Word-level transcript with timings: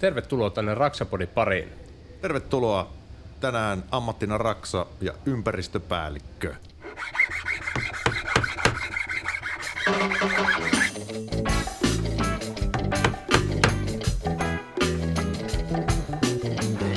Tervetuloa 0.00 0.50
tänne 0.50 0.74
Raksapodin 0.74 1.28
pariin. 1.28 1.72
Tervetuloa 2.20 2.92
tänään 3.40 3.84
ammattina 3.90 4.38
Raksa 4.38 4.86
ja 5.00 5.14
ympäristöpäällikkö. 5.26 6.54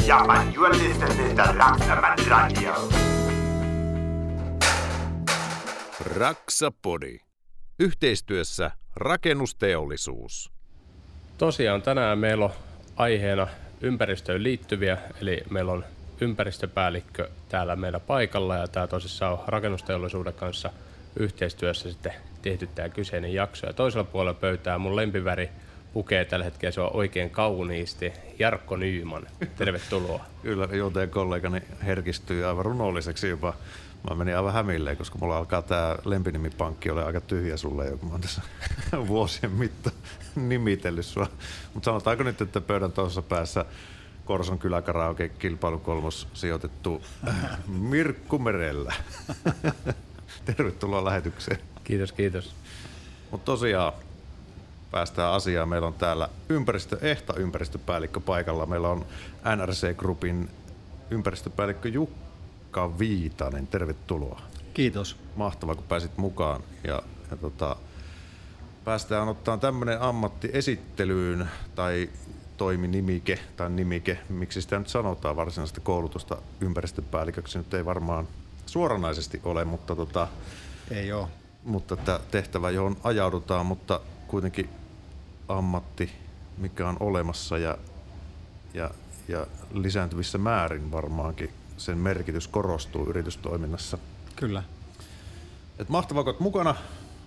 Ja 0.07 0.23
man, 0.27 0.55
you 0.55 0.65
are 0.65 0.77
listening 0.77 1.35
to 1.35 1.43
Raksaman 1.43 2.17
Radio. 2.27 2.89
Raksapodi. 6.15 7.19
Yhteistyössä 7.79 8.71
rakennusteollisuus. 8.95 10.51
Tosiaan 11.37 11.81
tänään 11.81 12.19
meillä 12.19 12.45
on 12.45 12.51
aiheena 12.95 13.47
ympäristöön 13.81 14.43
liittyviä, 14.43 14.97
eli 15.21 15.43
meillä 15.49 15.71
on 15.71 15.85
ympäristöpäällikkö 16.21 17.29
täällä 17.49 17.75
meillä 17.75 17.99
paikalla 17.99 18.55
ja 18.55 18.67
tämä 18.67 18.87
tosissaan 18.87 19.33
on 19.33 19.43
rakennusteollisuuden 19.47 20.33
kanssa 20.33 20.69
yhteistyössä 21.15 21.91
sitten 21.91 22.13
tehty 22.41 22.67
tämä 22.67 22.89
kyseinen 22.89 23.33
jakso. 23.33 23.67
Ja 23.67 23.73
toisella 23.73 24.03
puolella 24.03 24.39
pöytää 24.39 24.77
mun 24.77 24.95
lempiväri 24.95 25.49
pukee 25.93 26.25
tällä 26.25 26.45
hetkellä, 26.45 26.71
se 26.71 26.81
on 26.81 26.95
oikein 26.95 27.29
kauniisti. 27.29 28.13
Jarkko 28.39 28.75
Nyyman, 28.75 29.27
tervetuloa. 29.55 30.25
Kyllä, 30.43 30.67
juonteen 30.71 31.09
kollegani 31.09 31.61
herkistyy 31.85 32.45
aivan 32.45 32.65
runolliseksi 32.65 33.29
jopa. 33.29 33.53
Mä 34.09 34.15
menin 34.15 34.37
aivan 34.37 34.53
hämilleen, 34.53 34.97
koska 34.97 35.17
mulla 35.21 35.37
alkaa 35.37 35.61
tämä 35.61 35.97
lempinimipankki 36.05 36.89
ole 36.89 37.03
aika 37.03 37.21
tyhjä 37.21 37.57
sulle, 37.57 37.97
kun 37.99 38.09
mä 38.09 38.13
oon 38.13 38.21
tässä 38.21 38.41
vuosien 39.07 39.51
mittaan 39.51 39.95
nimitellyt 40.35 41.05
sua. 41.05 41.27
Mutta 41.73 41.85
sanotaanko 41.85 42.23
nyt, 42.23 42.41
että 42.41 42.61
pöydän 42.61 42.91
tuossa 42.91 43.21
päässä 43.21 43.65
Korson 44.25 44.59
kyläkaraoke 44.59 45.29
kilpailu 45.29 45.79
kolmos 45.79 46.27
sijoitettu 46.33 47.01
Mirkku 47.67 48.39
Merellä. 48.39 48.93
Tervetuloa 50.45 51.05
lähetykseen. 51.05 51.59
Kiitos, 51.83 52.11
kiitos. 52.11 52.55
Mutta 53.31 53.45
tosiaan 53.45 53.93
päästään 54.91 55.33
asiaan. 55.33 55.69
Meillä 55.69 55.87
on 55.87 55.93
täällä 55.93 56.29
ympäristö, 56.49 56.97
ehta 57.01 57.33
ympäristöpäällikkö 57.33 58.19
paikalla. 58.19 58.65
Meillä 58.65 58.89
on 58.89 59.05
NRC 59.55 59.97
Groupin 59.97 60.49
ympäristöpäällikkö 61.11 61.89
Jukka 61.89 62.22
Viitanen. 62.99 63.67
Tervetuloa. 63.67 64.41
Kiitos. 64.73 65.17
Mahtavaa, 65.35 65.75
kun 65.75 65.83
pääsit 65.83 66.17
mukaan. 66.17 66.63
Ja, 66.83 67.03
ja 67.31 67.37
tota, 67.37 67.75
päästään 68.85 69.27
ottaa 69.27 69.57
tämmöinen 69.57 70.01
ammatti 70.01 70.49
esittelyyn 70.53 71.47
tai 71.75 72.09
toiminimike 72.57 73.39
tai 73.57 73.69
nimike, 73.69 74.17
miksi 74.29 74.61
sitä 74.61 74.79
nyt 74.79 74.87
sanotaan 74.87 75.35
varsinaista 75.35 75.81
koulutusta 75.81 76.37
ympäristöpäälliköksi, 76.61 77.57
nyt 77.57 77.73
ei 77.73 77.85
varmaan 77.85 78.27
suoranaisesti 78.65 79.41
ole, 79.43 79.65
mutta, 79.65 79.95
tota, 79.95 80.27
Ei 80.91 81.11
ole. 81.11 81.27
mutta 81.63 81.95
tämä 81.95 82.19
tehtävä, 82.31 82.69
johon 82.69 82.97
ajaudutaan, 83.03 83.65
mutta 83.65 83.99
kuitenkin 84.27 84.69
ammatti, 85.47 86.11
mikä 86.57 86.87
on 86.87 86.97
olemassa 86.99 87.57
ja, 87.57 87.77
ja, 88.73 88.89
ja 89.27 89.47
lisääntyvissä 89.73 90.37
määrin 90.37 90.91
varmaankin 90.91 91.53
sen 91.77 91.97
merkitys 91.97 92.47
korostuu 92.47 93.09
yritystoiminnassa. 93.09 93.97
Kyllä. 94.35 94.63
Et 95.79 95.89
mahtavaa, 95.89 96.23
kun 96.23 96.35
mukana 96.39 96.75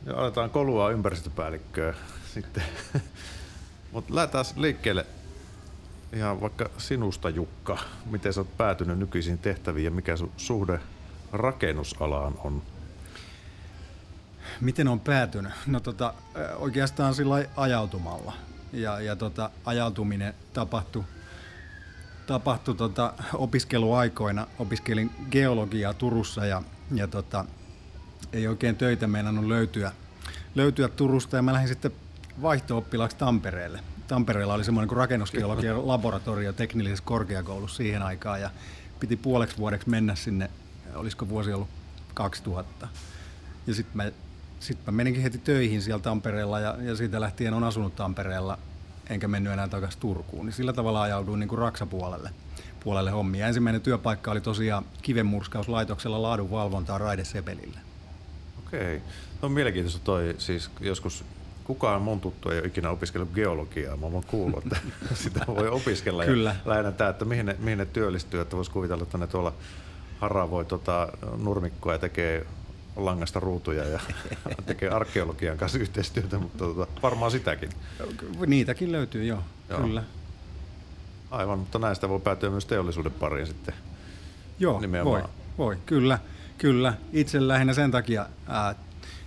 ja 0.07 0.15
aletaan 0.15 0.51
kolua 0.51 0.91
ympäristöpäällikköä 0.91 1.95
sitten. 2.35 2.63
Mutta 3.93 4.15
lähdetään 4.15 4.45
liikkeelle 4.57 5.07
ihan 6.13 6.41
vaikka 6.41 6.71
sinusta 6.79 7.31
Jukka. 7.31 7.79
Miten 8.07 8.33
sä 8.33 8.41
oot 8.41 8.57
päätynyt 8.57 8.99
nykyisiin 8.99 9.39
tehtäviin 9.39 9.85
ja 9.85 9.91
mikä 9.91 10.17
sun 10.17 10.33
suhde 10.37 10.81
rakennusalaan 11.33 12.35
on? 12.45 12.63
Miten 14.61 14.89
on 14.89 15.01
päätynyt? 15.01 15.53
No 15.67 15.81
tota, 15.81 16.15
oikeastaan 16.56 17.15
sillä 17.15 17.45
ajautumalla. 17.56 18.33
Ja, 18.73 19.01
ja 19.01 19.17
tota, 19.17 19.51
ajautuminen 19.65 20.35
tapahtui, 20.53 21.05
tapahtui 22.26 22.75
tota, 22.75 23.12
opiskeluaikoina. 23.34 24.47
Opiskelin 24.59 25.10
geologiaa 25.31 25.94
Turussa 25.94 26.47
ja, 26.47 26.62
ja 26.94 27.09
tota, 27.09 27.44
ei 28.32 28.48
oikein 28.48 28.76
töitä 28.76 29.06
meinannut 29.06 29.44
löytyä, 29.44 29.92
löytyä 30.54 30.88
Turusta 30.88 31.37
ja 31.37 31.42
mä 31.42 31.53
lähdin 31.53 31.69
sitten 31.69 31.92
vaihto-oppilaaksi 32.42 33.16
Tampereelle. 33.16 33.81
Tampereella 34.09 34.54
oli 34.54 34.64
semmoinen 34.64 34.88
kuin 34.88 34.97
rakennusgeologian 34.97 35.88
laboratorio 35.88 36.53
teknillisessä 36.53 37.04
korkeakoulussa 37.04 37.76
siihen 37.76 38.03
aikaan 38.03 38.41
ja 38.41 38.50
piti 39.00 39.16
puoleksi 39.16 39.56
vuodeksi 39.56 39.91
mennä 39.91 40.14
sinne, 40.14 40.50
olisiko 40.94 41.28
vuosi 41.28 41.53
ollut 41.53 41.69
2000. 42.14 42.88
Ja 43.66 43.75
sitten 43.75 43.97
mä, 43.97 44.12
sit 44.60 44.78
mä 44.87 44.93
meninkin 44.93 45.22
heti 45.22 45.38
töihin 45.38 45.82
siellä 45.82 46.03
Tampereella 46.03 46.60
ja, 46.60 46.76
ja 46.81 46.97
siitä 46.97 47.20
lähtien 47.20 47.54
on 47.54 47.64
asunut 47.64 47.97
Tampereella 47.97 48.58
enkä 49.11 49.28
mennyt 49.28 49.53
enää 49.53 49.69
takaisin 49.69 50.00
Turkuun. 50.00 50.47
Niin 50.47 50.55
sillä 50.55 50.72
tavalla 50.72 51.03
ajauduin 51.03 51.41
niin 51.41 51.49
kuin 51.49 51.59
Raksapuolelle 51.59 52.31
puolelle 52.87 53.11
hommia. 53.11 53.47
Ensimmäinen 53.47 53.81
työpaikka 53.81 54.31
oli 54.31 54.41
tosiaan 54.41 54.84
kivenmurskauslaitoksella 55.03 56.22
laadunvalvontaa 56.22 56.99
Raidesepelille. 56.99 57.78
Okei. 58.67 59.03
No 59.43 59.49
mielenkiintoista 59.49 60.00
toi, 60.05 60.34
siis 60.39 60.71
joskus 60.81 61.25
kukaan 61.65 62.03
mun 62.03 62.21
tuttu 62.21 62.50
ei 62.50 62.59
ole 62.59 62.67
ikinä 62.67 62.91
opiskellut 62.91 63.33
geologiaa. 63.34 63.97
Mä 63.97 64.06
oon 64.06 64.25
kuullut, 64.27 64.65
että 64.65 64.77
sitä 65.25 65.41
voi 65.47 65.69
opiskella. 65.69 66.25
Kyllä. 66.25 66.56
Ja 66.65 66.71
lähinnä 66.71 66.93
tämä, 66.93 67.11
että 67.11 67.25
mihin 67.25 67.47
ne, 67.47 67.56
mihin 67.59 67.78
ne 67.78 67.87
työllistyy, 67.87 68.41
että 68.41 68.56
voisi 68.56 68.71
kuvitella, 68.71 69.03
että 69.03 69.19
ne 69.19 69.27
tuolla 69.27 69.53
haravoi 70.21 70.65
tota 70.65 71.09
nurmikkoa 71.43 71.93
ja 71.93 71.99
tekee 71.99 72.47
langasta 72.97 73.41
ruutuja 73.41 73.84
ja 73.84 74.01
tekee 74.67 74.89
arkeologian 74.89 75.59
kanssa 75.59 75.79
yhteistyötä, 75.79 76.39
mutta 76.39 76.59
tota, 76.59 76.87
varmaan 77.03 77.31
sitäkin. 77.31 77.71
Niitäkin 78.47 78.93
löytyy, 78.93 79.25
joo, 79.25 79.43
Joo. 79.69 79.81
kyllä. 79.81 80.03
Aivan, 81.31 81.59
mutta 81.59 81.79
näistä 81.79 82.09
voi 82.09 82.21
päätyä 82.21 82.51
myös 82.51 82.67
teollisuuden 82.67 83.12
pariin 83.12 83.47
sitten. 83.47 83.75
Joo, 84.59 84.81
Nimenomaan. 84.81 85.23
voi, 85.23 85.31
voi, 85.59 85.77
kyllä, 85.87 86.19
kyllä. 86.59 86.95
Itse 87.12 87.49
lähinnä 87.49 87.75
sen 87.75 87.91
takia 87.91 88.27
ää, 88.47 88.75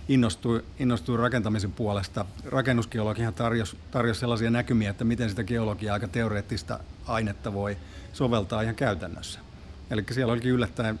innostuin, 0.08 0.62
innostuin 0.78 1.18
rakentamisen 1.18 1.72
puolesta. 1.72 2.24
Rakennusgeologihan 2.44 3.34
tarjosi 3.34 3.76
tarjos 3.90 4.20
sellaisia 4.20 4.50
näkymiä, 4.50 4.90
että 4.90 5.04
miten 5.04 5.30
sitä 5.30 5.44
geologiaa 5.44 5.94
aika 5.94 6.08
teoreettista 6.08 6.80
ainetta 7.06 7.52
voi 7.52 7.76
soveltaa 8.12 8.62
ihan 8.62 8.74
käytännössä. 8.74 9.40
Eli 9.90 10.04
siellä 10.10 10.32
olikin 10.32 10.50
yllättäen 10.50 11.00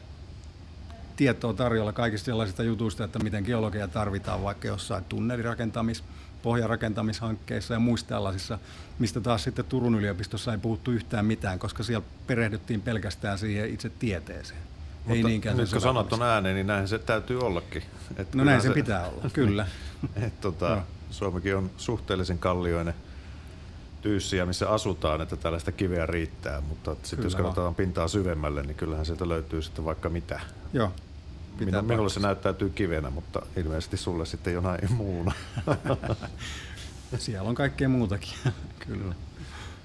tietoa 1.20 1.52
tarjolla 1.52 1.92
kaikista 1.92 2.24
sellaisista 2.24 2.62
jutuista, 2.62 3.04
että 3.04 3.18
miten 3.18 3.44
geologia 3.44 3.88
tarvitaan 3.88 4.42
vaikka 4.42 4.68
jossain 4.68 5.04
tunnelirakentamis, 5.04 6.04
pohjarakentamishankkeissa 6.42 7.74
ja 7.74 7.80
muissa 7.80 8.06
tällaisissa, 8.06 8.58
mistä 8.98 9.20
taas 9.20 9.44
sitten 9.44 9.64
Turun 9.64 9.94
yliopistossa 9.94 10.52
ei 10.52 10.58
puhuttu 10.58 10.90
yhtään 10.90 11.26
mitään, 11.26 11.58
koska 11.58 11.82
siellä 11.82 12.06
perehdyttiin 12.26 12.82
pelkästään 12.82 13.38
siihen 13.38 13.70
itse 13.70 13.90
tieteeseen. 13.90 14.60
ei 14.60 15.14
mutta 15.14 15.28
niinkään 15.28 15.56
nyt 15.56 15.70
kun 15.70 15.80
sanot 15.80 16.12
on 16.12 16.22
ääneen, 16.22 16.54
niin 16.54 16.66
näin 16.66 16.88
se 16.88 16.98
täytyy 16.98 17.38
ollakin. 17.38 17.82
Et 18.16 18.34
No 18.34 18.44
näin 18.44 18.60
kyllähän 18.60 18.62
se 18.62 18.70
pitää 18.70 19.08
olla, 19.08 19.30
kyllä. 19.32 19.66
Et, 20.26 20.40
tota, 20.40 20.68
Joo. 20.68 20.82
Suomikin 21.10 21.56
on 21.56 21.70
suhteellisen 21.76 22.38
kallioinen 22.38 22.94
tyyssiä, 24.02 24.46
missä 24.46 24.70
asutaan, 24.70 25.20
että 25.20 25.36
tällaista 25.36 25.72
kiveä 25.72 26.06
riittää, 26.06 26.60
mutta 26.60 26.96
sitten 27.02 27.24
jos 27.24 27.34
katsotaan 27.34 27.74
pintaa 27.74 28.08
syvemmälle, 28.08 28.62
niin 28.62 28.76
kyllähän 28.76 29.06
sieltä 29.06 29.28
löytyy 29.28 29.62
sitten 29.62 29.84
vaikka 29.84 30.08
mitä. 30.08 30.40
Joo. 30.72 30.92
Minä, 31.58 31.82
minulle 31.82 32.10
se 32.10 32.20
näyttäytyy 32.20 32.70
kivenä, 32.70 33.10
mutta 33.10 33.42
ilmeisesti 33.56 33.96
sulle 33.96 34.26
sitten 34.26 34.52
jonain 34.52 34.92
muuna. 34.96 35.32
Siellä 37.18 37.48
on 37.48 37.54
kaikkea 37.54 37.88
muutakin, 37.88 38.32
kyllä. 38.86 39.14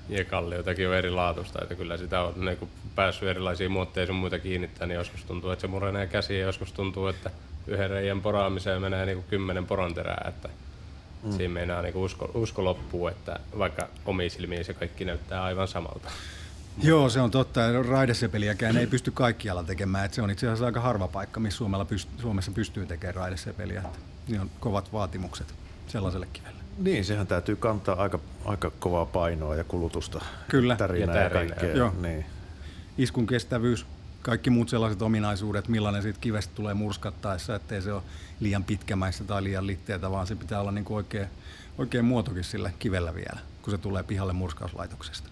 Ja 0.10 0.26
kallioitakin 0.26 0.88
on 0.88 0.96
eri 0.96 1.12
laatusta, 1.12 1.60
että 1.62 1.76
kyllä 1.76 1.98
sitä 1.98 2.22
on 2.22 2.46
niin 2.46 2.58
kun 2.58 2.70
päässyt 2.96 3.30
erilaisiin 3.30 3.72
muotteisiin 3.72 4.14
sun 4.14 4.20
muita 4.20 4.40
kiinnittää, 4.40 4.88
niin 4.88 4.96
joskus 4.96 5.24
tuntuu, 5.24 5.52
että 5.52 5.62
se 5.62 5.68
murenee 5.68 6.08
käsiin 6.08 6.40
ja 6.40 6.46
joskus 6.46 6.72
tuntuu, 6.72 7.08
että 7.08 7.32
yhden 7.68 7.90
reijän 7.90 8.22
poraamiseen 8.22 8.82
menee 8.82 9.06
niin 9.06 9.18
kuin 9.18 9.28
kymmenen 9.30 9.66
poronterää, 9.66 10.26
että 10.30 10.50
mm. 11.24 11.32
siinä 11.32 11.54
meinaa 11.54 11.82
niin 11.82 11.96
usko, 11.96 12.32
usko 12.34 12.64
loppuu, 12.64 13.08
että 13.08 13.40
vaikka 13.58 13.88
omiin 14.06 14.32
silmiin 14.32 14.66
se 14.66 14.74
kaikki 14.74 15.06
näyttää 15.06 15.44
aivan 15.44 15.68
samalta. 15.68 16.12
Joo, 16.84 17.10
se 17.10 17.22
on 17.22 17.32
totta. 17.32 17.60
ja 17.60 17.84
Raidesepeliäkään 17.84 18.78
ei 18.78 18.88
pysty 18.88 19.12
kaikkialla 19.12 19.64
tekemään. 19.64 20.06
että 20.06 20.16
se 20.16 20.22
on 20.22 20.32
itse 20.32 20.48
asiassa 20.48 20.66
aika 20.66 20.82
harva 20.82 21.08
paikka, 21.08 21.40
missä 21.40 21.58
Suomella 21.58 21.86
pyst- 21.92 22.22
Suomessa 22.22 22.52
pystyy 22.52 22.86
tekemään 22.86 23.16
raidesepeliä. 23.16 23.82
että 23.82 24.00
Siinä 24.28 24.42
on 24.42 24.50
kovat 24.60 24.94
vaatimukset 24.94 25.54
sellaiselle 25.88 26.28
kivelle. 26.34 26.60
niin, 26.78 27.06
sehän 27.06 27.28
täytyy 27.28 27.56
kantaa 27.56 27.96
aika, 28.02 28.20
aika 28.46 28.72
kovaa 28.80 29.06
painoa 29.06 29.56
ja 29.56 29.64
kulutusta. 29.64 30.26
Kyllä. 30.50 30.76
Tärinää 30.76 31.16
ja, 31.16 31.24
Ja 31.24 31.30
tärinää. 31.30 31.56
kaikkea. 31.56 31.76
Joo. 31.78 31.94
Niin. 32.02 32.26
Iskun 32.98 33.28
kestävyys, 33.28 33.86
kaikki 34.22 34.50
muut 34.50 34.70
sellaiset 34.70 35.02
ominaisuudet, 35.02 35.68
millainen 35.68 36.02
siitä 36.02 36.20
kivestä 36.22 36.56
tulee 36.56 36.74
murskattaessa, 36.74 37.56
ettei 37.56 37.82
se 37.82 37.94
ole 37.94 38.04
liian 38.40 38.64
pitkämäistä 38.64 39.24
tai 39.24 39.44
liian 39.44 39.68
litteätä, 39.68 40.12
vaan 40.12 40.28
se 40.28 40.36
pitää 40.36 40.62
olla 40.62 40.72
niin 40.72 40.86
kuin 40.86 40.96
oikein, 40.96 41.28
oikein 41.78 42.06
muotokin 42.06 42.44
sille 42.44 42.74
kivellä 42.80 43.16
vielä, 43.16 43.40
kun 43.62 43.72
se 43.72 43.78
tulee 43.78 44.04
pihalle 44.04 44.34
murskauslaitoksesta. 44.34 45.30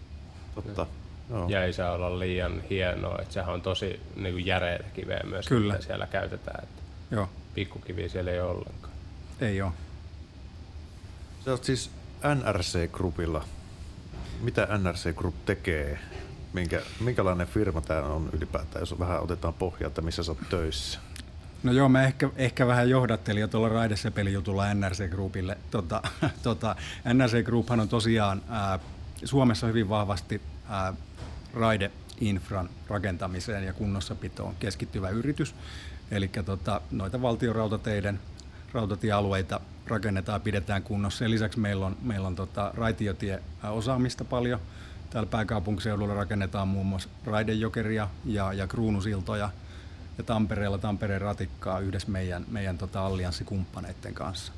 Totta. 0.56 0.88
Joo. 1.30 1.50
Ja 1.50 1.64
ei 1.64 1.74
saa 1.74 1.92
olla 1.92 2.20
liian 2.20 2.62
hienoa, 2.70 3.18
että 3.22 3.34
sehän 3.34 3.54
on 3.54 3.62
tosi 3.62 4.00
niin 4.16 4.34
kuin 4.34 4.46
järeitä 4.46 4.84
kiveä 4.94 5.22
myös, 5.24 5.48
Kyllä. 5.48 5.74
mitä 5.74 5.86
siellä 5.86 6.08
käytetään. 6.08 6.64
Että 6.64 6.82
Joo, 7.12 7.30
pikkukiviä 7.56 8.10
siellä 8.10 8.32
ei 8.32 8.42
ole 8.42 8.50
ollenkaan. 8.50 8.94
ei 9.42 9.62
ole. 9.62 9.72
Sä 11.46 11.52
oot 11.52 11.64
siis 11.64 11.92
NRC 12.36 12.92
Groupilla. 12.92 13.46
Mitä 14.42 14.68
NRC 14.78 15.16
Group 15.16 15.36
tekee? 15.46 16.00
Minkä, 16.54 16.82
minkälainen 17.00 17.48
firma 17.48 17.82
tämä 17.82 18.02
on 18.02 18.30
ylipäätään, 18.34 18.82
jos 18.82 19.00
vähän 19.00 19.22
otetaan 19.22 19.54
pohjaa, 19.54 19.88
että 19.88 20.02
missä 20.02 20.24
sä 20.24 20.32
oot 20.32 20.50
töissä? 20.50 21.00
No 21.64 21.72
joo, 21.72 21.90
mä 21.90 22.04
ehkä, 22.04 22.30
ehkä 22.36 22.68
vähän 22.68 22.90
johdattelin 22.90 23.42
jo 23.42 23.48
tuolla 23.48 23.70
Raidesepelijutulla 23.70 24.74
NRC 24.74 25.10
Groupille. 25.10 25.58
Tota, 25.72 26.02
tota, 26.44 26.76
NRC 27.14 27.46
Grouphan 27.46 27.80
on 27.80 27.90
tosiaan 27.90 28.42
ää, 28.50 28.80
Suomessa 29.26 29.68
hyvin 29.68 29.90
vahvasti 29.90 30.42
ää, 30.70 30.94
raideinfran 31.54 32.70
rakentamiseen 32.88 33.64
ja 33.64 33.74
kunnossapitoon 33.74 34.56
keskittyvä 34.60 35.10
yritys. 35.10 35.56
Eli 36.12 36.28
tota, 36.46 36.82
noita 36.92 37.22
valtion 37.22 37.56
rautateiden 37.56 38.20
rautatiealueita 38.74 39.60
rakennetaan 39.88 40.36
ja 40.36 40.40
pidetään 40.40 40.84
kunnossa. 40.84 41.20
Sen 41.20 41.32
lisäksi 41.32 41.60
meillä 41.60 41.86
on, 41.86 41.98
meillä 42.02 42.28
on 42.28 42.36
tota, 42.36 42.72
raitiotieosaamista 42.76 44.26
paljon. 44.26 44.60
Täällä 45.10 45.30
pääkaupunkiseudulla 45.30 46.14
rakennetaan 46.14 46.68
muun 46.68 46.86
muassa 46.86 47.10
raidejokeria 47.26 48.10
ja, 48.26 48.54
ja 48.54 48.68
kruunusiltoja 48.68 49.50
ja 50.18 50.24
Tampereella 50.24 50.78
Tampereen 50.78 51.22
ratikkaa 51.22 51.80
yhdessä 51.80 52.12
meidän, 52.12 52.46
meidän 52.52 52.78
tota 52.78 53.06
allianssikumppaneiden 53.06 54.14
kanssa. 54.14 54.54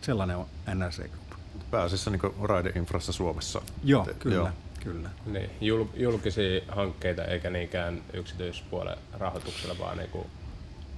Sellainen 0.00 0.36
on 0.36 0.46
NRC 0.74 0.96
Group. 0.96 1.40
Pääasiassa 1.70 2.10
niin 2.10 2.20
raideinfrassa 2.42 3.12
Suomessa. 3.12 3.62
Joo, 3.84 4.04
Te- 4.04 4.14
kyllä, 4.14 4.52
kyllä. 4.84 5.10
Niin, 5.26 5.50
jul, 5.60 5.84
julkisia 5.94 6.60
hankkeita 6.68 7.24
eikä 7.24 7.50
niinkään 7.50 8.02
yksityispuolen 8.12 8.98
rahoituksella, 9.12 9.78
vaan 9.78 9.98
niinku 9.98 10.26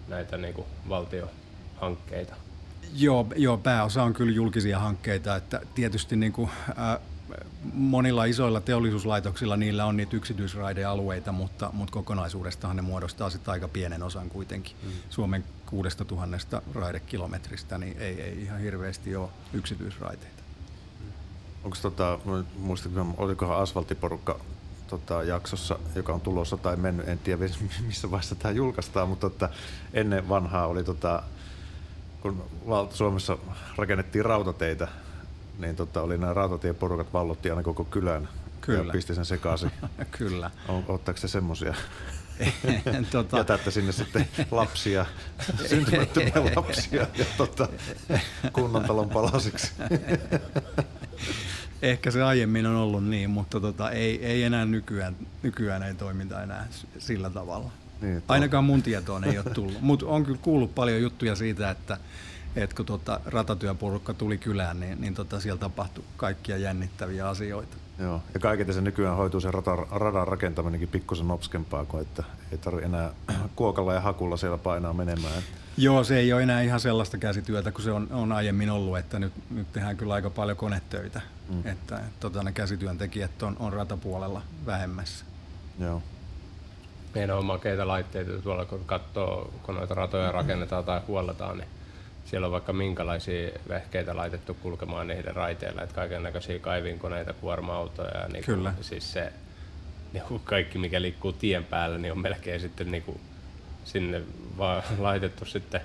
näitä 0.08 0.36
niinku 0.36 0.66
valtiohankkeita. 0.88 2.34
Joo, 2.94 3.26
joo, 3.36 3.56
pääosa 3.56 4.02
on 4.02 4.14
kyllä 4.14 4.32
julkisia 4.32 4.78
hankkeita, 4.78 5.36
että 5.36 5.60
tietysti 5.74 6.16
niin 6.16 6.32
kuin, 6.32 6.50
ää, 6.76 7.00
monilla 7.72 8.24
isoilla 8.24 8.60
teollisuuslaitoksilla 8.60 9.56
niillä 9.56 9.84
on 9.84 9.96
niitä 9.96 10.16
yksityisraidealueita, 10.16 11.32
mutta, 11.32 11.70
mutta 11.72 11.92
kokonaisuudestahan 11.92 12.76
ne 12.76 12.82
muodostaa 12.82 13.30
sitten 13.30 13.52
aika 13.52 13.68
pienen 13.68 14.02
osan 14.02 14.28
kuitenkin. 14.28 14.76
Mm. 14.82 14.90
Suomen 15.10 15.44
6000 15.66 16.62
raidekilometristä 16.74 17.78
niin 17.78 17.96
ei, 17.98 18.20
ei 18.20 18.42
ihan 18.42 18.60
hirveästi 18.60 19.16
ole 19.16 19.28
yksityisraiteita. 19.52 20.35
Onko 21.66 21.78
tota, 21.82 22.18
muistatko, 22.58 23.06
olikohan 23.16 23.58
asfalttiporukka 23.58 24.40
tota, 24.88 25.22
jaksossa, 25.22 25.78
joka 25.94 26.12
on 26.12 26.20
tulossa 26.20 26.56
tai 26.56 26.76
mennyt, 26.76 27.08
en 27.08 27.18
tiedä 27.18 27.44
missä 27.86 28.10
vaiheessa 28.10 28.34
tämä 28.34 28.52
julkaistaan, 28.52 29.08
mutta 29.08 29.30
tota, 29.30 29.48
ennen 29.92 30.28
vanhaa 30.28 30.66
oli, 30.66 30.84
tota, 30.84 31.22
kun 32.20 32.44
Suomessa 32.90 33.38
rakennettiin 33.76 34.24
rautateitä, 34.24 34.88
niin 35.58 35.76
tota, 35.76 36.02
oli 36.02 36.18
nämä 36.18 36.34
rautatieporukat 36.34 37.12
vallotti 37.12 37.50
aina 37.50 37.62
koko 37.62 37.84
kylän 37.84 38.28
Kyllä. 38.60 38.84
ja 38.84 38.92
pisti 38.92 39.14
sen 39.14 39.24
sekaisin. 39.24 39.70
kyllä. 40.19 40.50
On, 40.69 40.84
ottaako 40.88 41.20
se 41.20 41.28
semmoisia? 41.28 41.74
tota, 43.12 43.36
Jätätte 43.36 43.70
sinne 43.70 43.92
sitten 43.92 44.28
lapsia, 44.50 45.06
syntymättömiä 45.69 46.32
lapsia 46.56 47.06
ja 47.14 47.24
tota, 47.36 47.69
kunnantalon 48.52 49.08
palasiksi. 49.08 49.72
Ehkä 51.82 52.11
se 52.11 52.23
aiemmin 52.23 52.67
on 52.67 52.76
ollut 52.76 53.05
niin, 53.05 53.31
mutta 53.31 53.61
tota, 53.61 53.90
ei, 53.90 54.25
ei 54.26 54.43
enää 54.43 54.64
nykyään, 54.64 55.17
nykyään 55.43 55.82
ei 55.82 55.94
toiminta 55.94 56.43
enää 56.43 56.69
sillä 56.99 57.31
tavalla. 57.31 57.70
Niin, 58.00 58.23
Ainakaan 58.28 58.64
mun 58.64 58.82
tietoon 58.82 59.25
ei 59.25 59.38
ole 59.38 59.55
tullut. 59.55 59.81
Mutta 59.81 60.06
on 60.06 60.25
kyllä 60.25 60.38
kuullut 60.43 60.75
paljon 60.75 61.02
juttuja 61.02 61.37
siitä, 61.37 61.70
että, 61.70 61.99
että 62.56 62.76
kun 62.76 62.87
tota 62.87 63.20
ratatyöporukka 63.25 64.14
tuli 64.14 64.38
kylään, 64.38 64.81
niin, 64.81 65.00
niin 65.00 65.14
tota 65.14 65.40
siellä 65.40 65.61
tapahtui 65.61 66.05
kaikkia 66.17 66.56
jännittäviä 66.56 67.28
asioita. 67.28 67.76
Joo, 67.98 68.22
ja 68.34 68.40
kaiketi 68.40 68.72
se 68.72 68.81
nykyään 68.81 69.16
hoituu 69.16 69.40
se 69.40 69.50
rata, 69.50 69.76
radan 69.76 70.28
rakentaminenkin 70.28 70.88
pikkusen 70.88 71.28
nopskempaa, 71.28 71.84
kuin 71.84 72.02
että 72.02 72.22
ei 72.52 72.58
tarvi 72.58 72.82
enää 72.82 73.10
kuokalla 73.56 73.94
ja 73.94 74.00
hakulla 74.00 74.37
siellä 74.37 74.58
painaa 74.58 74.93
menemään. 74.93 75.43
Joo, 75.76 76.04
se 76.04 76.19
ei 76.19 76.32
ole 76.32 76.43
enää 76.43 76.62
ihan 76.62 76.81
sellaista 76.81 77.19
käsityötä 77.19 77.72
kuin 77.72 77.84
se 77.84 77.93
on, 77.93 78.08
on 78.10 78.32
aiemmin 78.32 78.70
ollut, 78.70 78.98
että 78.98 79.19
nyt, 79.19 79.32
nyt 79.50 79.72
tehdään 79.72 79.96
kyllä 79.96 80.14
aika 80.14 80.31
paljon 80.31 80.56
konetöitä, 80.56 81.20
mm. 81.48 81.62
että 81.64 81.96
et, 81.96 82.20
tota, 82.20 82.43
ne 82.43 82.52
käsityöntekijät 82.52 83.43
on, 83.43 83.56
on 83.58 83.72
ratapuolella 83.72 84.43
vähemmässä. 84.66 85.25
Joo. 85.78 86.02
Meidän 87.14 87.38
on 87.38 87.44
makeita 87.44 87.88
laitteita 87.88 88.43
tuolla, 88.43 88.64
kun 88.64 88.84
katsoo, 88.87 89.52
kun 89.62 89.75
noita 89.75 89.94
ratoja 89.94 90.32
rakennetaan 90.32 90.84
tai 90.84 91.00
huolletaan, 91.08 91.58
niin 91.58 91.69
siellä 92.26 92.46
on 92.46 92.52
vaikka 92.52 92.73
minkälaisia 92.73 93.50
vehkeitä 93.69 94.17
laitettu 94.17 94.55
kulkemaan 94.55 95.06
niiden 95.06 95.37
raiteilla, 95.37 95.82
että 95.82 95.94
kaiken 95.94 96.23
näköisiä 96.23 96.58
kaivinkoneita, 96.58 97.32
kuorma-autoja 97.32 98.20
ja 98.20 98.28
niin 98.28 98.44
Kyllä. 98.44 98.75
siis 98.81 99.12
se 99.12 99.32
niin 100.12 100.25
kuin 100.25 100.43
kaikki 100.44 100.78
mikä 100.78 101.02
liikkuu 101.02 101.32
tien 101.32 101.64
päällä, 101.64 101.99
niin 101.99 102.12
on 102.12 102.19
melkein 102.19 102.61
sitten 102.61 102.90
niin 102.90 103.02
kuin 103.02 103.20
sinne 103.84 104.23
vaan 104.58 104.82
laitettu 104.99 105.44
sitten 105.44 105.81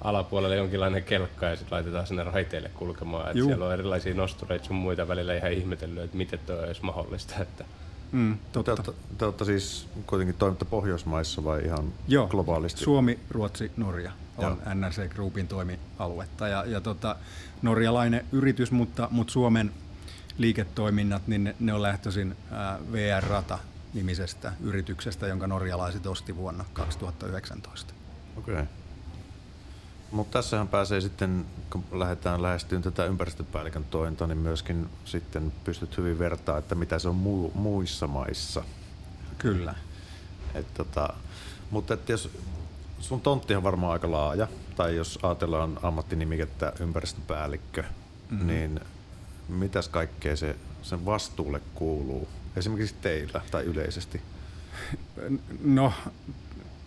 alapuolelle 0.00 0.56
jonkinlainen 0.56 1.04
kelkka 1.04 1.46
ja 1.46 1.56
sitten 1.56 1.76
laitetaan 1.76 2.06
sinne 2.06 2.24
raiteille 2.24 2.70
kulkemaan. 2.74 3.36
Juu. 3.36 3.48
siellä 3.48 3.66
on 3.66 3.72
erilaisia 3.72 4.14
nostureita 4.14 4.64
sun 4.64 4.76
muita 4.76 5.08
välillä 5.08 5.34
ihan 5.34 5.52
ihmetellyt, 5.52 6.04
että 6.04 6.16
miten 6.16 6.38
tuo 6.38 6.56
olisi 6.56 6.84
mahdollista. 6.84 7.34
Että 7.42 7.64
Mm, 8.12 8.34
Te 8.34 8.40
totta. 8.52 8.72
olette, 8.72 8.92
te 9.18 9.24
olette 9.24 9.44
siis 9.44 9.88
kuitenkin 10.06 10.34
toimitte 10.34 10.64
Pohjoismaissa 10.64 11.44
vai 11.44 11.64
ihan 11.64 11.92
Joo, 12.08 12.26
globaalisti? 12.26 12.80
Suomi, 12.84 13.18
Ruotsi, 13.30 13.72
Norja 13.76 14.12
on 14.36 14.44
Joo. 14.66 14.74
NRC 14.74 15.08
Groupin 15.08 15.48
toimialuetta. 15.48 16.48
Ja, 16.48 16.64
ja 16.64 16.80
tota, 16.80 17.16
norjalainen 17.62 18.26
yritys, 18.32 18.70
mutta, 18.72 19.08
mutta 19.10 19.32
Suomen 19.32 19.72
liiketoiminnat, 20.38 21.22
niin 21.26 21.44
ne, 21.44 21.56
ne 21.60 21.72
on 21.72 21.82
lähtöisin 21.82 22.36
ää, 22.50 22.78
VR 22.92 23.24
Rata 23.28 23.58
nimisestä 23.94 24.52
yrityksestä, 24.60 25.26
jonka 25.26 25.46
norjalaiset 25.46 26.06
osti 26.06 26.36
vuonna 26.36 26.64
2019. 26.72 27.94
Okei. 28.36 28.54
Okay. 28.54 28.66
Mutta 30.14 30.38
tässähän 30.38 30.68
pääsee 30.68 31.00
sitten, 31.00 31.46
kun 31.70 31.84
lähdetään 31.92 32.42
lähestyyn 32.42 32.82
tätä 32.82 33.04
ympäristöpäällikön 33.04 33.84
tointa, 33.84 34.26
niin 34.26 34.38
myöskin 34.38 34.88
sitten 35.04 35.52
pystyt 35.64 35.96
hyvin 35.96 36.18
vertaa, 36.18 36.58
että 36.58 36.74
mitä 36.74 36.98
se 36.98 37.08
on 37.08 37.14
muu, 37.14 37.52
muissa 37.54 38.06
maissa. 38.06 38.64
Kyllä. 39.38 39.74
Et 40.54 40.74
tota, 40.74 41.14
mutta 41.70 41.94
et 41.94 42.08
jos 42.08 42.30
sun 43.00 43.20
tontti 43.20 43.54
on 43.54 43.62
varmaan 43.62 43.92
aika 43.92 44.10
laaja, 44.10 44.48
tai 44.76 44.96
jos 44.96 45.18
ajatellaan 45.22 45.78
ammattinimikettä 45.82 46.72
ympäristöpäällikkö, 46.80 47.82
mm-hmm. 48.30 48.46
niin 48.46 48.80
mitäs 49.48 49.88
kaikkea 49.88 50.36
se 50.36 50.56
sen 50.82 51.06
vastuulle 51.06 51.60
kuuluu? 51.74 52.28
Esimerkiksi 52.56 52.94
teillä 53.00 53.40
tai 53.50 53.64
yleisesti. 53.64 54.20
No, 55.64 55.92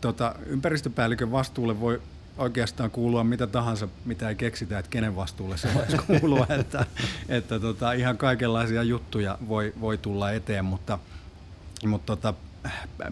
tota, 0.02 0.36
ympäristöpäällikön 0.46 1.32
vastuulle 1.32 1.80
voi 1.80 2.02
oikeastaan 2.38 2.92
kuulua 2.92 3.24
mitä 3.24 3.48
tahansa, 3.48 3.88
mitä 4.06 4.30
ei 4.30 4.36
keksitä, 4.36 4.80
että 4.80 4.90
kenen 4.90 5.16
vastuulle 5.16 5.58
se 5.58 5.74
voisi 5.74 5.98
kuulua. 6.20 6.48
että, 6.50 6.86
että 7.30 7.60
tota, 7.60 7.92
ihan 7.92 8.18
kaikenlaisia 8.18 8.84
juttuja 8.84 9.38
voi, 9.48 9.74
voi 9.82 9.98
tulla 9.98 10.32
eteen, 10.32 10.66
mutta, 10.66 11.00
mutta 11.86 12.16
tota, 12.16 12.34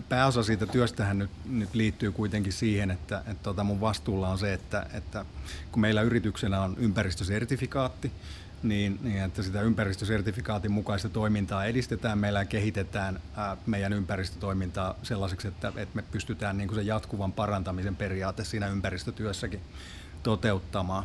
pääosa 0.10 0.44
siitä 0.44 0.66
työstähän 0.66 1.18
nyt, 1.18 1.30
nyt 1.46 1.76
liittyy 1.76 2.12
kuitenkin 2.12 2.54
siihen, 2.54 2.92
että, 2.92 3.18
että 3.18 3.44
tota 3.44 3.64
mun 3.64 3.82
vastuulla 3.82 4.30
on 4.30 4.38
se, 4.38 4.54
että, 4.54 4.86
että 4.94 5.26
kun 5.72 5.82
meillä 5.82 6.02
yrityksenä 6.02 6.62
on 6.62 6.76
ympäristösertifikaatti, 6.78 8.12
niin, 8.64 9.00
niin 9.02 9.24
että 9.24 9.44
sitä 9.44 9.62
ympäristösertifikaatin 9.62 10.72
mukaista 10.72 11.10
toimintaa 11.10 11.66
edistetään, 11.66 12.18
meillä 12.18 12.46
kehitetään 12.46 13.20
ää, 13.36 13.58
meidän 13.66 13.94
ympäristötoimintaa 13.94 14.96
sellaiseksi, 15.04 15.48
että, 15.48 15.68
että 15.68 15.96
me 15.96 16.04
pystytään 16.12 16.58
niin 16.58 16.68
kuin 16.68 16.76
sen 16.76 16.86
jatkuvan 16.86 17.32
parantamisen 17.32 17.96
periaate 17.96 18.44
siinä 18.44 18.68
ympäristötyössäkin 18.68 19.62
toteuttamaan. 20.24 21.04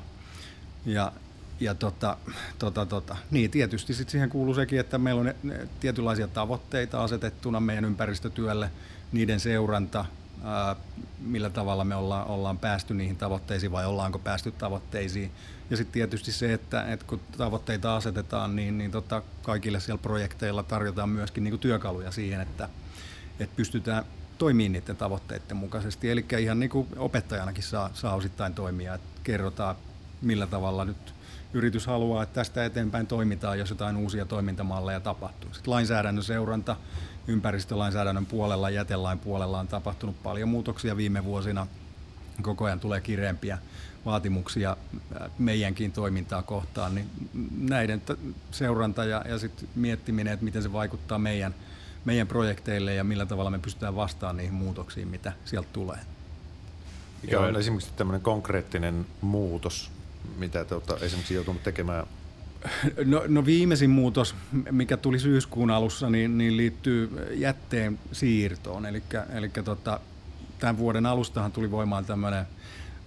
Ja, 0.87 1.13
ja 1.61 1.75
tota, 1.75 2.17
tota, 2.59 2.87
tota. 2.87 3.17
Niin, 3.31 3.51
tietysti 3.51 3.95
sit 3.95 4.09
siihen 4.09 4.31
kuuluu 4.31 4.55
sekin, 4.55 4.81
että 4.81 4.99
meillä 4.99 5.19
on 5.19 5.27
ne, 5.27 5.37
ne 5.43 5.69
tietynlaisia 5.81 6.29
tavoitteita 6.29 7.03
asetettuna 7.03 7.61
meidän 7.61 7.85
ympäristötyölle, 7.85 8.71
niiden 9.13 9.41
seuranta, 9.41 10.05
millä 11.21 11.51
tavalla 11.51 11.85
me 11.85 11.95
ollaan, 11.95 12.27
ollaan 12.27 12.59
päästy 12.59 12.95
niihin 12.95 13.17
tavoitteisiin 13.17 13.73
vai 13.73 13.87
ollaanko 13.87 14.19
päästy 14.19 14.51
tavoitteisiin. 14.51 15.33
Ja 15.71 15.77
sitten 15.77 15.93
tietysti 15.93 16.33
se, 16.33 16.53
että, 16.53 16.83
että 16.93 17.07
kun 17.07 17.21
tavoitteita 17.37 17.97
asetetaan, 17.97 18.57
niin, 18.57 18.79
niin 18.79 18.91
tota, 18.91 19.23
kaikille 19.43 19.81
siellä 19.81 20.03
projekteilla 20.03 20.63
tarjotaan 20.63 21.09
myöskin 21.09 21.45
niin 21.45 21.53
kuin 21.53 21.61
työkaluja 21.61 22.11
siihen, 22.11 22.41
että, 22.41 22.69
että 23.41 23.57
pystytään 23.57 24.05
toimimaan 24.39 24.73
niiden 24.73 24.97
tavoitteiden 24.97 25.57
mukaisesti. 25.57 26.11
Eli 26.11 26.25
ihan 26.39 26.61
niin 26.61 26.71
kuin 26.71 26.89
opettajanakin 26.97 27.63
saa, 27.63 27.91
saa 27.95 28.15
osittain 28.15 28.55
toimia, 28.55 28.95
että 28.95 29.21
kerrotaan 29.23 29.77
millä 30.23 30.47
tavalla 30.47 30.85
nyt 30.85 31.15
yritys 31.53 31.87
haluaa, 31.87 32.23
että 32.23 32.35
tästä 32.35 32.65
eteenpäin 32.65 33.07
toimitaan, 33.07 33.59
jos 33.59 33.71
jotain 33.71 33.97
uusia 33.97 34.25
toimintamalleja 34.25 35.01
tapahtuu. 35.01 35.55
Sitten 35.55 35.71
lainsäädännön 35.71 36.25
seuranta 36.25 36.77
ympäristölainsäädännön 37.27 38.27
puolella, 38.27 38.71
jätelain 38.71 39.19
puolella 39.19 39.61
on 39.61 39.69
tapahtunut 39.69 40.23
paljon 40.23 40.49
muutoksia 40.49 40.97
viime 40.97 41.25
vuosina. 41.25 41.67
Koko 42.43 42.65
ajan 42.65 42.81
tulee 42.81 43.01
kireempiä 43.01 43.59
vaatimuksia 44.05 44.77
meidänkin 45.39 45.93
toimintaa 45.93 46.43
kohtaan, 46.43 46.95
niin 46.95 47.11
näiden 47.59 48.03
seuranta 48.51 49.05
ja, 49.05 49.25
ja 49.29 49.39
sit 49.39 49.69
miettiminen, 49.75 50.33
että 50.33 50.45
miten 50.45 50.63
se 50.63 50.73
vaikuttaa 50.73 51.19
meidän, 51.19 51.55
meidän 52.05 52.27
projekteille 52.27 52.95
ja 52.95 53.05
millä 53.05 53.27
tavalla 53.27 53.51
me 53.51 53.59
pystytään 53.59 53.97
vastaamaan 53.97 54.37
niihin 54.37 54.55
muutoksiin, 54.55 55.09
mitä 55.09 55.33
sieltä 55.45 55.69
tulee. 55.73 55.99
Mikä 57.23 57.41
on 57.41 57.57
esimerkiksi 57.57 57.93
tämmöinen 57.97 58.21
konkreettinen 58.21 59.07
muutos, 59.21 59.91
mitä 60.37 60.65
te 60.65 60.75
olette 60.75 60.95
esimerkiksi 60.95 61.35
joutunut 61.35 61.63
tekemään 61.63 62.07
No, 63.05 63.23
no 63.29 63.47
viimeisin 63.47 63.91
muutos, 63.91 64.35
mikä 64.71 64.97
tuli 64.97 65.19
syyskuun 65.19 65.71
alussa, 65.71 66.11
niin, 66.11 66.39
niin 66.39 66.57
liittyy 66.57 67.29
jätteen 67.35 67.99
siirtoon. 68.13 68.87
Eli 69.33 69.49
tota, 69.65 70.01
tämän 70.59 70.79
vuoden 70.79 71.07
alustahan 71.07 71.53
tuli 71.53 71.71
voimaan 71.71 72.05
tämmöinen 72.05 72.45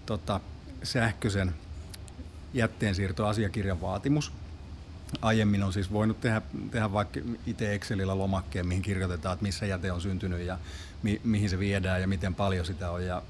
tota, 0.05 0.39
sähköisen 0.83 1.53
jätteensiirtoasiakirjan 2.53 3.81
vaatimus. 3.81 4.31
Aiemmin 5.21 5.63
on 5.63 5.73
siis 5.73 5.91
voinut 5.91 6.21
tehdä, 6.21 6.41
tehdä 6.71 6.91
vaikka 6.91 7.19
itse 7.47 7.73
Excelillä 7.73 8.17
lomakkeen, 8.17 8.67
mihin 8.67 8.81
kirjoitetaan, 8.81 9.33
että 9.33 9.43
missä 9.43 9.65
jäte 9.65 9.91
on 9.91 10.01
syntynyt 10.01 10.39
ja 10.39 10.57
mi, 11.03 11.21
mihin 11.23 11.49
se 11.49 11.59
viedään 11.59 12.01
ja 12.01 12.07
miten 12.07 12.35
paljon 12.35 12.65
sitä 12.65 12.91
on 12.91 13.05
ja 13.05 13.21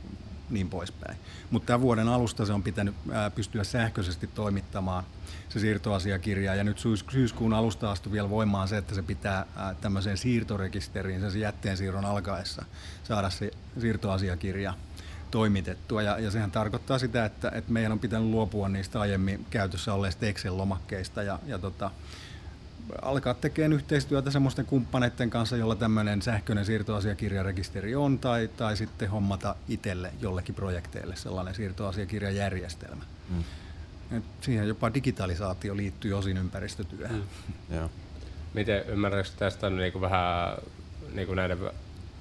niin 0.50 0.70
poispäin. 0.70 1.18
Mutta 1.52 1.68
tämän 1.68 1.82
vuoden 1.82 2.08
alusta 2.08 2.46
se 2.46 2.54
on 2.54 2.64
pitänyt 2.64 2.96
pystyä 3.36 3.64
sähköisesti 3.64 4.28
toimittamaan 4.28 5.04
se 5.50 5.60
siirtoasiakirja 5.60 6.56
ja 6.56 6.64
nyt 6.64 6.80
syys, 6.80 7.06
syyskuun 7.12 7.54
alusta 7.54 7.92
astui 7.92 8.12
vielä 8.12 8.30
voimaan 8.30 8.68
se, 8.68 8.78
että 8.78 8.96
se 8.96 9.04
pitää 9.04 9.46
ää, 9.56 9.74
tämmöiseen 9.74 10.18
siirtorekisteriin 10.18 11.32
sen 11.32 11.42
jätteen 11.42 11.78
siirron 11.78 12.06
alkaessa 12.06 12.66
saada 13.04 13.30
se 13.30 13.52
siirtoasiakirja 13.80 14.74
toimitettua. 15.32 16.02
Ja, 16.02 16.20
ja 16.20 16.32
sehän 16.32 16.52
tarkoittaa 16.52 17.00
sitä, 17.00 17.26
että, 17.26 17.52
että 17.56 17.72
meidän 17.72 17.92
on 17.92 18.00
pitänyt 18.00 18.28
luopua 18.28 18.70
niistä 18.70 19.00
aiemmin 19.00 19.46
käytössä 19.50 19.94
olleista 19.94 20.26
Excel-lomakkeista 20.26 21.24
ja, 21.24 21.40
ja 21.46 21.60
tota, 21.60 21.92
alkaa 23.02 23.34
tekemään 23.34 23.74
yhteistyötä 23.74 24.32
semmoisten 24.32 24.66
kumppaneiden 24.66 25.30
kanssa, 25.30 25.58
jolla 25.58 25.76
tämmöinen 25.76 26.22
sähköinen 26.22 26.66
siirtoasiakirjarekisteri 26.66 27.96
on, 27.96 28.20
tai, 28.20 28.50
tai 28.58 28.78
sitten 28.78 29.10
hommata 29.10 29.56
itselle 29.70 30.12
jollekin 30.22 30.56
projekteille 30.56 31.16
sellainen 31.16 31.56
siirtoasiakirjajärjestelmä. 31.56 33.04
Mm. 33.30 33.44
Et 34.18 34.24
siihen 34.42 34.68
jopa 34.68 34.94
digitalisaatio 34.94 35.78
liittyy 35.78 36.14
osin 36.14 36.38
ympäristötyöhön. 36.38 37.24
Mm. 37.70 37.76
Joo. 37.78 37.90
Miten 38.54 38.84
ymmärrätkö 38.88 39.32
tästä 39.38 39.70
niin 39.70 39.92
kuin 39.92 40.02
vähän 40.02 40.58
niin 41.14 41.28
kuin 41.28 41.36
näiden 41.36 41.58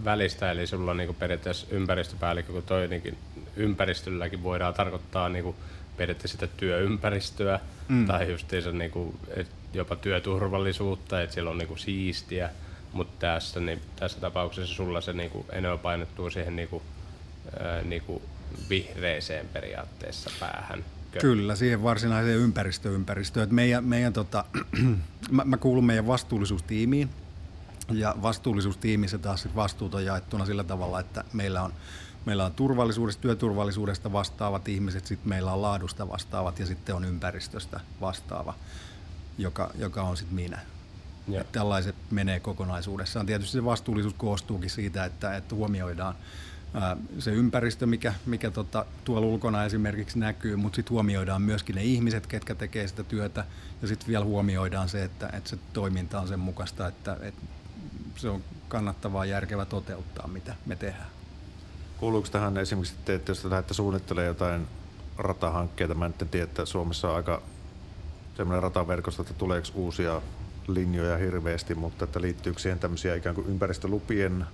välistä, 0.05 0.51
eli 0.51 0.67
sulla 0.67 0.91
on 0.91 0.97
niin 0.97 1.09
kuin 1.09 1.17
periaatteessa 1.17 1.67
ympäristöpäällikkö, 1.71 2.53
kun 2.53 2.63
toinenkin 2.63 3.19
ympäristölläkin 3.57 4.43
voidaan 4.43 4.75
tarkoittaa 4.75 5.29
niin 5.29 5.45
kuin 5.45 5.57
periaatteessa 5.97 6.39
sitä 6.39 6.57
työympäristöä 6.57 7.61
mm. 7.89 8.07
tai 8.07 8.31
justiinsa 8.31 8.73
niin 8.73 8.91
kuin, 8.91 9.19
jopa 9.75 9.97
työturvallisuutta, 9.97 11.23
että 11.23 11.35
siellä 11.35 11.51
on 11.51 11.59
niin 11.59 11.69
kuin 11.69 11.79
siistiä, 11.79 12.51
mutta 12.93 13.27
tässä, 13.27 13.61
niin, 13.61 13.81
tässä 13.97 14.21
tapauksessa 14.21 14.75
sulla 14.75 15.01
se 15.01 15.13
niin 15.13 15.31
kuin 15.31 15.47
enemmän 15.53 15.79
painottuu 15.79 16.31
siihen 16.31 16.57
niin 16.57 16.69
kuin, 16.69 16.83
ää, 17.61 17.83
niin 17.83 18.03
kuin 18.03 18.23
vihreeseen 18.69 19.49
periaatteessa 19.49 20.31
päähän. 20.41 20.85
Kyllä, 21.21 21.57
siihen 21.57 21.83
varsinaiseen 21.83 22.39
ympäristöympäristöön. 22.39 23.55
Meidän, 23.55 23.85
meidän 23.85 24.13
tota, 24.13 24.45
mä, 25.31 25.45
mä 25.45 25.57
kuulun 25.57 25.85
meidän 25.85 26.07
vastuullisuustiimiin, 26.07 27.11
ja 27.91 28.15
vastuullisuustiimissä 28.23 29.19
taas 29.19 29.43
sit 29.43 29.57
vastuut 29.57 29.95
on 29.95 30.05
jaettuna 30.05 30.47
sillä 30.47 30.65
tavalla, 30.65 31.01
että 31.01 31.25
meillä 31.33 31.63
on, 31.63 31.73
meillä 32.25 32.45
on 32.45 32.53
turvallisuudesta, 32.53 33.23
työturvallisuudesta 33.23 34.13
vastaavat 34.13 34.69
ihmiset, 34.69 35.07
sitten 35.07 35.29
meillä 35.29 35.53
on 35.53 35.63
laadusta 35.63 36.09
vastaavat 36.09 36.59
ja 36.59 36.67
sitten 36.67 36.95
on 36.95 37.05
ympäristöstä 37.05 37.81
vastaava, 38.01 38.55
joka, 39.39 39.71
joka 39.75 40.03
on 40.03 40.17
sitten 40.17 40.35
minä. 40.35 40.59
Ja. 41.29 41.45
Tällaiset 41.53 41.95
menee 42.11 42.41
kokonaisuudessaan. 42.41 43.27
Tietysti 43.27 43.53
se 43.53 43.65
vastuullisuus 43.65 44.15
koostuukin 44.15 44.71
siitä, 44.71 45.05
että, 45.05 45.37
että 45.37 45.55
huomioidaan 45.55 46.15
se 47.19 47.31
ympäristö, 47.31 47.87
mikä, 47.87 48.15
mikä 48.27 48.51
tota, 48.51 48.87
tuolla 49.05 49.27
ulkona 49.27 49.65
esimerkiksi 49.65 50.19
näkyy, 50.19 50.57
mutta 50.57 50.77
sitten 50.77 50.91
huomioidaan 50.91 51.43
myöskin 51.43 51.75
ne 51.75 51.85
ihmiset, 51.85 52.27
ketkä 52.27 52.55
tekee 52.55 52.89
sitä 52.89 53.05
työtä, 53.05 53.45
ja 53.83 53.89
sitten 53.89 54.09
vielä 54.09 54.25
huomioidaan 54.25 54.89
se, 54.89 55.05
että, 55.05 55.31
että 55.33 55.51
se 55.51 55.59
toiminta 55.73 56.21
on 56.21 56.29
sen 56.29 56.39
mukaista, 56.39 56.87
että, 56.87 57.17
että 57.21 57.43
se 58.17 58.29
on 58.29 58.45
kannattavaa 58.69 59.25
järkevä 59.25 59.65
toteuttaa, 59.65 60.27
mitä 60.27 60.55
me 60.67 60.77
tehdään. 60.77 61.11
Kuuluuko 61.99 62.29
tähän 62.29 62.59
esimerkiksi, 62.59 62.95
että 63.07 63.31
jos 63.31 63.41
te 63.41 63.51
lähdette 63.51 63.75
suunnittelemaan 63.75 64.29
jotain 64.29 64.67
ratahankkeita, 65.19 65.95
mä 65.95 66.09
nyt 66.09 66.31
tiedän, 66.31 66.49
että 66.49 66.65
Suomessa 66.65 67.11
on 67.11 67.17
aika 67.17 67.43
semmoinen 68.37 68.63
rataverkosto, 68.63 69.23
että 69.23 69.35
tuleeko 69.35 69.69
uusia 69.75 70.23
linjoja 70.69 71.17
hirveästi, 71.17 71.75
mutta 71.75 72.05
että 72.05 72.21
liittyykö 72.21 72.61
siihen 72.61 72.79
tämmöisiä 72.79 73.15
ikään 73.15 73.35
kuin 73.35 73.49
ympäristölupien 73.49 74.47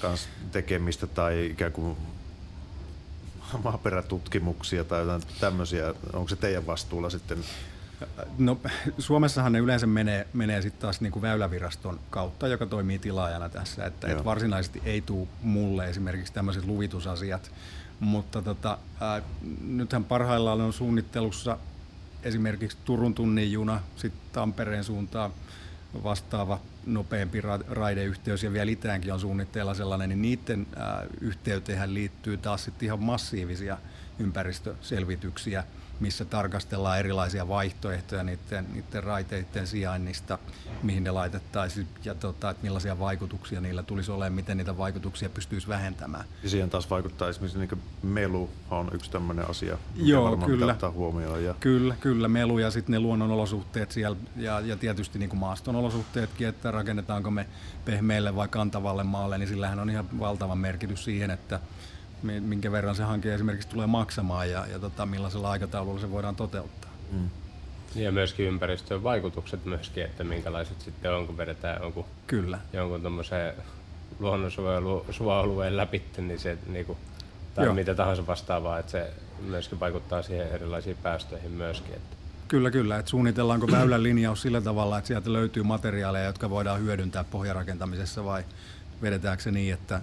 kanssa 0.00 0.28
tekemistä 0.52 1.06
tai 1.06 1.46
ikään 1.46 1.72
kuin 1.72 1.96
maaperätutkimuksia 3.64 4.84
tai 4.84 5.00
jotain 5.00 5.22
tämmöisiä, 5.40 5.94
onko 6.12 6.28
se 6.28 6.36
teidän 6.36 6.66
vastuulla 6.66 7.10
sitten 7.10 7.38
No, 8.38 8.60
Suomessahan 8.98 9.52
ne 9.52 9.58
yleensä 9.58 9.86
menee, 9.86 10.26
menee 10.32 10.62
sitten 10.62 10.80
taas 10.80 11.00
niin 11.00 11.12
kuin 11.12 11.22
väyläviraston 11.22 12.00
kautta, 12.10 12.48
joka 12.48 12.66
toimii 12.66 12.98
tilaajana 12.98 13.48
tässä. 13.48 13.86
Että, 13.86 14.08
et 14.08 14.24
varsinaisesti 14.24 14.82
ei 14.84 15.00
tule 15.00 15.28
mulle 15.42 15.88
esimerkiksi 15.88 16.32
tämmöiset 16.32 16.64
luvitusasiat, 16.64 17.50
mutta 18.00 18.42
tota, 18.42 18.78
ää, 19.00 19.22
nythän 19.60 20.04
parhaillaan 20.04 20.60
on 20.60 20.72
suunnittelussa 20.72 21.58
esimerkiksi 22.22 22.78
Turun 22.84 23.14
tunnin 23.14 23.52
juna, 23.52 23.80
sitten 23.96 24.22
Tampereen 24.32 24.84
suuntaan 24.84 25.30
vastaava 26.02 26.60
nopeampi 26.86 27.40
ra- 27.40 27.64
raideyhteys 27.68 28.42
ja 28.42 28.52
vielä 28.52 28.70
itäänkin 28.70 29.12
on 29.12 29.20
suunnitteilla 29.20 29.74
sellainen, 29.74 30.08
niin 30.08 30.22
niiden 30.22 30.66
ää, 30.76 31.06
yhteyteen 31.20 31.94
liittyy 31.94 32.36
taas 32.36 32.64
sitten 32.64 32.86
ihan 32.86 33.02
massiivisia 33.02 33.78
ympäristöselvityksiä– 34.18 35.64
tarkastellaan 36.30 36.98
erilaisia 36.98 37.48
vaihtoehtoja 37.48 38.22
niiden, 38.22 38.66
niiden 38.72 39.04
raiteiden 39.04 39.66
sijainnista, 39.66 40.38
mihin 40.82 41.04
ne 41.04 41.10
laitettaisiin 41.10 41.88
ja 42.04 42.14
tota, 42.14 42.50
että 42.50 42.62
millaisia 42.62 42.98
vaikutuksia 42.98 43.60
niillä 43.60 43.82
tulisi 43.82 44.10
olemaan, 44.10 44.32
miten 44.32 44.56
niitä 44.56 44.78
vaikutuksia 44.78 45.28
pystyisi 45.28 45.68
vähentämään. 45.68 46.24
Ja 46.42 46.48
siihen 46.48 46.70
taas 46.70 46.90
vaikuttaa 46.90 47.28
esimerkiksi 47.28 47.58
niin 47.58 47.82
melu 48.02 48.50
on 48.70 48.90
yksi 48.92 49.10
tämmöinen 49.10 49.50
asia, 49.50 49.78
mikä 49.94 50.10
Joo, 50.10 50.36
kyllä. 50.36 50.72
ottaa 50.72 50.90
huomioon. 50.90 51.44
Ja... 51.44 51.54
Kyllä, 51.60 51.96
kyllä, 52.00 52.28
melu 52.28 52.58
ja 52.58 52.70
sitten 52.70 52.92
ne 52.92 53.00
luonnonolosuhteet 53.00 53.92
siellä 53.92 54.16
ja, 54.36 54.60
ja 54.60 54.76
tietysti 54.76 55.18
niin 55.18 55.30
kuin 55.30 55.40
maaston 55.40 55.76
olosuhteetkin, 55.76 56.48
että 56.48 56.70
rakennetaanko 56.70 57.30
me 57.30 57.46
pehmeälle 57.84 58.36
vai 58.36 58.48
kantavalle 58.48 59.04
maalle, 59.04 59.38
niin 59.38 59.48
sillähän 59.48 59.78
on 59.78 59.90
ihan 59.90 60.20
valtava 60.20 60.54
merkitys 60.54 61.04
siihen, 61.04 61.30
että 61.30 61.60
minkä 62.22 62.72
verran 62.72 62.94
se 62.94 63.02
hanke 63.02 63.34
esimerkiksi 63.34 63.68
tulee 63.68 63.86
maksamaan 63.86 64.50
ja, 64.50 64.66
ja 64.66 64.78
tota, 64.78 65.06
millaisella 65.06 65.50
aikataululla 65.50 66.00
se 66.00 66.10
voidaan 66.10 66.36
toteuttaa. 66.36 66.90
Mm. 67.12 67.30
Ja 67.94 68.12
myöskin 68.12 68.46
ympäristöön 68.46 69.02
vaikutukset 69.02 69.64
myöskin, 69.64 70.04
että 70.04 70.24
minkälaiset 70.24 70.80
sitten 70.80 71.14
on, 71.14 71.26
kun 71.26 71.36
vedetään 71.36 71.82
jonkun, 71.82 72.04
Kyllä. 72.26 72.58
jonkun 72.72 73.00
tuommoisen 73.00 73.52
luonnonsuojelualueen 74.18 75.76
läpi, 75.76 76.02
niin 76.18 76.38
se 76.38 76.58
niin 76.66 76.86
kuin, 76.86 76.98
tai 77.54 77.64
Joo. 77.64 77.74
mitä 77.74 77.94
tahansa 77.94 78.26
vastaavaa, 78.26 78.78
että 78.78 78.92
se 78.92 79.12
myöskin 79.46 79.80
vaikuttaa 79.80 80.22
siihen 80.22 80.48
erilaisiin 80.48 80.96
päästöihin 81.02 81.50
myöskin. 81.50 81.94
Että. 81.94 82.16
Kyllä, 82.48 82.70
kyllä. 82.70 82.98
Että 82.98 83.10
suunnitellaanko 83.10 83.70
väylän 83.70 84.02
linjaus 84.02 84.42
sillä 84.42 84.60
tavalla, 84.60 84.98
että 84.98 85.08
sieltä 85.08 85.32
löytyy 85.32 85.62
materiaaleja, 85.62 86.24
jotka 86.24 86.50
voidaan 86.50 86.80
hyödyntää 86.80 87.24
pohjarakentamisessa 87.24 88.24
vai 88.24 88.44
vedetäänkö 89.02 89.42
se 89.42 89.50
niin, 89.50 89.74
että 89.74 90.00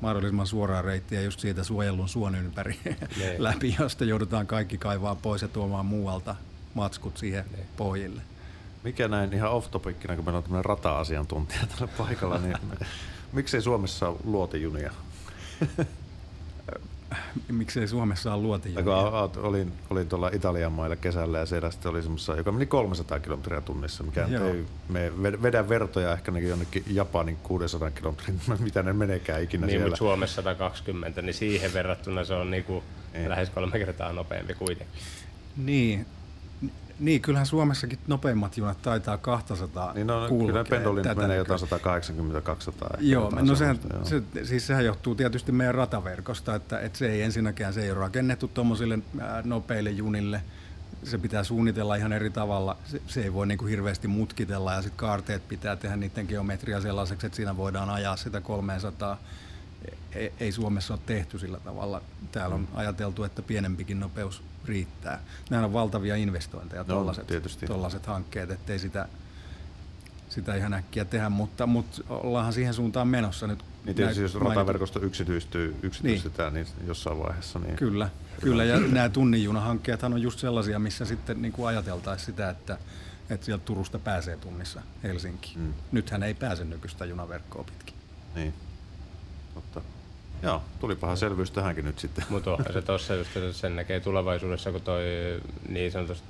mahdollisimman 0.00 0.46
suoraa 0.46 0.82
reittiä 0.82 1.20
just 1.22 1.40
siitä 1.40 1.64
suojellun 1.64 2.08
suon 2.08 2.34
ympäri 2.34 2.78
ne. 2.84 2.96
Niin. 3.18 3.42
läpi, 3.42 3.76
josta 3.78 4.04
joudutaan 4.04 4.46
kaikki 4.46 4.78
kaivaa 4.78 5.14
pois 5.14 5.42
ja 5.42 5.48
tuomaan 5.48 5.86
muualta 5.86 6.36
matskut 6.74 7.16
siihen 7.16 7.44
ne. 7.50 7.56
Niin. 7.56 7.66
pohjille. 7.76 8.22
Mikä 8.84 9.08
näin 9.08 9.32
ihan 9.32 9.50
off 9.50 9.70
topicina, 9.70 10.16
kun 10.16 10.24
meillä 10.24 10.38
on 10.38 10.42
tämmöinen 10.42 10.64
rata-asiantuntija 10.64 11.60
tällä 11.66 11.92
paikalla, 11.98 12.38
niin 12.38 12.56
miksei 13.32 13.62
Suomessa 13.62 14.12
luotijunia? 14.24 14.92
Miksei 17.48 17.88
Suomessa 17.88 18.34
ole 18.34 18.42
luotijunia? 18.42 18.84
Kun 18.84 19.44
olin, 19.44 19.72
olin 19.90 20.08
tuolla 20.08 20.30
Italian 20.32 20.72
mailla 20.72 20.96
kesällä 20.96 21.38
ja 21.38 21.46
siellä 21.46 21.70
sitten 21.70 21.90
oli 21.90 22.02
semmoista, 22.02 22.36
joka 22.36 22.52
meni 22.52 22.66
300 22.66 23.20
kilometriä 23.20 23.60
tunnissa, 23.60 24.04
mikä 24.04 24.24
ei 24.24 24.66
me 24.88 25.42
vedä 25.42 25.68
vertoja 25.68 26.12
ehkä 26.12 26.32
jonnekin 26.32 26.84
Japanin 26.90 27.36
600 27.36 27.90
kilometrin, 27.90 28.40
mitä 28.60 28.82
ne 28.82 28.92
menekään 28.92 29.42
ikinä 29.42 29.66
niin, 29.66 29.70
siellä. 29.70 29.86
Mutta 29.86 29.98
Suomessa 29.98 30.42
120, 30.42 31.22
niin 31.22 31.34
siihen 31.34 31.72
verrattuna 31.72 32.24
se 32.24 32.34
on 32.34 32.50
niinku 32.50 32.84
lähes 33.26 33.50
kolme 33.50 33.78
kertaa 33.78 34.12
nopeampi 34.12 34.54
kuitenkin. 34.54 34.98
Niin, 35.56 36.06
Niin, 37.00 37.20
kyllähän 37.22 37.46
Suomessakin 37.46 37.98
nopeimmat 38.06 38.56
junat 38.56 38.82
taitaa 38.82 39.18
200 39.18 39.92
Niin 39.92 40.06
no, 40.06 40.26
kulkea. 40.28 40.46
kyllä 40.46 40.64
pendolin 40.64 41.02
tätä 41.04 41.20
menee 41.20 41.38
nykyään. 41.38 41.60
jotain 41.60 42.94
180-200. 42.94 42.96
Joo, 43.00 43.30
no 43.30 43.54
sehän, 43.54 43.78
joo. 43.92 44.04
se, 44.04 44.22
siis 44.44 44.66
sehän 44.66 44.84
johtuu 44.84 45.14
tietysti 45.14 45.52
meidän 45.52 45.74
rataverkosta, 45.74 46.54
että, 46.54 46.80
että 46.80 46.98
se 46.98 47.10
ei 47.12 47.22
ensinnäkään 47.22 47.72
se 47.74 47.82
ei 47.82 47.90
ole 47.90 47.98
rakennettu 47.98 48.48
tuommoisille 48.48 48.98
nopeille 49.44 49.90
junille. 49.90 50.42
Se 51.04 51.18
pitää 51.18 51.44
suunnitella 51.44 51.94
ihan 51.96 52.12
eri 52.12 52.30
tavalla. 52.30 52.76
Se, 52.84 53.02
se 53.06 53.22
ei 53.22 53.32
voi 53.32 53.46
niin 53.46 53.58
kuin 53.58 53.70
hirveästi 53.70 54.08
mutkitella 54.08 54.72
ja 54.74 54.82
sitten 54.82 54.96
kaarteet 54.98 55.48
pitää 55.48 55.76
tehdä 55.76 55.96
niiden 55.96 56.26
geometria 56.28 56.80
sellaiseksi, 56.80 57.26
että 57.26 57.36
siinä 57.36 57.56
voidaan 57.56 57.90
ajaa 57.90 58.16
sitä 58.16 58.40
300. 58.40 59.18
Ei, 60.40 60.52
Suomessa 60.52 60.94
ole 60.94 61.00
tehty 61.06 61.38
sillä 61.38 61.60
tavalla. 61.60 62.02
Täällä 62.32 62.54
on 62.54 62.68
ajateltu, 62.74 63.24
että 63.24 63.42
pienempikin 63.42 64.00
nopeus 64.00 64.42
riittää. 64.64 65.20
Nämä 65.50 65.64
on 65.64 65.72
valtavia 65.72 66.16
investointeja, 66.16 66.82
No, 66.82 66.94
tuollaiset 66.94 67.26
tollaset 67.66 68.06
hankkeet, 68.06 68.50
ettei 68.50 68.78
sitä, 68.78 69.08
sitä 70.28 70.54
ihan 70.54 70.74
äkkiä 70.74 71.04
tehdä, 71.04 71.28
mutta, 71.28 71.66
mutta 71.66 72.02
ollaanhan 72.08 72.52
siihen 72.52 72.74
suuntaan 72.74 73.08
menossa 73.08 73.46
nyt. 73.46 73.64
Niin 73.84 73.96
tietysti 73.96 74.22
jos 74.22 74.34
rataverkosto 74.34 75.00
yksityistyy, 75.02 75.76
yksityistetään 75.82 76.54
niin. 76.54 76.66
jossain 76.86 77.18
vaiheessa, 77.18 77.58
niin 77.58 77.76
Kyllä, 77.76 78.10
kyllä. 78.40 78.64
Ja 78.64 78.80
nämä 78.80 79.08
tunninjunahankkeethan 79.08 80.12
on 80.12 80.22
just 80.22 80.38
sellaisia, 80.38 80.78
missä 80.78 81.04
sitten 81.04 81.42
niin 81.42 81.52
kuin 81.52 81.68
ajateltaisiin 81.68 82.26
sitä, 82.26 82.50
että, 82.50 82.78
että 83.30 83.46
sieltä 83.46 83.64
Turusta 83.64 83.98
pääsee 83.98 84.36
tunnissa 84.36 84.82
Helsinkiin. 85.02 85.58
Mm. 85.60 85.74
Nythän 85.92 86.22
ei 86.22 86.34
pääse 86.34 86.64
nykyistä 86.64 87.04
junaverkkoa 87.04 87.64
pitkin. 87.64 87.94
Niin. 88.34 88.54
Totta. 89.60 89.80
Joo, 90.42 90.62
tulipahan 90.80 91.16
selvyys 91.16 91.50
tähänkin 91.50 91.84
nyt 91.84 91.98
sitten. 91.98 92.24
Mutta 92.28 92.52
onhan 92.52 92.72
se 92.72 92.82
tossa 92.92 93.14
just, 93.14 93.36
että 93.36 93.52
sen 93.52 93.76
näkee 93.76 94.00
tulevaisuudessa, 94.00 94.72
kun 94.72 94.80
toi 94.80 95.02
niin 95.68 95.92
sanotusti 95.92 96.26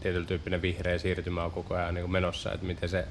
tietyllä 0.00 0.26
tyyppinen 0.26 0.62
vihreä 0.62 0.98
siirtymä 0.98 1.44
on 1.44 1.50
koko 1.50 1.74
ajan 1.74 1.94
niin 1.94 2.10
menossa, 2.10 2.52
että 2.52 2.66
miten 2.66 2.88
se 2.88 3.06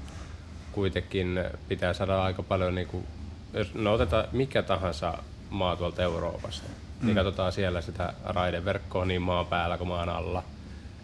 kuitenkin 0.72 1.44
pitää 1.68 1.92
saada 1.92 2.22
aika 2.22 2.42
paljon, 2.42 2.74
niin 2.74 2.86
kuin, 2.86 3.06
jos 3.52 3.74
no 3.74 3.92
otetaan 3.92 4.24
mikä 4.32 4.62
tahansa 4.62 5.18
maa 5.50 5.76
tuolta 5.76 6.02
Euroopasta, 6.02 6.68
mm. 6.68 7.06
niin 7.06 7.14
katsotaan 7.14 7.52
siellä 7.52 7.80
sitä 7.80 8.12
raideverkkoa 8.24 9.04
niin 9.04 9.22
maan 9.22 9.46
päällä 9.46 9.78
kuin 9.78 9.88
maan 9.88 10.08
alla, 10.08 10.42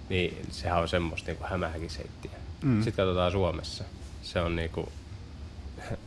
niin 0.08 0.42
sehän 0.50 0.80
on 0.80 0.88
semmoista 0.88 1.30
niin 1.30 1.44
hämähäkiseittiä. 1.44 2.30
Mm. 2.62 2.82
Sitten 2.82 3.04
katsotaan 3.04 3.32
Suomessa, 3.32 3.84
se 4.22 4.40
on 4.40 4.56
niin 4.56 4.70
kuin, 4.70 4.88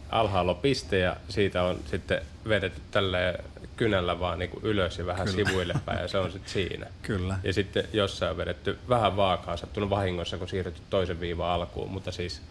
alhaalla 0.09 0.51
on 0.51 0.57
piste 0.57 0.99
ja 0.99 1.15
siitä 1.29 1.63
on 1.63 1.79
sitten 1.85 2.21
vedetty 2.47 2.81
tälle 2.91 3.39
kynällä 3.75 4.19
vaan 4.19 4.39
niin 4.39 4.49
kuin 4.49 4.63
ylös 4.63 4.97
ja 4.97 5.05
vähän 5.05 5.27
Kyllä. 5.27 5.49
sivuille 5.49 5.73
päin 5.85 6.01
ja 6.01 6.07
se 6.07 6.17
on 6.17 6.31
sitten 6.31 6.53
siinä. 6.53 6.85
Kyllä. 7.01 7.37
Ja 7.43 7.53
sitten 7.53 7.83
jossain 7.93 8.31
on 8.31 8.37
vedetty 8.37 8.79
vähän 8.89 9.17
vaakaa, 9.17 9.57
sattunut 9.57 9.89
vahingossa, 9.89 10.37
kun 10.37 10.49
siirrytty 10.49 10.81
toisen 10.89 11.19
viivan 11.19 11.49
alkuun, 11.49 11.91
mutta 11.91 12.11
siis 12.11 12.41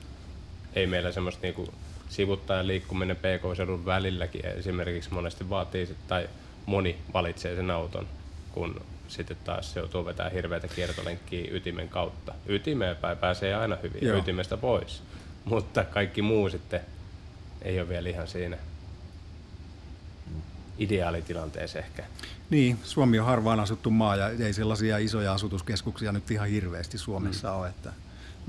ei 0.75 0.87
meillä 0.87 1.13
semmoista 1.13 1.43
niinku 1.43 1.75
sivuttaen 2.09 2.67
liikkuminen 2.67 3.17
PK-seudun 3.17 3.87
välilläkin 3.87 4.47
esimerkiksi 4.47 5.15
monesti 5.15 5.51
vaatii, 5.51 5.97
tai 6.09 6.29
moni 6.67 6.99
valitsee 7.15 7.57
sen 7.57 7.71
auton, 7.71 8.07
kun 8.53 8.81
sitten 9.09 9.37
taas 9.45 9.73
se 9.73 9.81
joutuu 9.81 10.05
vetämään 10.05 10.33
hirveätä 10.33 10.69
kiertolenkkiä 10.69 11.49
ytimen 11.51 11.89
kautta. 11.89 12.35
Ytimeen 12.47 12.97
päin 12.97 13.19
pääsee 13.19 13.55
aina 13.55 13.77
hyvin 13.83 14.09
Joo. 14.09 14.19
ytimestä 14.19 14.57
pois, 14.57 15.03
mutta 15.45 15.85
kaikki 15.85 16.23
muu 16.23 16.51
sitten 16.51 16.81
ei 17.65 17.81
ole 17.81 17.89
vielä 17.89 18.09
ihan 18.09 18.29
siinä 18.29 18.59
ideaalitilanteessa 20.79 21.79
ehkä. 21.79 22.05
Niin, 22.51 22.79
Suomi 22.83 23.19
on 23.19 23.27
harvaan 23.27 23.61
asuttu 23.61 23.91
maa 23.91 24.17
ja 24.17 24.29
ei 24.29 24.53
sellaisia 24.53 24.99
isoja 24.99 25.33
asutuskeskuksia 25.33 26.13
nyt 26.13 26.31
ihan 26.31 26.49
hirveästi 26.49 26.99
Suomessa 26.99 27.51
mm. 27.51 27.57
ole. 27.57 27.69
Että 27.69 27.93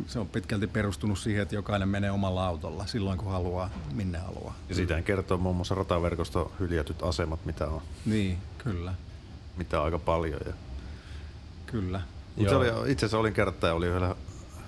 se 0.08 0.20
on 0.20 0.28
pitkälti 0.28 0.68
perustunut 0.68 1.20
siihen, 1.20 1.44
että 1.44 1.56
jokainen 1.56 1.90
menee 1.90 2.12
omalla 2.12 2.48
autolla 2.48 2.86
silloin 2.86 3.18
kun 3.18 3.32
haluaa, 3.32 3.70
minne 3.94 4.18
haluaa. 4.18 4.56
Ja 4.70 4.76
siitähän 4.76 5.04
kertoo 5.04 5.38
muun 5.38 5.56
muassa 5.56 5.76
rataverkosto 5.76 6.52
hyljätyt 6.60 7.04
asemat, 7.04 7.46
mitä 7.46 7.68
on, 7.68 7.82
Niin, 8.06 8.38
kyllä, 8.58 8.94
mitä 9.58 9.80
on 9.80 9.86
aika 9.86 10.00
paljon. 10.00 10.42
Ja... 10.46 10.54
kyllä. 11.66 12.02
Mut 12.36 12.50
se 12.50 12.56
oli, 12.56 12.68
itse 12.68 13.06
asiassa 13.06 13.18
olin 13.18 13.34
kerta 13.34 13.68
ja 13.68 13.74
oli 13.74 13.88
yhdellä 13.88 14.16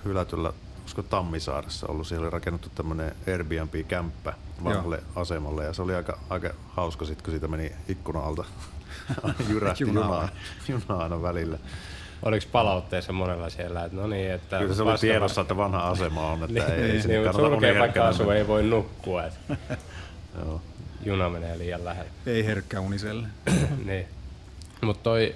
hylätyllä, 0.04 0.52
olisiko 0.86 1.02
Tammisaaressa 1.02 1.86
ollut, 1.86 2.06
siellä 2.06 2.24
oli 2.24 2.30
rakennettu 2.30 2.68
tämmöinen 2.74 3.12
Airbnb-kämppä 3.28 4.32
vanhalle 4.64 5.02
asemalle 5.16 5.64
ja 5.64 5.72
se 5.72 5.82
oli 5.82 5.94
aika, 5.94 6.18
aika 6.30 6.50
hauska 6.68 7.04
sit, 7.04 7.22
kun 7.22 7.30
siitä 7.30 7.48
meni 7.48 7.72
ikkuna 7.88 8.20
alta 8.20 8.44
jyrähti 9.48 9.84
Juna 9.84 10.00
junaa, 10.00 10.28
junaa 10.68 11.02
aina 11.02 11.22
välillä. 11.22 11.58
Oliko 12.22 12.46
palautteessa 12.52 13.12
monella 13.12 13.50
siellä, 13.50 13.84
että 13.84 13.96
no 13.96 14.06
niin, 14.06 14.30
että 14.30 14.58
Kyllä 14.58 14.74
se 14.74 14.82
oli 14.82 14.90
vasta- 14.92 15.00
tiedossa, 15.06 15.40
että 15.40 15.56
vanha 15.56 15.88
asema 15.88 16.32
on, 16.32 16.44
että 16.44 16.66
ei, 16.74 16.82
ei 16.82 16.88
niin, 16.88 17.02
sinne 17.02 17.16
niin, 17.16 17.24
kannata 17.24 17.48
surkea 17.48 17.58
paikka 17.58 17.76
uniherkkänä 17.78 18.06
asu 18.06 18.22
mennä. 18.22 18.34
ei 18.34 18.46
voi 18.46 18.62
nukkua, 18.62 19.24
että 19.24 19.56
Joo. 20.44 20.60
juna 21.04 21.28
menee 21.28 21.58
liian 21.58 21.84
lähelle. 21.84 22.10
Ei 22.26 22.46
herkkä 22.46 22.80
uniselle. 22.80 23.28
niin. 23.84 24.06
Mutta 24.82 25.02
toi 25.02 25.34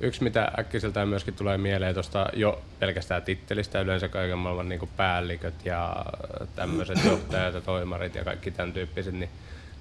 yksi, 0.00 0.24
mitä 0.24 0.52
äkkiseltään 0.58 1.08
myöskin 1.08 1.34
tulee 1.34 1.58
mieleen 1.58 1.94
tuosta 1.94 2.26
jo 2.32 2.62
pelkästään 2.78 3.22
tittelistä, 3.22 3.80
yleensä 3.80 4.08
kaiken 4.08 4.38
maailman 4.38 4.68
niin 4.68 4.88
päälliköt 4.96 5.54
ja 5.64 6.04
tämmöiset 6.56 7.04
johtajat 7.04 7.54
ja 7.54 7.60
toimarit 7.60 8.14
ja 8.14 8.24
kaikki 8.24 8.50
tämän 8.50 8.72
tyyppiset, 8.72 9.14
niin 9.14 9.30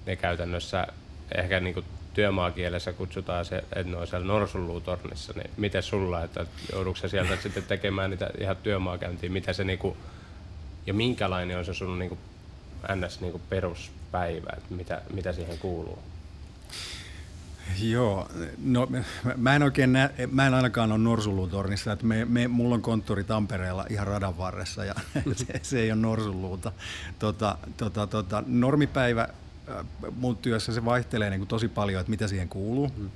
ne 0.06 0.16
käytännössä 0.16 0.88
ehkä 1.36 1.60
niin 1.60 1.84
työmaakielessä 2.14 2.94
kutsutaan 2.94 3.46
se, 3.46 3.58
että 3.58 3.84
ne 3.84 3.98
on 3.98 4.08
siellä 4.08 4.28
norsunluutornissa, 4.28 5.34
niin 5.36 5.50
miten 5.58 5.84
sulla, 5.84 6.24
että 6.24 6.46
joudutko 6.72 7.08
sieltä 7.08 7.36
sitten 7.36 7.64
tekemään 7.64 8.10
niitä 8.10 8.30
ihan 8.40 8.58
työmaakäyntiä, 8.58 9.30
mitä 9.30 9.54
se 9.54 9.64
niinku, 9.64 9.98
ja 10.86 10.94
minkälainen 10.94 11.58
on 11.58 11.66
se 11.66 11.74
sun 11.74 12.00
niinku, 12.00 12.18
ns. 12.96 13.22
Niinku 13.22 13.42
peruspäivä, 13.50 14.50
että 14.58 14.74
mitä, 14.74 15.02
mitä 15.14 15.34
siihen 15.34 15.58
kuuluu? 15.58 16.00
Joo, 17.82 18.30
no 18.64 18.88
mä- 19.38 19.56
en 19.56 19.64
oikein 19.64 19.94
näe, 19.94 20.14
mä 20.32 20.48
en 20.48 20.54
ainakaan 20.54 20.92
ole 20.92 21.00
Norsulutornissa, 21.00 21.92
että 21.92 22.06
me, 22.06 22.26
me, 22.26 22.48
mulla 22.48 22.76
on 22.76 22.82
konttori 22.82 23.24
Tampereella 23.24 23.86
ihan 23.90 24.08
radan 24.08 24.38
varressa 24.38 24.86
ja 24.86 24.96
se, 25.36 25.60
se 25.64 25.80
ei 25.80 25.92
ole 25.92 26.00
Norsuluuta. 26.02 26.72
Tota, 27.20 27.58
tota, 27.78 28.08
tota, 28.08 28.44
normipäivä 28.48 29.22
äh, 29.70 29.86
mun 30.20 30.38
työssä 30.38 30.74
se 30.74 30.86
vaihtelee 30.86 31.30
niin 31.30 31.40
kuin 31.40 31.48
tosi 31.48 31.68
paljon, 31.68 32.00
että 32.00 32.10
mitä 32.10 32.28
siihen 32.28 32.50
kuuluu. 32.50 32.92
Mm. 32.98 33.10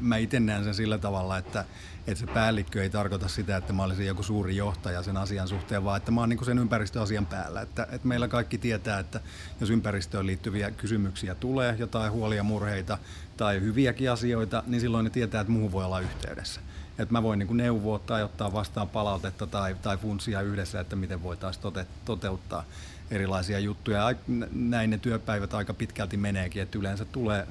Mä 0.00 0.16
itse 0.16 0.40
näen 0.40 0.64
sen 0.64 0.74
sillä 0.74 0.98
tavalla, 0.98 1.38
että, 1.38 1.64
että 2.06 2.20
se 2.20 2.26
päällikkö 2.26 2.82
ei 2.82 2.90
tarkoita 2.90 3.28
sitä, 3.28 3.56
että 3.56 3.72
mä 3.72 3.82
olisin 3.82 4.06
joku 4.06 4.22
suuri 4.22 4.56
johtaja 4.56 5.02
sen 5.02 5.16
asian 5.16 5.48
suhteen, 5.48 5.84
vaan 5.84 5.96
että 5.96 6.10
mä 6.10 6.20
oon 6.20 6.28
niin 6.28 6.44
sen 6.44 6.58
ympäristöasian 6.58 7.26
päällä. 7.26 7.60
Että, 7.60 7.86
että 7.92 8.08
meillä 8.08 8.28
kaikki 8.28 8.58
tietää, 8.58 8.98
että 8.98 9.20
jos 9.60 9.70
ympäristöön 9.70 10.26
liittyviä 10.26 10.70
kysymyksiä 10.70 11.34
tulee, 11.34 11.74
jotain 11.78 12.12
huolia, 12.12 12.42
murheita 12.42 12.98
tai 13.36 13.60
hyviäkin 13.60 14.10
asioita, 14.10 14.62
niin 14.66 14.80
silloin 14.80 15.04
ne 15.04 15.10
tietää, 15.10 15.40
että 15.40 15.52
muuhun 15.52 15.72
voi 15.72 15.84
olla 15.84 16.00
yhteydessä. 16.00 16.60
Että 16.98 17.12
mä 17.12 17.22
voin 17.22 17.38
niin 17.38 17.46
kuin 17.46 17.56
neuvoa 17.56 17.98
tai 17.98 18.22
ottaa 18.22 18.52
vastaan 18.52 18.88
palautetta 18.88 19.46
tai, 19.46 19.76
tai 19.82 19.96
funtsia 19.96 20.40
yhdessä, 20.40 20.80
että 20.80 20.96
miten 20.96 21.22
voitaisiin 21.22 21.62
tote, 21.62 21.86
toteuttaa 22.04 22.64
erilaisia 23.10 23.58
juttuja. 23.58 24.14
Näin 24.52 24.90
ne 24.90 24.98
työpäivät 24.98 25.54
aika 25.54 25.74
pitkälti 25.74 26.16
meneekin, 26.16 26.62
että 26.62 26.78
yleensä 26.78 27.04
tulee 27.04 27.46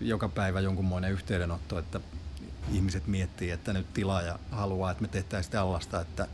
joka 0.00 0.28
päivä 0.28 0.60
jonkunmoinen 0.60 1.12
yhteydenotto, 1.12 1.78
että 1.78 2.00
ihmiset 2.72 3.06
miettii, 3.06 3.50
että 3.50 3.72
nyt 3.72 3.94
tilaaja 3.94 4.38
haluaa, 4.50 4.90
että 4.90 5.02
me 5.02 5.08
tehtäisiin 5.08 5.52
tällaista, 5.52 6.00
että 6.00 6.28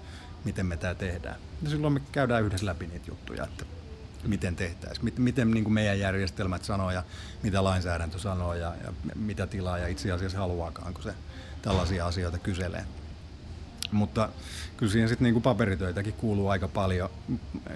miten 0.44 0.66
me 0.66 0.76
tämä 0.76 0.94
tehdään. 0.94 1.36
Ja 1.62 1.70
silloin 1.70 1.92
me 1.92 2.00
käydään 2.12 2.42
yhdessä 2.42 2.66
läpi 2.66 2.86
niitä 2.86 3.10
juttuja, 3.10 3.44
että 3.44 3.64
miten 4.24 4.56
tehtäisiin, 4.56 5.12
miten, 5.18 5.50
niin 5.50 5.64
kuin 5.64 5.74
meidän 5.74 5.98
järjestelmät 5.98 6.64
sanoo 6.64 6.90
ja 6.90 7.02
mitä 7.42 7.64
lainsäädäntö 7.64 8.18
sanoo 8.18 8.54
ja, 8.54 8.74
ja 8.84 8.92
mitä 9.14 9.46
tilaaja 9.46 9.88
itse 9.88 10.12
asiassa 10.12 10.38
haluaakaan, 10.38 10.94
kun 10.94 11.02
se 11.02 11.14
tällaisia 11.62 12.06
asioita 12.06 12.38
kyselee. 12.38 12.84
Mutta 13.92 14.28
kyllä 14.76 14.92
siihen 14.92 15.08
sitten 15.08 15.24
niinku 15.24 15.40
paperitöitäkin 15.40 16.12
kuuluu 16.12 16.48
aika 16.48 16.68
paljon 16.68 17.10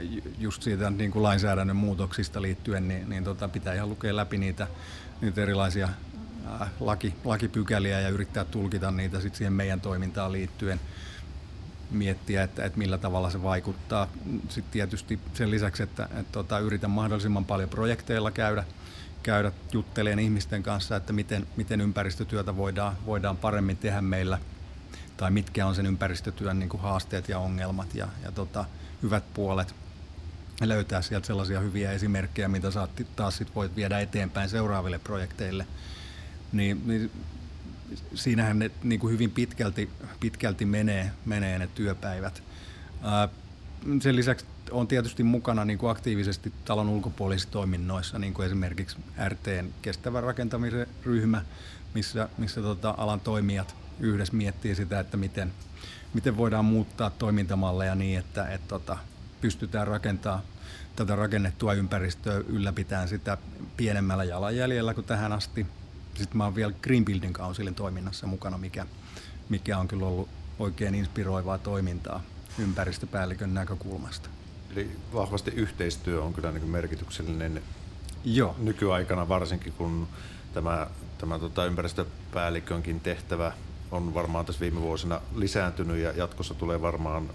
ju- 0.00 0.22
just 0.38 0.62
siitä 0.62 0.90
niinku 0.90 1.22
lainsäädännön 1.22 1.76
muutoksista 1.76 2.42
liittyen, 2.42 2.88
niin, 2.88 3.08
niin 3.08 3.24
tota, 3.24 3.48
pitää 3.48 3.74
ihan 3.74 3.88
lukea 3.88 4.16
läpi 4.16 4.38
niitä, 4.38 4.66
niitä 5.20 5.42
erilaisia 5.42 5.88
äh, 6.60 6.70
laki, 6.80 7.14
lakipykäliä 7.24 8.00
ja 8.00 8.08
yrittää 8.08 8.44
tulkita 8.44 8.90
niitä 8.90 9.20
sit 9.20 9.34
siihen 9.34 9.52
meidän 9.52 9.80
toimintaan 9.80 10.32
liittyen 10.32 10.80
miettiä, 11.90 12.42
että, 12.42 12.64
että 12.64 12.78
millä 12.78 12.98
tavalla 12.98 13.30
se 13.30 13.42
vaikuttaa. 13.42 14.08
Sitten 14.48 14.72
tietysti 14.72 15.20
sen 15.34 15.50
lisäksi, 15.50 15.82
että, 15.82 16.04
että 16.04 16.32
tota, 16.32 16.58
yritän 16.58 16.90
mahdollisimman 16.90 17.44
paljon 17.44 17.68
projekteilla 17.68 18.30
käydä, 18.30 18.64
käydä 19.22 19.52
jutteleen 19.72 20.18
ihmisten 20.18 20.62
kanssa, 20.62 20.96
että 20.96 21.12
miten, 21.12 21.46
miten 21.56 21.80
ympäristötyötä 21.80 22.56
voidaan, 22.56 22.96
voidaan 23.06 23.36
paremmin 23.36 23.76
tehdä 23.76 24.00
meillä, 24.00 24.38
tai 25.16 25.30
mitkä 25.30 25.66
on 25.66 25.74
sen 25.74 25.86
ympäristötyön 25.86 26.58
niin 26.58 26.68
kuin 26.68 26.80
haasteet 26.80 27.28
ja 27.28 27.38
ongelmat 27.38 27.94
ja, 27.94 28.08
ja 28.22 28.32
tota, 28.32 28.64
hyvät 29.02 29.24
puolet. 29.34 29.74
Löytää 30.60 31.02
sieltä 31.02 31.26
sellaisia 31.26 31.60
hyviä 31.60 31.92
esimerkkejä, 31.92 32.48
mitä 32.48 32.70
saat 32.70 32.90
taas 33.16 33.36
sit 33.36 33.54
voit 33.54 33.76
viedä 33.76 34.00
eteenpäin 34.00 34.48
seuraaville 34.48 34.98
projekteille. 34.98 35.66
Niin, 36.52 36.82
niin 36.86 37.10
siinähän 38.14 38.58
ne 38.58 38.70
niin 38.82 39.00
kuin 39.00 39.12
hyvin 39.12 39.30
pitkälti, 39.30 39.90
pitkälti 40.20 40.64
menee, 40.64 41.10
menee 41.24 41.58
ne 41.58 41.68
työpäivät. 41.74 42.42
Ää, 43.02 43.28
sen 44.00 44.16
lisäksi 44.16 44.46
on 44.70 44.88
tietysti 44.88 45.22
mukana 45.22 45.64
niin 45.64 45.78
kuin 45.78 45.90
aktiivisesti 45.90 46.52
talon 46.64 46.88
ulkopuolisissa 46.88 47.52
toiminnoissa, 47.52 48.18
niin 48.18 48.34
kuin 48.34 48.46
esimerkiksi 48.46 48.96
RTn 49.28 49.68
kestävän 49.82 50.22
rakentamisen 50.22 50.86
ryhmä, 51.02 51.42
missä, 51.94 52.28
missä 52.38 52.60
tota, 52.60 52.94
alan 52.96 53.20
toimijat 53.20 53.74
yhdessä 54.00 54.36
miettii 54.36 54.74
sitä, 54.74 55.00
että 55.00 55.16
miten, 55.16 55.52
miten 56.14 56.36
voidaan 56.36 56.64
muuttaa 56.64 57.10
toimintamalleja 57.10 57.94
niin, 57.94 58.18
että 58.18 58.48
et, 58.48 58.68
tota, 58.68 58.98
pystytään 59.44 59.86
rakentamaan 59.86 60.42
tätä 60.96 61.16
rakennettua 61.16 61.74
ympäristöä 61.74 62.42
ylläpitään 62.48 63.08
sitä 63.08 63.38
pienemmällä 63.76 64.24
jalanjäljellä 64.24 64.94
kuin 64.94 65.06
tähän 65.06 65.32
asti. 65.32 65.66
Sitten 66.14 66.36
mä 66.36 66.44
oon 66.44 66.54
vielä 66.54 66.72
Green 66.82 67.04
Building 67.04 67.34
Councilin 67.34 67.74
toiminnassa 67.74 68.26
mukana, 68.26 68.58
mikä, 68.58 68.86
mikä 69.48 69.78
on 69.78 69.88
kyllä 69.88 70.06
ollut 70.06 70.28
oikein 70.58 70.94
inspiroivaa 70.94 71.58
toimintaa 71.58 72.22
ympäristöpäällikön 72.58 73.54
näkökulmasta. 73.54 74.28
Eli 74.70 74.96
vahvasti 75.14 75.50
yhteistyö 75.50 76.22
on 76.22 76.34
kyllä 76.34 76.52
niin 76.52 76.68
merkityksellinen 76.68 77.62
Joo. 78.24 78.56
nykyaikana 78.58 79.28
varsinkin, 79.28 79.72
kun 79.72 80.08
tämä, 80.54 80.86
tämä 81.18 81.38
tota 81.38 81.64
ympäristöpäällikönkin 81.64 83.00
tehtävä 83.00 83.52
on 83.90 84.14
varmaan 84.14 84.46
tässä 84.46 84.60
viime 84.60 84.80
vuosina 84.80 85.20
lisääntynyt 85.34 85.96
ja 85.96 86.12
jatkossa 86.12 86.54
tulee 86.54 86.80
varmaan 86.80 87.30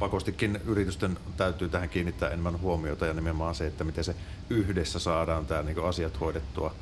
pakostikin 0.00 0.60
yritysten 0.64 1.18
täytyy 1.36 1.68
tähän 1.68 1.88
kiinnittää 1.88 2.28
enemmän 2.28 2.60
huomiota 2.60 3.06
ja 3.06 3.12
nimenomaan 3.12 3.54
se, 3.54 3.66
että 3.66 3.84
miten 3.84 4.04
se 4.04 4.16
yhdessä 4.50 4.98
saadaan 4.98 5.46
tämä 5.46 5.62
niin 5.62 5.84
asiat 5.84 6.20
hoidettua 6.20 6.74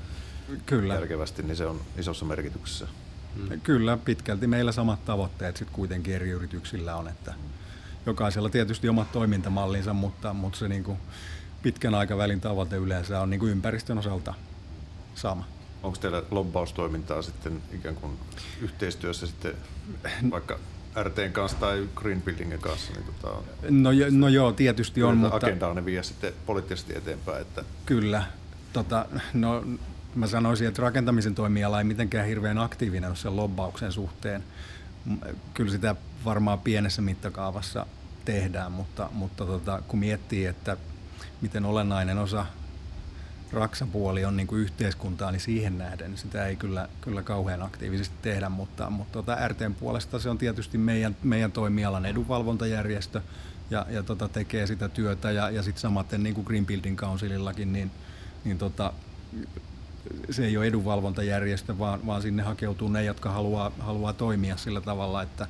Kyllä. 0.66 0.94
järkevästi, 0.94 1.42
niin 1.42 1.56
se 1.56 1.66
on 1.66 1.80
isossa 1.98 2.24
merkityksessä. 2.24 2.88
Hmm. 3.36 3.60
Kyllä, 3.60 3.96
pitkälti 3.96 4.46
meillä 4.46 4.72
samat 4.72 5.04
tavoitteet 5.04 5.56
sitten 5.56 5.74
kuitenkin 5.74 6.14
eri 6.14 6.30
yrityksillä 6.30 6.96
on, 6.96 7.08
että 7.08 7.34
jokaisella 8.06 8.50
tietysti 8.50 8.88
omat 8.88 9.12
toimintamallinsa, 9.12 9.92
mutta, 9.92 10.32
mutta 10.34 10.58
se 10.58 10.68
niin 10.68 10.84
kuin 10.84 10.98
pitkän 11.62 11.94
aikavälin 11.94 12.40
tavoite 12.40 12.76
yleensä 12.76 13.20
on 13.20 13.30
niin 13.30 13.40
kuin 13.40 13.52
ympäristön 13.52 13.98
osalta 13.98 14.34
sama. 15.14 15.44
Onko 15.82 15.98
teillä 15.98 16.22
lobbaustoimintaa 16.30 17.22
sitten 17.22 17.62
ikään 17.72 17.94
kuin 17.94 18.18
yhteistyössä 18.60 19.26
sitten 19.26 19.54
vaikka 20.30 20.58
RTn 21.02 21.32
kanssa 21.32 21.58
tai 21.58 21.88
Green 21.94 22.22
Buildingin 22.22 22.58
kanssa? 22.58 22.92
Niin 22.92 23.04
tota, 23.04 23.36
no, 23.70 23.90
no 24.10 24.28
joo, 24.28 24.52
tietysti 24.52 25.02
on, 25.02 25.16
mutta... 25.16 25.36
Agendaa 25.36 25.74
ne 25.74 25.84
vie 25.84 26.02
sitten 26.02 26.32
poliittisesti 26.46 26.96
eteenpäin. 26.96 27.42
Että... 27.42 27.64
Kyllä. 27.86 28.22
Tota, 28.72 29.06
no, 29.34 29.64
mä 30.14 30.26
sanoisin, 30.26 30.68
että 30.68 30.82
rakentamisen 30.82 31.34
toimiala 31.34 31.78
ei 31.78 31.84
mitenkään 31.84 32.26
hirveän 32.26 32.58
aktiivinen 32.58 33.08
ole 33.08 33.16
sen 33.16 33.36
lobbauksen 33.36 33.92
suhteen. 33.92 34.44
Kyllä 35.54 35.70
sitä 35.70 35.94
varmaan 36.24 36.58
pienessä 36.58 37.02
mittakaavassa 37.02 37.86
tehdään, 38.24 38.72
mutta, 38.72 39.08
mutta 39.12 39.46
tota, 39.46 39.82
kun 39.88 39.98
miettii, 39.98 40.46
että 40.46 40.76
miten 41.40 41.64
olennainen 41.64 42.18
osa 42.18 42.46
raksapuoli 43.52 44.24
on 44.24 44.36
niin 44.36 44.46
kuin 44.46 44.60
yhteiskuntaa, 44.60 45.30
niin 45.30 45.40
siihen 45.40 45.78
nähden 45.78 46.18
sitä 46.18 46.46
ei 46.46 46.56
kyllä, 46.56 46.88
kyllä 47.00 47.22
kauhean 47.22 47.62
aktiivisesti 47.62 48.14
tehdä, 48.22 48.48
mutta, 48.48 48.90
mutta 48.90 49.12
tota 49.12 49.48
RTn 49.48 49.74
puolesta 49.80 50.18
se 50.18 50.30
on 50.30 50.38
tietysti 50.38 50.78
meidän, 50.78 51.16
meidän 51.22 51.52
toimialan 51.52 52.06
edunvalvontajärjestö 52.06 53.20
ja, 53.70 53.86
ja 53.90 54.02
tota 54.02 54.28
tekee 54.28 54.66
sitä 54.66 54.88
työtä 54.88 55.30
ja, 55.30 55.50
ja 55.50 55.62
sitten 55.62 55.80
samaten 55.80 56.22
niin 56.22 56.34
kuin 56.34 56.44
Green 56.44 56.66
Building 56.66 56.96
Councilillakin, 56.98 57.72
niin, 57.72 57.90
niin 58.44 58.58
tota, 58.58 58.92
se 60.30 60.46
ei 60.46 60.56
ole 60.56 60.66
edunvalvontajärjestö, 60.66 61.78
vaan, 61.78 62.06
vaan 62.06 62.22
sinne 62.22 62.42
hakeutuu 62.42 62.88
ne, 62.88 63.04
jotka 63.04 63.30
haluaa, 63.30 63.72
haluaa 63.78 64.12
toimia 64.12 64.56
sillä 64.56 64.80
tavalla, 64.80 65.22
että, 65.22 65.46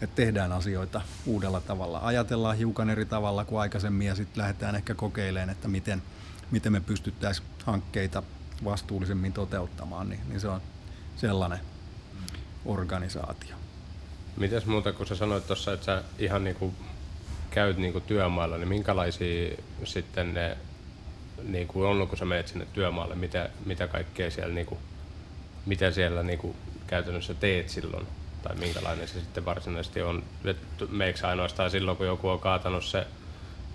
että 0.00 0.16
tehdään 0.16 0.52
asioita 0.52 1.00
uudella 1.26 1.60
tavalla. 1.60 2.00
Ajatellaan 2.02 2.56
hiukan 2.56 2.90
eri 2.90 3.04
tavalla 3.04 3.44
kuin 3.44 3.60
aikaisemmin 3.60 4.06
ja 4.06 4.14
sitten 4.14 4.40
lähdetään 4.40 4.74
ehkä 4.74 4.94
kokeilemaan, 4.94 5.50
että 5.50 5.68
miten, 5.68 6.02
miten 6.50 6.72
me 6.72 6.80
pystyttäisiin 6.80 7.48
hankkeita 7.64 8.22
vastuullisemmin 8.64 9.32
toteuttamaan, 9.32 10.08
niin, 10.08 10.20
niin 10.28 10.40
se 10.40 10.48
on 10.48 10.60
sellainen 11.16 11.60
organisaatio. 12.64 13.56
Mites 14.36 14.66
muuta, 14.66 14.92
kun 14.92 15.06
sä 15.06 15.16
sanoit 15.16 15.46
tuossa, 15.46 15.72
että 15.72 15.86
sä 15.86 16.02
ihan 16.18 16.44
niinku 16.44 16.74
käyt 17.50 17.76
niinku 17.76 18.00
työmailla, 18.00 18.58
niin 18.58 18.68
minkälaisia 18.68 19.56
sitten 19.84 20.34
ne 20.34 20.56
niin 21.42 21.68
kuin 21.68 21.86
on, 21.86 22.08
kun 22.08 22.18
sä 22.18 22.24
menet 22.24 22.48
sinne 22.48 22.66
työmaalle, 22.72 23.14
mitä, 23.14 23.50
mitä 23.64 23.88
kaikkea 23.88 24.30
siellä, 24.30 24.54
niin 24.54 24.66
kuin, 24.66 24.78
mitä 25.66 25.90
siellä 25.90 26.22
niin 26.22 26.38
kuin, 26.38 26.56
käytännössä 26.86 27.34
teet 27.34 27.68
silloin, 27.68 28.06
tai 28.42 28.56
minkälainen 28.56 29.08
se 29.08 29.20
sitten 29.20 29.44
varsinaisesti 29.44 30.02
on. 30.02 30.22
Meikö 30.88 31.28
ainoastaan 31.28 31.70
silloin, 31.70 31.96
kun 31.96 32.06
joku 32.06 32.28
on 32.28 32.40
kaatanut 32.40 32.84
se, 32.84 33.06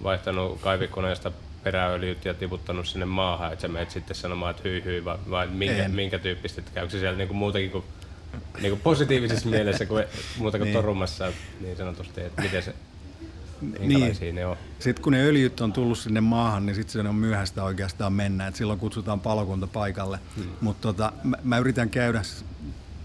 vaihtanut 0.03 0.61
kaivikoneesta 0.61 1.31
peräöljyt 1.63 2.25
ja 2.25 2.33
tiputtanut 2.33 2.87
sinne 2.87 3.05
maahan, 3.05 3.53
että 3.53 3.61
sä 3.61 3.67
menet 3.67 3.91
sitten 3.91 4.15
sanomaan, 4.15 4.51
että 4.51 4.69
hyi 4.69 4.83
hyi, 4.83 5.05
vai, 5.05 5.17
vai 5.29 5.47
minkä, 5.47 5.87
minkä 5.87 6.19
tyyppistä, 6.19 6.61
että 6.61 6.71
käykö 6.73 6.89
se 6.89 6.99
siellä 6.99 7.17
niin 7.17 7.27
kuin 7.27 7.37
muutenkin 7.37 7.71
kuin, 7.71 7.83
niin 8.61 8.71
kuin 8.71 8.81
positiivisessa 8.81 9.49
mielessä 9.55 9.85
kuin 9.85 10.05
muuta 10.37 10.57
kuin 10.57 10.65
niin. 10.65 10.73
torumassa 10.73 11.31
niin 11.61 11.77
sanotusti, 11.77 12.21
että 12.21 12.41
miten 12.41 12.63
se 12.63 12.73
niin. 13.79 14.35
ne 14.35 14.45
on. 14.45 14.57
Sitten 14.79 15.03
kun 15.03 15.13
ne 15.13 15.23
öljyt 15.23 15.61
on 15.61 15.73
tullut 15.73 15.97
sinne 15.97 16.21
maahan, 16.21 16.65
niin 16.65 16.75
sitten 16.75 16.91
se 17.03 17.09
on 17.09 17.15
myöhäistä 17.15 17.63
oikeastaan 17.63 18.13
mennä. 18.13 18.47
Et 18.47 18.55
silloin 18.55 18.79
kutsutaan 18.79 19.19
palokunta 19.19 19.67
paikalle. 19.67 20.19
Hmm. 20.35 20.45
Mutta 20.61 20.81
tota, 20.81 21.13
mä, 21.23 21.37
mä, 21.43 21.57
yritän 21.57 21.89
käydä, 21.89 22.21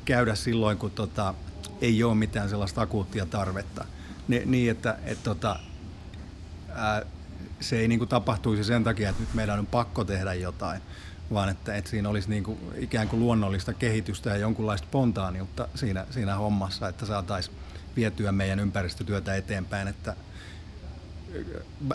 käydä 0.05 0.35
silloin, 0.35 0.79
kun 0.79 0.91
tota, 0.91 1.35
ei 1.81 2.03
ole 2.03 2.15
mitään 2.15 2.49
sellaista 2.49 2.81
akuuttia 2.81 3.27
tarvetta. 3.27 3.85
Ni, 4.29 4.43
niin, 4.45 4.71
että 4.71 4.99
et, 5.05 5.19
tota, 5.23 5.59
ää, 6.75 7.03
se 7.61 7.79
ei 7.79 7.89
niinku 7.89 8.07
tapahtuisi 8.07 8.65
sen 8.65 8.85
takia, 8.85 9.11
että 9.11 9.23
nyt 9.23 9.35
meidän 9.35 9.59
on 9.59 9.67
pakko 9.67 10.05
tehdä 10.05 10.35
jotain, 10.35 10.83
vaan 11.33 11.49
että, 11.49 11.75
että 11.75 11.91
siinä 11.91 12.09
olisi 12.09 12.29
niinku 12.29 12.59
ikään 12.77 13.09
kuin 13.09 13.21
luonnollista 13.21 13.75
kehitystä 13.75 14.31
ja 14.31 14.37
jonkunlaista 14.37 14.87
spontaaniutta 14.87 15.69
siinä, 15.75 16.07
siinä 16.11 16.35
hommassa, 16.35 16.89
että 16.89 17.07
saataisiin 17.07 17.57
vietyä 17.97 18.33
meidän 18.33 18.61
ympäristötyötä 18.61 19.35
eteenpäin, 19.35 19.89
että 19.89 20.17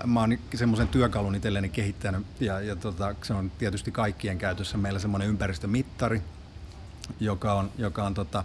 mä 0.06 0.19
oon 0.19 0.38
semmoisen 0.56 0.88
työkalun 0.88 1.36
itselleni 1.36 1.69
kehittänyt 1.69 2.26
ja, 2.39 2.60
ja 2.60 2.76
tota, 2.76 3.15
se 3.21 3.34
on 3.34 3.52
tietysti 3.58 3.91
kaikkien 3.91 4.38
käytössä. 4.38 4.78
Meillä 4.78 4.99
semmoinen 4.99 5.30
ympäristömittari, 5.30 6.21
joka 7.19 7.54
on, 7.54 7.71
joka 7.78 8.04
on 8.04 8.13
tota, 8.13 8.43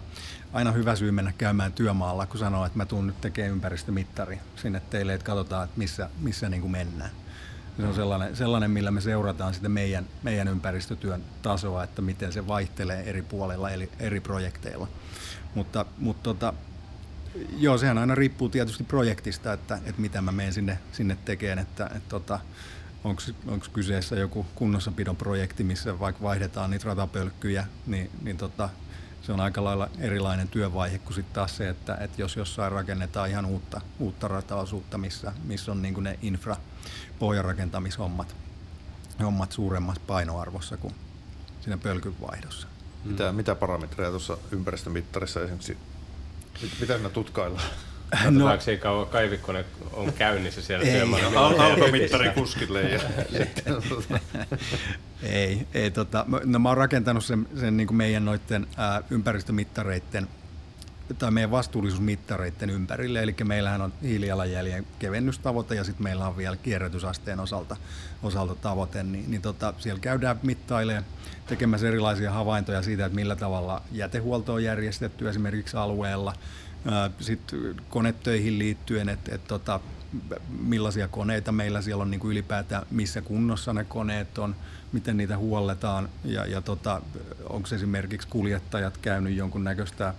aina 0.52 0.72
hyvä 0.72 0.96
syy 0.96 1.10
mennä 1.10 1.32
käymään 1.38 1.72
työmaalla, 1.72 2.26
kun 2.26 2.38
sanoo, 2.38 2.66
että 2.66 2.78
mä 2.78 2.86
tuun 2.86 3.06
nyt 3.06 3.20
tekemään 3.20 3.52
ympäristömittari 3.52 4.40
sinne 4.56 4.82
teille, 4.90 5.14
että 5.14 5.24
katsotaan, 5.24 5.64
että 5.64 5.78
missä, 5.78 6.10
missä 6.20 6.48
niin 6.48 6.60
kuin 6.60 6.72
mennään. 6.72 7.10
Se 7.76 7.86
on 7.86 7.94
sellainen, 7.94 8.36
sellainen, 8.36 8.70
millä 8.70 8.90
me 8.90 9.00
seurataan 9.00 9.54
sitä 9.54 9.68
meidän, 9.68 10.06
meidän 10.22 10.48
ympäristötyön 10.48 11.24
tasoa, 11.42 11.84
että 11.84 12.02
miten 12.02 12.32
se 12.32 12.46
vaihtelee 12.46 13.02
eri 13.02 13.22
puolella, 13.22 13.70
eli 13.70 13.90
eri 13.98 14.20
projekteilla. 14.20 14.88
Mutta, 15.54 15.86
mutta 15.98 16.22
tota, 16.22 16.54
Joo, 17.58 17.78
sehän 17.78 17.98
aina 17.98 18.14
riippuu 18.14 18.48
tietysti 18.48 18.84
projektista, 18.84 19.52
että, 19.52 19.78
että 19.84 20.00
mitä 20.00 20.20
mä 20.20 20.32
menen 20.32 20.52
sinne, 20.52 20.78
sinne 20.92 21.16
tekemään, 21.24 21.58
että, 21.58 21.86
että 21.86 22.08
tota, 22.08 22.40
onko 23.04 23.66
kyseessä 23.72 24.16
joku 24.16 24.46
kunnossapidon 24.54 25.16
projekti, 25.16 25.64
missä 25.64 25.98
vaikka 25.98 26.22
vaihdetaan 26.22 26.70
niitä 26.70 26.84
ratapölkkyjä, 26.84 27.66
niin, 27.86 28.10
niin 28.22 28.36
tota, 28.36 28.68
se 29.28 29.32
on 29.32 29.40
aika 29.40 29.64
lailla 29.64 29.88
erilainen 29.98 30.48
työvaihe 30.48 30.98
kuin 30.98 31.14
sitten 31.14 31.34
taas 31.34 31.56
se, 31.56 31.68
että, 31.68 31.94
että 32.00 32.22
jos 32.22 32.36
jossain 32.36 32.72
rakennetaan 32.72 33.30
ihan 33.30 33.46
uutta, 33.46 33.80
uutta 33.98 34.28
rataosuutta, 34.28 34.98
missä, 34.98 35.32
missä 35.44 35.72
on 35.72 35.82
niin 35.82 36.02
ne 36.02 36.18
infra 36.22 36.56
pohjarakentamishommat 37.18 38.36
hommat 39.22 39.52
suuremmassa 39.52 40.02
painoarvossa 40.06 40.76
kuin 40.76 40.94
siinä 41.60 41.78
pölkyvaihdossa. 41.78 42.68
Mitä, 43.04 43.32
mitä 43.32 43.54
parametreja 43.54 44.10
tuossa 44.10 44.38
ympäristömittarissa 44.50 45.40
esimerkiksi 45.40 45.76
mitä 46.80 46.94
siinä 46.94 47.10
tutkaillaan? 47.10 47.68
No, 48.30 48.46
Katsotaanko 48.46 48.82
kauan 48.82 49.06
kaivikkone 49.06 49.64
on 49.92 50.12
käynnissä 50.12 50.62
siellä 50.62 50.86
ei. 50.86 50.92
työmaalla? 50.92 51.64
Alkomittari 51.64 52.30
kuskille. 52.30 52.82
Ja 52.82 53.00
ei, 55.22 55.66
ei 55.74 55.90
tota, 55.90 56.26
no 56.44 56.58
mä 56.58 56.68
oon 56.68 56.78
rakentanut 56.78 57.24
sen, 57.24 57.46
sen 57.60 57.76
niin 57.76 57.86
kuin 57.86 57.96
meidän 57.96 58.24
noiden 58.24 58.66
ää, 58.76 59.02
ympäristömittareiden 59.10 60.28
tai 61.18 61.30
meidän 61.30 61.50
vastuullisuusmittareiden 61.50 62.70
ympärille. 62.70 63.22
Eli 63.22 63.34
meillähän 63.44 63.82
on 63.82 63.92
hiilijalanjäljen 64.02 64.86
kevennystavoite 64.98 65.74
ja 65.74 65.84
sitten 65.84 66.04
meillä 66.04 66.26
on 66.26 66.36
vielä 66.36 66.56
kierrätysasteen 66.56 67.40
osalta, 67.40 67.76
osalta 68.22 68.54
tavoite. 68.54 69.02
Niin, 69.02 69.30
niin 69.30 69.42
tota, 69.42 69.74
siellä 69.78 70.00
käydään 70.00 70.40
mittailemaan 70.42 71.04
tekemässä 71.46 71.88
erilaisia 71.88 72.32
havaintoja 72.32 72.82
siitä, 72.82 73.06
että 73.06 73.16
millä 73.16 73.36
tavalla 73.36 73.82
jätehuolto 73.92 74.54
on 74.54 74.64
järjestetty 74.64 75.28
esimerkiksi 75.28 75.76
alueella. 75.76 76.34
Sitten 77.20 77.76
konetöihin 77.88 78.58
liittyen, 78.58 79.08
että 79.08 79.34
et, 79.34 79.46
tota, 79.46 79.80
millaisia 80.60 81.08
koneita 81.08 81.52
meillä 81.52 81.82
siellä 81.82 82.02
on 82.02 82.10
niin 82.10 82.20
kuin 82.20 82.32
ylipäätään, 82.32 82.86
missä 82.90 83.20
kunnossa 83.20 83.72
ne 83.72 83.84
koneet 83.84 84.38
on, 84.38 84.56
miten 84.92 85.16
niitä 85.16 85.36
huolletaan 85.36 86.08
ja, 86.24 86.46
ja 86.46 86.60
tota, 86.60 87.02
onko 87.48 87.68
esimerkiksi 87.74 88.28
kuljettajat 88.28 88.98
käynyt 88.98 89.36
jonkun 89.36 89.64
näköistä 89.64 90.14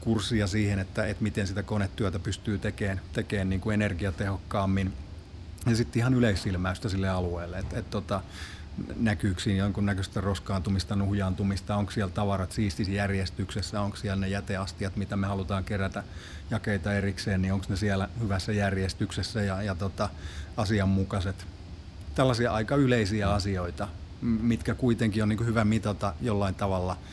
kurssia 0.00 0.46
siihen, 0.46 0.78
että, 0.78 1.06
että 1.06 1.22
miten 1.22 1.46
sitä 1.46 1.62
konetyötä 1.62 2.18
pystyy 2.18 2.58
tekemään, 2.58 3.00
tekemään 3.12 3.48
niin 3.48 3.60
kuin 3.60 3.74
energiatehokkaammin. 3.74 4.92
Ja 5.66 5.76
sitten 5.76 6.00
ihan 6.00 6.14
yleisilmäystä 6.14 6.88
sille 6.88 7.08
alueelle, 7.08 7.58
että, 7.58 7.78
että 7.78 7.90
tota, 7.90 8.20
näkyykö 8.96 9.40
siinä 9.40 9.64
jonkunnäköistä 9.64 10.20
roskaantumista, 10.20 10.96
nuhjaantumista, 10.96 11.76
onko 11.76 11.92
siellä 11.92 12.12
tavarat 12.12 12.52
siistissä 12.52 12.92
järjestyksessä, 12.92 13.80
onko 13.80 13.96
siellä 13.96 14.20
ne 14.20 14.28
jäteastiat, 14.28 14.96
mitä 14.96 15.16
me 15.16 15.26
halutaan 15.26 15.64
kerätä 15.64 16.02
jakeita 16.50 16.94
erikseen, 16.94 17.42
niin 17.42 17.52
onko 17.52 17.66
ne 17.68 17.76
siellä 17.76 18.08
hyvässä 18.20 18.52
järjestyksessä 18.52 19.42
ja, 19.42 19.62
ja 19.62 19.74
tota, 19.74 20.08
asianmukaiset. 20.56 21.46
Tällaisia 22.14 22.52
aika 22.52 22.76
yleisiä 22.76 23.30
asioita, 23.30 23.88
mitkä 24.20 24.74
kuitenkin 24.74 25.22
on 25.22 25.28
niin 25.28 25.46
hyvä 25.46 25.64
mitata 25.64 26.14
jollain 26.20 26.54
tavalla– 26.54 26.96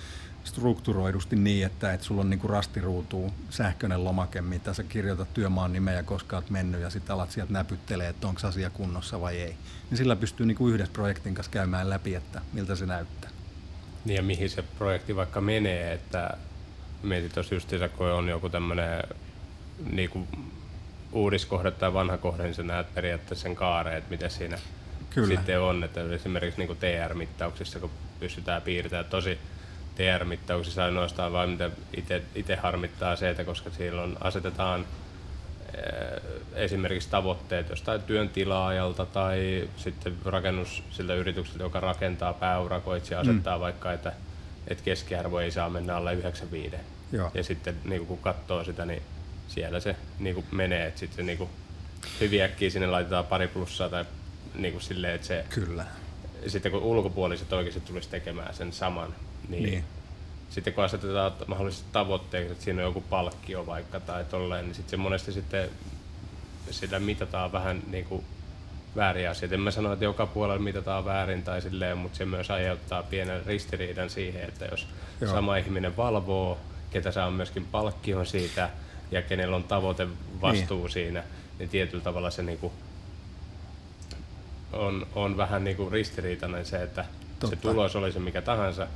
strukturoidusti 0.45 1.35
niin, 1.35 1.65
että, 1.65 1.93
että 1.93 2.05
sulla 2.05 2.21
on 2.21 2.29
niin 2.29 2.39
rastiruutuun 2.43 3.31
sähköinen 3.49 4.03
lomake, 4.03 4.41
mitä 4.41 4.73
sä 4.73 4.83
kirjoitat 4.83 5.33
työmaan 5.33 5.73
nimeä, 5.73 6.03
koska 6.03 6.37
olet 6.37 6.49
mennyt 6.49 6.81
ja 6.81 6.89
sitten 6.89 7.13
alat 7.13 7.31
sieltä 7.31 7.53
näpyttelee, 7.53 8.09
että 8.09 8.27
onko 8.27 8.47
asia 8.47 8.69
kunnossa 8.69 9.21
vai 9.21 9.37
ei. 9.37 9.55
Niin 9.89 9.97
sillä 9.97 10.15
pystyy 10.15 10.45
niin 10.45 10.57
kuin 10.57 10.73
yhdessä 10.73 10.93
projektin 10.93 11.35
kanssa 11.35 11.51
käymään 11.51 11.89
läpi, 11.89 12.15
että 12.15 12.41
miltä 12.53 12.75
se 12.75 12.85
näyttää. 12.85 13.29
Niin 14.05 14.15
ja 14.15 14.23
mihin 14.23 14.49
se 14.49 14.61
projekti 14.61 15.15
vaikka 15.15 15.41
menee, 15.41 15.93
että 15.93 16.37
mietit 17.03 17.33
tuossa 17.33 17.55
justiinsa, 17.55 17.89
kun 17.89 18.07
on 18.07 18.29
joku 18.29 18.49
tämmöinen 18.49 19.03
niin 19.91 20.09
kuin 20.09 20.27
uudiskohde 21.11 21.71
tai 21.71 21.93
vanha 21.93 22.17
kohde, 22.17 22.43
niin 22.43 22.53
sä 22.53 22.63
näet 22.63 22.93
periaatteessa 22.93 23.43
sen 23.43 23.55
kaareen, 23.55 23.97
että 23.97 24.09
mitä 24.09 24.29
siinä 24.29 24.57
Kyllä. 25.09 25.35
sitten 25.35 25.61
on. 25.61 25.83
Että 25.83 26.01
esimerkiksi 26.01 26.59
niin 26.59 26.67
kuin 26.67 26.79
TR-mittauksissa, 26.79 27.79
kun 27.79 27.91
pystytään 28.19 28.61
piirtämään 28.61 29.05
tosi 29.05 29.39
TR-mittauksissa 29.95 30.83
ainoastaan 30.83 31.33
vain 31.33 31.57
mitä 31.95 32.19
itse 32.35 32.55
harmittaa 32.55 33.15
se, 33.15 33.29
että 33.29 33.43
koska 33.43 33.69
silloin 33.69 34.17
asetetaan 34.21 34.85
eh, 35.73 36.21
esimerkiksi 36.53 37.09
tavoitteet 37.09 37.69
jostain 37.69 38.01
työn 38.01 38.29
tilaajalta 38.29 39.05
tai 39.05 39.69
sitten 39.77 40.13
rakennus 40.25 40.83
siltä 40.91 41.13
yritykseltä, 41.13 41.63
joka 41.63 41.79
rakentaa 41.79 42.33
pääurakoitsija 42.33 43.19
asettaa 43.19 43.57
mm. 43.57 43.61
vaikka, 43.61 43.93
että, 43.93 44.13
että 44.67 44.83
keskiarvo 44.83 45.39
ei 45.39 45.51
saa 45.51 45.69
mennä 45.69 45.95
alle 45.95 46.13
95. 46.13 46.75
Joo. 47.11 47.31
Ja 47.33 47.43
sitten 47.43 47.75
niin 47.83 48.05
kun 48.05 48.17
katsoo 48.17 48.63
sitä, 48.63 48.85
niin 48.85 49.01
siellä 49.47 49.79
se 49.79 49.95
niin 50.19 50.35
kuin 50.35 50.45
menee, 50.51 50.87
että 50.87 50.99
sitten 50.99 51.25
niin 51.25 51.37
kuin 51.37 51.49
hyvin 52.19 52.43
äkkiä 52.43 52.69
sinne 52.69 52.87
laitetaan 52.87 53.25
pari 53.25 53.47
plussaa 53.47 53.89
tai 53.89 54.05
niin 54.55 54.71
kuin 54.71 54.83
silleen, 54.83 55.15
että 55.15 55.27
se 55.27 55.45
Kyllä. 55.49 55.85
sitten 56.47 56.71
kun 56.71 56.81
ulkopuoliset 56.81 57.53
oikeasti 57.53 57.79
tulisi 57.79 58.09
tekemään 58.09 58.53
sen 58.53 58.73
saman, 58.73 59.15
niin, 59.49 59.63
niin. 59.63 59.83
sitten 60.49 60.73
kun 60.73 60.83
asetetaan 60.83 61.31
mahdollisesti 61.47 61.85
tavoitteeksi, 61.91 62.51
että 62.51 62.63
siinä 62.63 62.81
on 62.81 62.87
joku 62.87 63.01
palkkio 63.01 63.65
vaikka 63.65 63.99
tai 63.99 64.23
tolleen, 64.23 64.65
niin 64.65 64.75
sitten 64.75 64.91
se 64.91 64.97
monesti 64.97 65.31
sitten 65.31 65.69
sitä 66.71 66.99
mitataan 66.99 67.51
vähän 67.51 67.81
niin 67.87 68.05
kuin 68.05 68.25
väärin 68.95 69.29
asioita. 69.29 69.55
En 69.55 69.61
mä 69.61 69.71
sano, 69.71 69.93
että 69.93 70.05
joka 70.05 70.25
puolella 70.25 70.61
mitataan 70.61 71.05
väärin 71.05 71.43
tai 71.43 71.61
silleen, 71.61 71.97
mutta 71.97 72.17
se 72.17 72.25
myös 72.25 72.51
aiheuttaa 72.51 73.03
pienen 73.03 73.45
ristiriidan 73.45 74.09
siihen, 74.09 74.47
että 74.49 74.65
jos 74.65 74.87
Joo. 75.21 75.31
sama 75.31 75.57
ihminen 75.57 75.97
valvoo, 75.97 76.57
ketä 76.91 77.11
saa 77.11 77.31
myöskin 77.31 77.65
palkkion 77.65 78.25
siitä 78.25 78.69
ja 79.11 79.21
kenellä 79.21 79.55
on 79.55 79.63
tavoite 79.63 80.07
vastuu 80.41 80.81
niin. 80.81 80.91
siinä, 80.91 81.23
niin 81.59 81.69
tietyllä 81.69 82.03
tavalla 82.03 82.31
se 82.31 82.43
niin 82.43 82.57
kuin 82.57 82.73
on, 84.73 85.07
on 85.15 85.37
vähän 85.37 85.63
niin 85.63 85.77
kuin 85.77 85.91
ristiriitainen 85.91 86.65
se, 86.65 86.83
että 86.83 87.05
Totta. 87.39 87.55
se 87.55 87.61
tulos 87.61 87.95
oli 87.95 88.11
se 88.11 88.19
mikä 88.19 88.41
tahansa, 88.41 88.87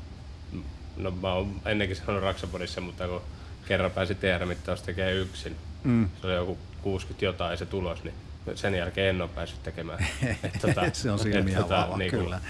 no 0.99 1.11
mä 1.11 1.33
oon 1.33 1.61
ennenkin 1.65 1.95
sanonut 1.97 2.23
Raksapodissa, 2.23 2.81
mutta 2.81 3.07
kun 3.07 3.21
kerran 3.67 3.91
pääsi 3.91 4.15
TR-mittaus 4.15 4.81
tekemään 4.81 5.13
yksin, 5.13 5.55
mm. 5.83 6.09
se 6.21 6.27
oli 6.27 6.35
joku 6.35 6.57
60 6.81 7.25
jotain 7.25 7.57
se 7.57 7.65
tulos, 7.65 8.03
niin 8.03 8.15
sen 8.55 8.75
jälkeen 8.75 9.09
en 9.15 9.21
ole 9.21 9.29
päässyt 9.35 9.63
tekemään. 9.63 10.07
et, 10.43 10.61
tota, 10.61 10.81
se 10.93 11.11
on 11.11 11.19
silmiä 11.19 11.57
tota, 11.57 11.87
niin 11.97 12.11
kuin, 12.11 12.23
kyllä. 12.23 12.41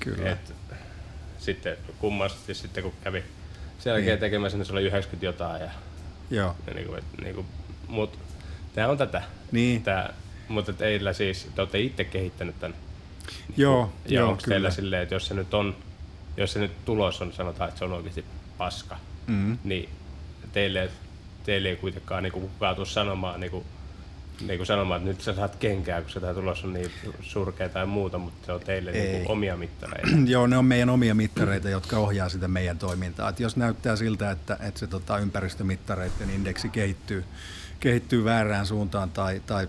kyllä. 0.00 0.30
Et, 0.30 0.54
sitten 1.38 1.76
kummasti 1.98 2.54
sitten 2.54 2.82
kun 2.82 2.92
kävi 3.04 3.24
sen 3.78 3.90
jälkeen 3.90 4.10
niin. 4.10 4.20
tekemässä, 4.20 4.58
niin 4.58 4.66
se 4.66 4.72
oli 4.72 4.82
90 4.82 5.26
jotain. 5.26 5.62
Ja, 5.62 5.70
Joo. 6.30 6.56
Ja 6.66 6.74
niin 6.74 6.86
kuin, 6.86 7.02
niin 7.22 7.34
kuin, 7.34 7.46
mut, 7.88 8.18
tää 8.74 8.88
on 8.88 8.98
tätä. 8.98 9.22
Niin. 9.52 9.82
Tää, 9.82 10.14
mutta 10.48 10.72
teillä 10.72 11.12
siis, 11.12 11.48
te 11.54 11.60
olette 11.60 11.80
itse 11.80 12.04
kehittänyt 12.04 12.60
tämän. 12.60 12.76
Joo, 13.56 13.92
ja 14.04 14.14
joo, 14.14 14.30
onko 14.30 14.42
teillä 14.48 14.70
silleen, 14.70 15.02
että 15.02 15.14
jos 15.14 15.26
se 15.26 15.34
nyt 15.34 15.54
on 15.54 15.76
jos 16.38 16.52
se 16.52 16.58
nyt 16.58 16.84
tulos 16.84 17.22
on, 17.22 17.32
sanotaan, 17.32 17.68
että 17.68 17.78
se 17.78 17.84
on 17.84 17.92
oikeasti 17.92 18.24
paska, 18.58 18.96
mm-hmm. 19.26 19.58
niin 19.64 19.88
teille, 20.52 20.90
teille 21.44 21.68
ei 21.68 21.76
kuitenkaan 21.76 22.22
niin 22.22 22.32
kukaan 22.32 22.76
tule 22.76 22.86
sanomaan, 22.86 23.40
niin 23.40 23.50
kuin, 23.50 23.64
niin 24.46 24.58
kuin 24.58 24.66
sanomaan, 24.66 25.00
että 25.00 25.10
nyt 25.10 25.20
sä 25.20 25.34
saat 25.34 25.56
kenkää, 25.56 26.02
kun 26.02 26.10
se 26.10 26.20
tämä 26.20 26.34
tulos 26.34 26.64
on 26.64 26.72
niin 26.72 26.90
surkea 27.20 27.68
tai 27.68 27.86
muuta, 27.86 28.18
mutta 28.18 28.46
se 28.46 28.52
on 28.52 28.60
teille 28.60 28.92
niin 28.92 29.10
kuin 29.10 29.30
omia 29.30 29.56
mittareita. 29.56 30.08
Joo, 30.26 30.46
ne 30.46 30.58
on 30.58 30.64
meidän 30.64 30.90
omia 30.90 31.14
mittareita, 31.14 31.68
jotka 31.68 31.98
ohjaa 31.98 32.28
sitä 32.28 32.48
meidän 32.48 32.78
toimintaa. 32.78 33.28
Et 33.28 33.40
jos 33.40 33.56
näyttää 33.56 33.96
siltä, 33.96 34.30
että, 34.30 34.58
että 34.60 34.80
se 34.80 34.86
tota, 34.86 35.18
ympäristömittareiden 35.18 36.30
indeksi 36.30 36.68
kehittyy, 36.68 37.24
kehittyy 37.80 38.24
väärään 38.24 38.66
suuntaan 38.66 39.10
tai, 39.10 39.42
tai 39.46 39.68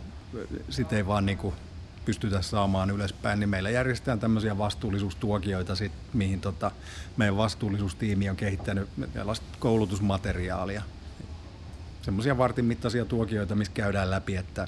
sitten 0.69 0.97
ei 0.97 1.07
vaan 1.07 1.25
niin 1.25 1.37
kuin 1.37 1.55
pystytä 2.09 2.41
saamaan 2.41 2.89
ylöspäin, 2.89 3.39
niin 3.39 3.49
meillä 3.49 3.69
järjestetään 3.69 4.19
tämmöisiä 4.19 4.57
vastuullisuustuokioita, 4.57 5.75
sit, 5.75 5.91
mihin 6.13 6.41
tota, 6.41 6.71
meidän 7.17 7.37
vastuullisuustiimi 7.37 8.29
on 8.29 8.35
kehittänyt 8.35 8.89
koulutusmateriaalia. 9.59 10.81
Semmoisia 12.01 12.37
vartin 12.37 12.65
mittaisia 12.65 13.05
tuokioita, 13.05 13.55
missä 13.55 13.73
käydään 13.73 14.09
läpi, 14.09 14.35
että 14.35 14.67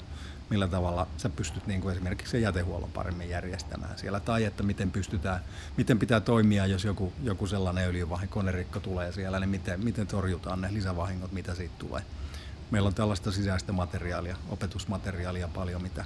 millä 0.50 0.68
tavalla 0.68 1.06
sä 1.16 1.28
pystyt 1.28 1.66
niin 1.66 1.80
kuin 1.80 1.92
esimerkiksi 1.92 2.30
se 2.30 2.38
jätehuollon 2.38 2.92
paremmin 2.92 3.28
järjestämään 3.28 3.98
siellä, 3.98 4.20
tai 4.20 4.44
että 4.44 4.62
miten, 4.62 4.90
pystytään, 4.90 5.40
miten 5.76 5.98
pitää 5.98 6.20
toimia, 6.20 6.66
jos 6.66 6.84
joku, 6.84 7.12
joku 7.22 7.46
sellainen 7.46 7.88
öljyvahin 7.88 8.28
konerikko 8.28 8.80
tulee 8.80 9.12
siellä, 9.12 9.40
niin 9.40 9.50
miten, 9.50 9.84
miten 9.84 10.06
torjutaan 10.06 10.60
ne 10.60 10.74
lisävahingot, 10.74 11.32
mitä 11.32 11.54
siitä 11.54 11.74
tulee. 11.78 12.02
Meillä 12.70 12.86
on 12.86 12.94
tällaista 12.94 13.32
sisäistä 13.32 13.72
materiaalia, 13.72 14.36
opetusmateriaalia 14.48 15.48
paljon, 15.48 15.82
mitä, 15.82 16.04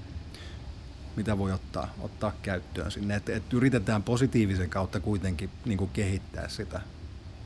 mitä 1.17 1.39
voi 1.39 1.53
ottaa, 1.53 1.95
ottaa 2.01 2.33
käyttöön 2.43 2.91
sinne. 2.91 3.17
Et, 3.17 3.29
et 3.29 3.53
yritetään 3.53 4.03
positiivisen 4.03 4.71
kautta 4.71 5.01
kuitenkin 5.01 5.51
niin 5.65 5.79
kuin 5.79 5.91
kehittää 5.91 6.49
sitä 6.49 6.81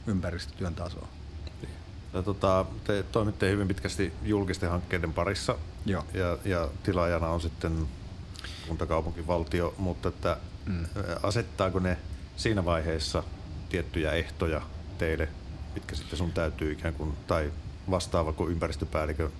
ympäristötyön 0.06 0.74
tasoa. 0.74 1.08
Ja, 2.14 2.22
tota, 2.22 2.66
te 2.84 3.04
toimitte 3.12 3.50
hyvin 3.50 3.68
pitkästi 3.68 4.12
julkisten 4.22 4.70
hankkeiden 4.70 5.12
parissa 5.12 5.58
Joo. 5.86 6.04
Ja, 6.14 6.38
ja 6.44 6.68
tilaajana 6.82 7.28
on 7.28 7.40
sitten 7.40 7.88
kuntakaupunki, 8.68 9.26
valtio, 9.26 9.74
mutta 9.78 10.08
että 10.08 10.36
mm. 10.66 10.86
asettaako 11.22 11.78
ne 11.78 11.98
siinä 12.36 12.64
vaiheessa 12.64 13.22
tiettyjä 13.68 14.12
ehtoja 14.12 14.62
teille, 14.98 15.28
mitkä 15.74 15.96
sitten 15.96 16.18
sun 16.18 16.32
täytyy 16.32 16.72
ikään 16.72 16.94
kuin, 16.94 17.12
tai 17.26 17.52
vastaava 17.90 18.32
kuin 18.32 18.52
ympäristöpäällikö 18.52 19.30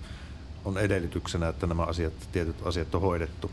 on 0.65 0.77
edellytyksenä, 0.77 1.47
että 1.47 1.67
nämä 1.67 1.83
asiat, 1.83 2.13
tietyt 2.31 2.67
asiat 2.67 2.95
on 2.95 3.01
hoidettu? 3.01 3.51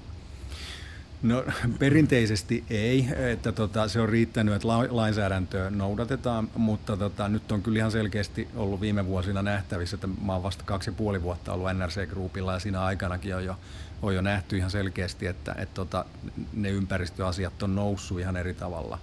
No 1.23 1.45
perinteisesti 1.79 2.65
ei, 2.71 3.09
että 3.33 3.53
tota, 3.53 3.89
se 3.89 4.01
on 4.01 4.09
riittänyt, 4.09 4.55
että 4.55 4.69
lainsäädäntöä 4.91 5.71
noudatetaan, 5.71 6.49
mutta 6.57 6.97
tota, 6.97 7.29
nyt 7.29 7.53
on 7.53 7.63
kyllä 7.63 7.79
ihan 7.79 7.91
selkeästi 7.91 8.49
ollut 8.57 8.81
viime 8.81 9.07
vuosina 9.07 9.43
nähtävissä, 9.43 9.95
että 9.95 10.07
mä 10.07 10.33
oon 10.33 10.43
vasta 10.43 10.65
kaksi 10.65 10.91
ja 10.91 10.95
puoli 10.95 11.23
vuotta 11.23 11.53
ollut 11.53 11.69
NRC-groupilla 11.69 12.53
ja 12.53 12.59
siinä 12.59 12.85
aikanakin 12.85 13.37
on 13.37 13.45
jo, 13.45 13.57
on 14.03 14.15
jo 14.15 14.23
nähty 14.23 14.57
ihan 14.57 14.71
selkeästi, 14.71 15.27
että 15.27 15.55
et, 15.59 15.75
tota, 15.75 16.05
ne 16.53 16.71
ympäristöasiat 16.71 17.63
on 17.63 17.75
noussut 17.75 18.21
ihan 18.21 18.37
eri 18.37 18.55
tavalla 18.55 18.99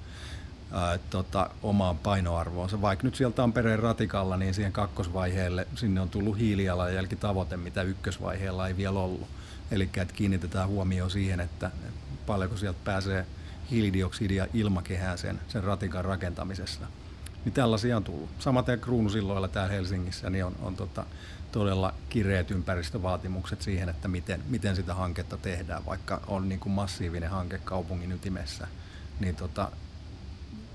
ää, 0.72 1.00
tota, 1.10 1.50
omaan 1.64 1.98
painoarvoonsa. 1.98 2.82
Vaikka 2.82 3.08
nyt 3.08 3.16
sieltä 3.16 3.36
Tampereen 3.36 3.80
ratikalla, 3.80 4.38
niin 4.38 4.54
siihen 4.54 4.72
kakkosvaiheelle 4.72 5.68
sinne 5.76 6.02
on 6.02 6.10
tullut 6.10 6.40
hiilijalanjälkitavoite, 6.40 7.58
mitä 7.58 7.82
ykkösvaiheella 7.82 8.68
ei 8.68 8.78
vielä 8.78 9.00
ollut. 9.00 9.28
Eli 9.72 9.90
kiinnitetään 10.14 10.68
huomioon 10.70 11.12
siihen, 11.12 11.40
että 11.40 11.72
paljonko 12.26 12.58
sieltä 12.58 12.80
pääsee 12.84 13.26
hiilidioksidia 13.72 14.48
ilmakehään 14.54 15.18
sen, 15.18 15.40
sen 15.48 15.64
ratikan 15.64 16.06
rakentamisessa. 16.06 16.88
Niin 17.46 17.54
tällaisia 17.54 17.98
on 17.98 18.04
tullut. 18.04 18.30
Samaten 18.40 18.80
kruunusilloilla 18.80 19.48
täällä 19.48 19.74
Helsingissä 19.74 20.30
niin 20.30 20.46
on, 20.46 20.56
on 20.62 20.76
tota, 20.76 21.06
todella 21.52 21.94
kireet 22.10 22.52
ympäristövaatimukset 22.52 23.62
siihen, 23.62 23.90
että 23.90 24.08
miten, 24.08 24.44
miten 24.50 24.76
sitä 24.76 24.94
hanketta 24.94 25.38
tehdään, 25.38 25.86
vaikka 25.86 26.22
on 26.28 26.50
niin 26.50 26.60
kuin 26.60 26.74
massiivinen 26.74 27.30
hanke 27.30 27.58
kaupungin 27.58 28.12
ytimessä, 28.12 28.68
niin 29.20 29.36
tota, 29.36 29.72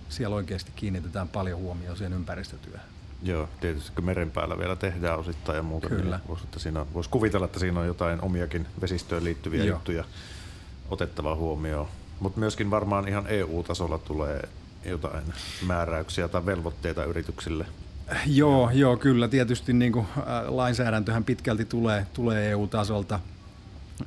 siellä 0.09 0.37
oikeasti 0.37 0.73
kiinnitetään 0.77 1.29
paljon 1.29 1.59
huomioon 1.59 1.97
siihen 1.97 2.13
ympäristötyöhön. 2.13 2.87
Joo, 3.23 3.49
tietysti 3.61 3.93
kun 3.95 4.05
meren 4.05 4.31
päällä 4.31 4.59
vielä 4.59 4.77
tehdään 4.77 5.19
osittain 5.19 5.57
ja 5.57 5.63
muuta, 5.63 5.89
Kyllä. 5.89 6.17
niin 6.17 6.29
voisi, 6.29 6.45
että 6.45 6.59
siinä 6.59 6.81
on, 6.81 6.95
voisi 6.95 7.11
kuvitella, 7.11 7.47
että 7.47 7.59
siinä 7.59 7.81
on 7.81 7.87
jotain 7.87 8.23
omiakin 8.23 8.67
vesistöön 8.81 9.25
liittyviä 9.25 9.65
Joo. 9.65 9.77
juttuja 9.77 10.05
otettava 10.90 11.35
huomioon. 11.35 11.88
Mutta 12.20 12.40
myöskin 12.40 12.70
varmaan 12.70 13.09
ihan 13.09 13.26
EU-tasolla 13.26 13.98
tulee 13.98 14.48
jotain 14.85 15.24
määräyksiä 15.66 16.29
tai 16.29 16.46
velvoitteita 16.46 17.05
yrityksille. 17.05 17.66
Joo, 18.26 18.70
joo, 18.70 18.96
kyllä. 18.96 19.29
Tietysti 19.29 19.72
niin 19.72 19.92
kuin, 19.92 20.07
äh, 20.18 20.24
lainsäädäntöhän 20.48 21.24
pitkälti 21.24 21.64
tulee, 21.64 22.07
tulee 22.14 22.50
EU-tasolta. 22.50 23.20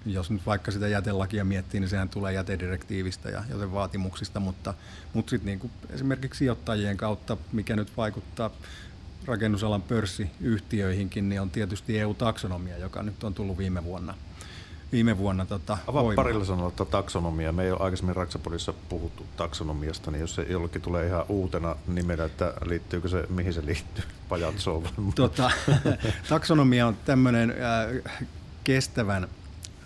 Jos 0.06 0.32
nyt 0.32 0.46
vaikka 0.46 0.72
sitä 0.72 0.88
jätelakia 0.88 1.46
miettii, 1.46 1.80
niin 1.80 1.90
sehän 1.90 2.10
tulee 2.10 2.34
jätedirektiivistä 2.34 3.30
ja 3.30 3.44
jätevaatimuksista, 3.50 4.40
mutta, 4.40 4.74
mutta 5.14 5.30
sitten 5.30 5.46
niin 5.46 5.72
esimerkiksi 5.90 6.38
sijoittajien 6.38 6.98
kautta, 6.98 7.38
mikä 7.52 7.76
nyt 7.76 7.98
vaikuttaa 7.98 8.50
rakennusalan 9.26 9.82
pörssiyhtiöihinkin, 9.82 11.30
niin 11.30 11.42
on 11.42 11.50
tietysti 11.50 12.00
EU-taksonomia, 12.00 12.78
joka 12.78 13.04
nyt 13.04 13.24
on 13.24 13.34
tullut 13.34 13.58
viime 13.58 13.84
vuonna. 13.84 14.14
Viime 14.94 15.18
vuonna 15.18 15.46
tota, 15.46 15.78
Avaa 15.88 16.04
voimaan. 16.04 16.16
parilla 16.26 16.46
sanolla 16.46 16.70
että 16.70 16.86
taksonomia. 16.86 17.52
Me 17.52 17.64
ei 17.64 17.72
ole 17.72 17.80
aikaisemmin 17.80 18.16
Raksapodissa 18.16 18.74
puhuttu 18.90 19.26
taksonomiasta, 19.38 20.12
niin 20.12 20.22
jos 20.22 20.36
se 20.36 20.46
jollekin 20.50 20.82
tulee 20.82 21.08
ihan 21.08 21.26
uutena 21.30 21.76
nimellä, 21.88 22.26
että 22.26 22.54
liittyykö 22.66 23.08
se, 23.08 23.26
mihin 23.30 23.54
se 23.54 23.66
liittyy, 23.66 24.04
pajatsoon 24.30 24.84
Tota, 25.16 25.52
taksonomia 26.30 26.88
on 26.88 26.98
tämmöinen 27.06 27.50
äh, 27.52 28.14
kestävän 28.64 29.24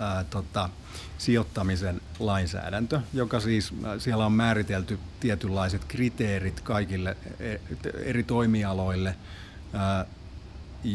äh, 0.01 0.25
tota, 0.29 0.69
sijoittamisen 1.17 2.01
lainsäädäntö, 2.19 3.01
joka 3.13 3.39
siis, 3.39 3.73
äh, 3.85 3.91
siellä 3.97 4.25
on 4.25 4.31
määritelty 4.31 4.99
tietynlaiset 5.19 5.83
kriteerit 5.87 6.61
kaikille 6.61 7.17
e- 7.39 7.59
eri 8.03 8.23
toimialoille, 8.23 9.15
äh, 9.75 10.05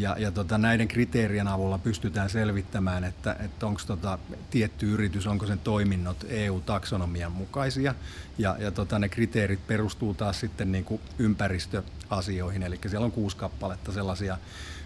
ja, 0.01 0.15
ja 0.19 0.31
tota, 0.31 0.57
näiden 0.57 0.87
kriteerien 0.87 1.47
avulla 1.47 1.77
pystytään 1.77 2.29
selvittämään, 2.29 3.03
että, 3.03 3.35
että 3.39 3.65
onko 3.65 3.81
tota, 3.87 4.19
tietty 4.49 4.91
yritys, 4.91 5.27
onko 5.27 5.45
sen 5.45 5.59
toiminnot 5.59 6.25
EU-taksonomian 6.29 7.31
mukaisia. 7.31 7.95
Ja, 8.37 8.55
ja 8.59 8.71
tota, 8.71 8.99
ne 8.99 9.09
kriteerit 9.09 9.67
perustuu 9.67 10.13
taas 10.13 10.39
sitten 10.39 10.71
niin 10.71 10.85
kuin 10.85 11.01
ympäristöasioihin, 11.19 12.63
eli 12.63 12.79
siellä 12.87 13.05
on 13.05 13.11
kuusi 13.11 13.37
kappaletta 13.37 13.91
sellaisia, 13.91 14.37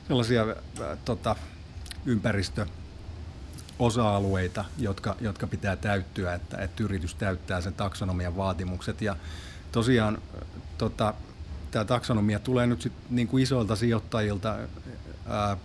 sellaisia 0.07 0.41
äh, 0.41 0.97
tota, 1.05 1.35
ympäristö 2.05 2.65
osa-alueita, 3.79 4.65
jotka, 4.77 5.15
jotka 5.21 5.47
pitää 5.47 5.75
täyttyä, 5.75 6.33
että, 6.33 6.57
että 6.57 6.83
yritys 6.83 7.15
täyttää 7.15 7.61
sen 7.61 7.73
taksonomian 7.73 8.37
vaatimukset. 8.37 9.01
Ja 9.01 9.15
tosiaan 9.71 10.21
tota, 10.77 11.13
tämä 11.71 11.85
taksonomia 11.85 12.39
tulee 12.39 12.67
nyt 12.67 12.81
sit 12.81 12.93
niin 13.09 13.27
kuin 13.27 13.43
isoilta 13.43 13.75
sijoittajilta, 13.75 14.57
ää, 15.27 15.57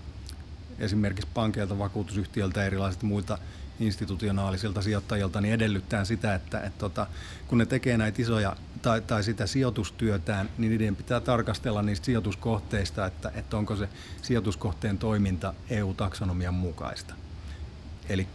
esimerkiksi 0.79 1.31
pankeilta, 1.35 1.79
vakuutusyhtiöiltä, 1.79 2.65
erilaisilta 2.65 3.07
muilta 3.07 3.39
institutionaalisilta 3.81 4.83
sijoittajilta, 4.83 5.41
niin 5.41 5.55
edellyttää 5.55 6.05
sitä, 6.05 6.35
että, 6.35 6.61
että 6.61 6.79
tota, 6.79 7.07
kun 7.49 7.59
ne 7.59 7.67
tekee 7.67 7.97
näitä 7.97 8.23
isoja 8.23 8.57
tai, 8.83 9.01
tai 9.01 9.25
sitä 9.25 9.47
sijoitustyötään, 9.47 10.49
niin 10.59 10.71
niiden 10.71 10.97
pitää 10.97 11.21
tarkastella 11.21 11.83
niistä 11.83 12.05
sijoituskohteista, 12.05 13.07
että, 13.07 13.33
että 13.35 13.57
onko 13.57 13.77
se 13.77 13.89
sijoituskohteen 14.23 14.99
toiminta 14.99 15.55
EU-taksonomian 15.71 16.55
mukaista. 16.55 17.15
Eli 18.09 18.29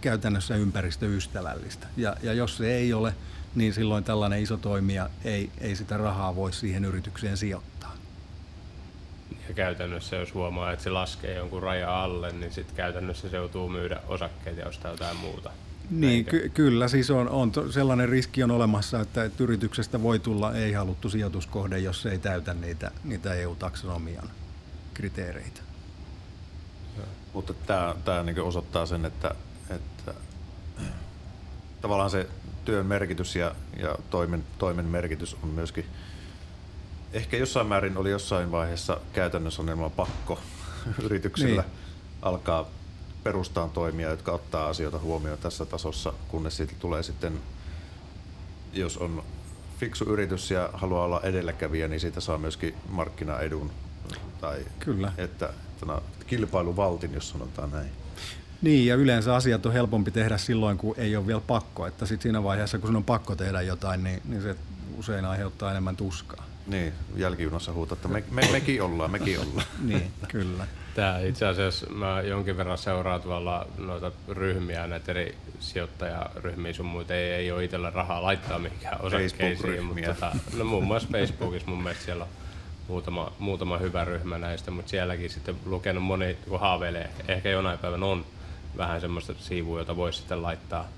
käytännössä 0.00 0.56
ympäristöystävällistä. 0.56 1.86
Ja, 1.96 2.16
ja 2.22 2.32
jos 2.32 2.56
se 2.56 2.74
ei 2.74 2.92
ole, 2.92 3.14
niin 3.56 3.74
silloin 3.74 4.04
tällainen 4.04 4.42
iso 4.42 4.56
toimija 4.56 5.10
ei, 5.24 5.50
ei 5.60 5.76
sitä 5.76 5.96
rahaa 5.96 6.36
voi 6.36 6.52
siihen 6.52 6.84
yritykseen 6.84 7.36
sijoittaa. 7.36 7.96
Ja 9.48 9.54
käytännössä 9.54 10.16
jos 10.16 10.34
huomaa, 10.34 10.72
että 10.72 10.82
se 10.82 10.90
laskee 10.90 11.34
jonkun 11.34 11.62
raja 11.62 12.02
alle, 12.02 12.32
niin 12.32 12.52
sitten 12.52 12.76
käytännössä 12.76 13.28
se 13.28 13.36
joutuu 13.36 13.68
myydä 13.68 14.00
osakkeet 14.08 14.56
ja 14.56 14.66
ostaa 14.66 14.90
jotain 14.90 15.16
muuta. 15.16 15.50
Niin, 15.90 16.24
ky- 16.24 16.50
kyllä, 16.54 16.88
siis 16.88 17.10
on, 17.10 17.28
on 17.28 17.52
to, 17.52 17.72
sellainen 17.72 18.08
riski 18.08 18.42
on 18.42 18.50
olemassa, 18.50 19.00
että, 19.00 19.24
että 19.24 19.42
yrityksestä 19.42 20.02
voi 20.02 20.18
tulla 20.18 20.54
ei-haluttu 20.54 21.08
sijoituskohde, 21.08 21.78
jos 21.78 22.02
se 22.02 22.10
ei 22.10 22.18
täytä 22.18 22.54
niitä, 22.54 22.90
niitä 23.04 23.34
EU-taksonomian 23.34 24.30
kriteereitä. 24.94 25.60
Mutta 27.32 27.54
tämä, 27.54 27.94
tämä 28.04 28.22
niin 28.22 28.42
osoittaa 28.42 28.86
sen, 28.86 29.04
että, 29.04 29.34
että 29.70 30.14
tavallaan 31.80 32.10
se 32.10 32.26
työn 32.66 32.86
merkitys 32.86 33.36
ja, 33.36 33.54
ja 33.76 33.98
toimen, 34.10 34.44
toimen 34.58 34.84
merkitys 34.84 35.36
on 35.42 35.48
myöskin 35.48 35.84
ehkä 37.12 37.36
jossain 37.36 37.66
määrin 37.66 37.96
oli 37.96 38.10
jossain 38.10 38.50
vaiheessa 38.52 39.00
käytännössä 39.12 39.62
on 39.62 39.68
enemmän 39.68 39.90
pakko 39.90 40.38
yrityksillä 41.04 41.62
Niin. 41.62 41.72
alkaa 42.22 42.66
perustaan 43.24 43.70
toimia, 43.70 44.10
jotka 44.10 44.32
ottaa 44.32 44.68
asioita 44.68 44.98
huomioon 44.98 45.38
tässä 45.38 45.64
tasossa, 45.64 46.12
kunnes 46.28 46.56
siitä 46.56 46.72
tulee 46.78 47.02
sitten, 47.02 47.40
jos 48.72 48.96
on 48.96 49.22
fiksu 49.80 50.04
yritys 50.04 50.50
ja 50.50 50.70
haluaa 50.72 51.04
olla 51.04 51.20
edelläkävijä, 51.22 51.88
niin 51.88 52.00
siitä 52.00 52.20
saa 52.20 52.38
myöskin 52.38 52.74
markkinaedun 52.88 53.70
tai 54.40 54.64
Kyllä. 54.78 55.12
että, 55.18 55.46
että 55.46 55.86
no, 55.86 56.02
kilpailuvaltin, 56.26 57.14
jos 57.14 57.30
sanotaan 57.30 57.70
näin. 57.70 57.90
Niin, 58.62 58.86
ja 58.86 58.94
yleensä 58.94 59.34
asiat 59.34 59.66
on 59.66 59.72
helpompi 59.72 60.10
tehdä 60.10 60.38
silloin, 60.38 60.78
kun 60.78 60.94
ei 60.98 61.16
ole 61.16 61.26
vielä 61.26 61.40
pakko. 61.40 61.86
Että 61.86 62.06
sit 62.06 62.22
siinä 62.22 62.42
vaiheessa, 62.42 62.78
kun 62.78 62.88
sun 62.88 62.96
on 62.96 63.04
pakko 63.04 63.36
tehdä 63.36 63.62
jotain, 63.62 64.04
niin, 64.04 64.22
niin 64.24 64.42
se 64.42 64.56
usein 64.96 65.24
aiheuttaa 65.24 65.70
enemmän 65.70 65.96
tuskaa. 65.96 66.44
Niin, 66.66 66.92
jälkijunassa 67.16 67.72
huutaa, 67.72 67.96
että 67.96 68.08
me, 68.08 68.24
me, 68.30 68.48
mekin 68.52 68.82
ollaan, 68.82 69.10
mekin 69.10 69.40
ollaan. 69.40 69.66
Niin, 69.88 70.10
kyllä. 70.28 70.66
Tämä 70.94 71.18
itse 71.18 71.46
asiassa 71.46 71.86
mä 71.90 72.20
jonkin 72.20 72.56
verran 72.56 72.78
seuraan 72.78 73.22
tuolla 73.22 73.66
noita 73.78 74.12
ryhmiä, 74.28 74.86
näitä 74.86 75.12
eri 75.12 75.36
sijoittajaryhmiä 75.60 76.72
sun 76.72 76.86
muita. 76.86 77.14
Ei, 77.14 77.32
ei 77.32 77.52
ole 77.52 77.64
itsellä 77.64 77.90
rahaa 77.90 78.22
laittaa 78.22 78.58
mihinkään 78.58 79.00
osakkeisiin, 79.00 79.84
mutta 79.84 80.14
tota, 80.14 80.32
no 80.56 80.64
muun 80.64 80.84
muassa 80.84 81.08
Facebookissa 81.12 81.68
mun 81.68 81.82
mielestä 81.82 82.04
siellä 82.04 82.24
on 82.24 82.30
muutama, 82.88 83.32
muutama 83.38 83.78
hyvä 83.78 84.04
ryhmä 84.04 84.38
näistä, 84.38 84.70
mutta 84.70 84.90
sielläkin 84.90 85.30
sitten 85.30 85.56
lukenut 85.64 86.04
moni, 86.04 86.38
kun 86.48 86.60
haaveilee, 86.60 87.10
ehkä 87.28 87.50
jonain 87.50 87.78
päivänä 87.78 88.06
on 88.06 88.24
vähän 88.76 89.00
semmoista 89.00 89.32
siivua, 89.38 89.78
jota 89.78 89.96
voisi 89.96 90.18
sitten 90.18 90.42
laittaa, 90.42 90.88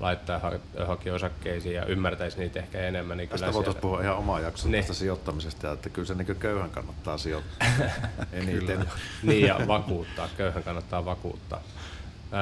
laittaa 0.00 0.52
johonkin 0.78 1.12
osakkeisiin 1.12 1.74
ja 1.74 1.84
ymmärtäisi 1.86 2.38
niitä 2.38 2.60
ehkä 2.60 2.80
enemmän. 2.80 3.16
Niin 3.16 3.28
Tästä 3.28 3.46
voitaisiin 3.46 3.64
siellä- 3.64 3.80
puhua 3.80 4.00
ihan 4.02 4.16
omaa 4.16 4.40
jaksoa 4.40 4.70
Niin. 4.70 4.84
tästä 4.84 4.94
sijoittamisesta, 4.94 5.72
että 5.72 5.88
kyllä 5.88 6.06
se 6.06 6.14
niin 6.14 6.36
köyhän 6.36 6.70
kannattaa 6.70 7.18
sijoittaa 7.18 7.68
eniten. 8.32 8.88
niin 9.22 9.46
ja 9.46 9.60
vakuuttaa, 9.68 10.28
köyhän 10.36 10.62
kannattaa 10.62 11.04
vakuuttaa. 11.04 11.60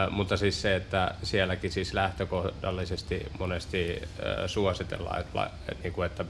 Ö, 0.06 0.10
mutta 0.10 0.36
siis 0.36 0.62
se, 0.62 0.76
että 0.76 1.14
sielläkin 1.22 1.72
siis 1.72 1.94
lähtökohdallisesti 1.94 3.26
monesti 3.38 4.02
ö, 4.42 4.48
suositellaan, 4.48 5.20
että, 5.20 5.50
että, 5.68 5.82
niin 5.82 5.92
kuin, 5.92 6.06
että 6.06 6.24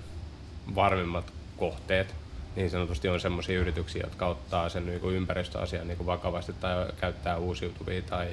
varmimmat 0.75 1.33
kohteet 1.57 2.15
niin 2.57 2.71
sanotusti 2.71 3.09
on 3.09 3.21
sellaisia 3.21 3.61
yrityksiä, 3.61 4.03
jotka 4.05 4.27
ottaa 4.27 4.69
sen 4.69 4.87
niin 4.87 5.01
kuin 5.01 5.17
ympäristöasian 5.17 5.87
niin 5.89 5.97
kuin 5.97 6.07
vakavasti 6.07 6.53
tai 6.53 6.87
käyttää 7.01 7.37
uusiutuvia 7.37 8.03
tai 8.03 8.29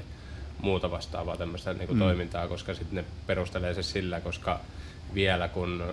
muuta 0.62 0.92
vastaavaa 0.92 1.38
tämmöistä 1.38 1.74
niin 1.74 1.88
kuin 1.88 1.98
mm. 1.98 2.04
toimintaa, 2.04 2.48
koska 2.48 2.74
sitten 2.74 2.96
ne 2.96 3.06
perustelee 3.28 3.74
se 3.74 3.84
sillä, 3.84 4.22
koska 4.22 4.60
vielä 5.14 5.48
kun 5.48 5.84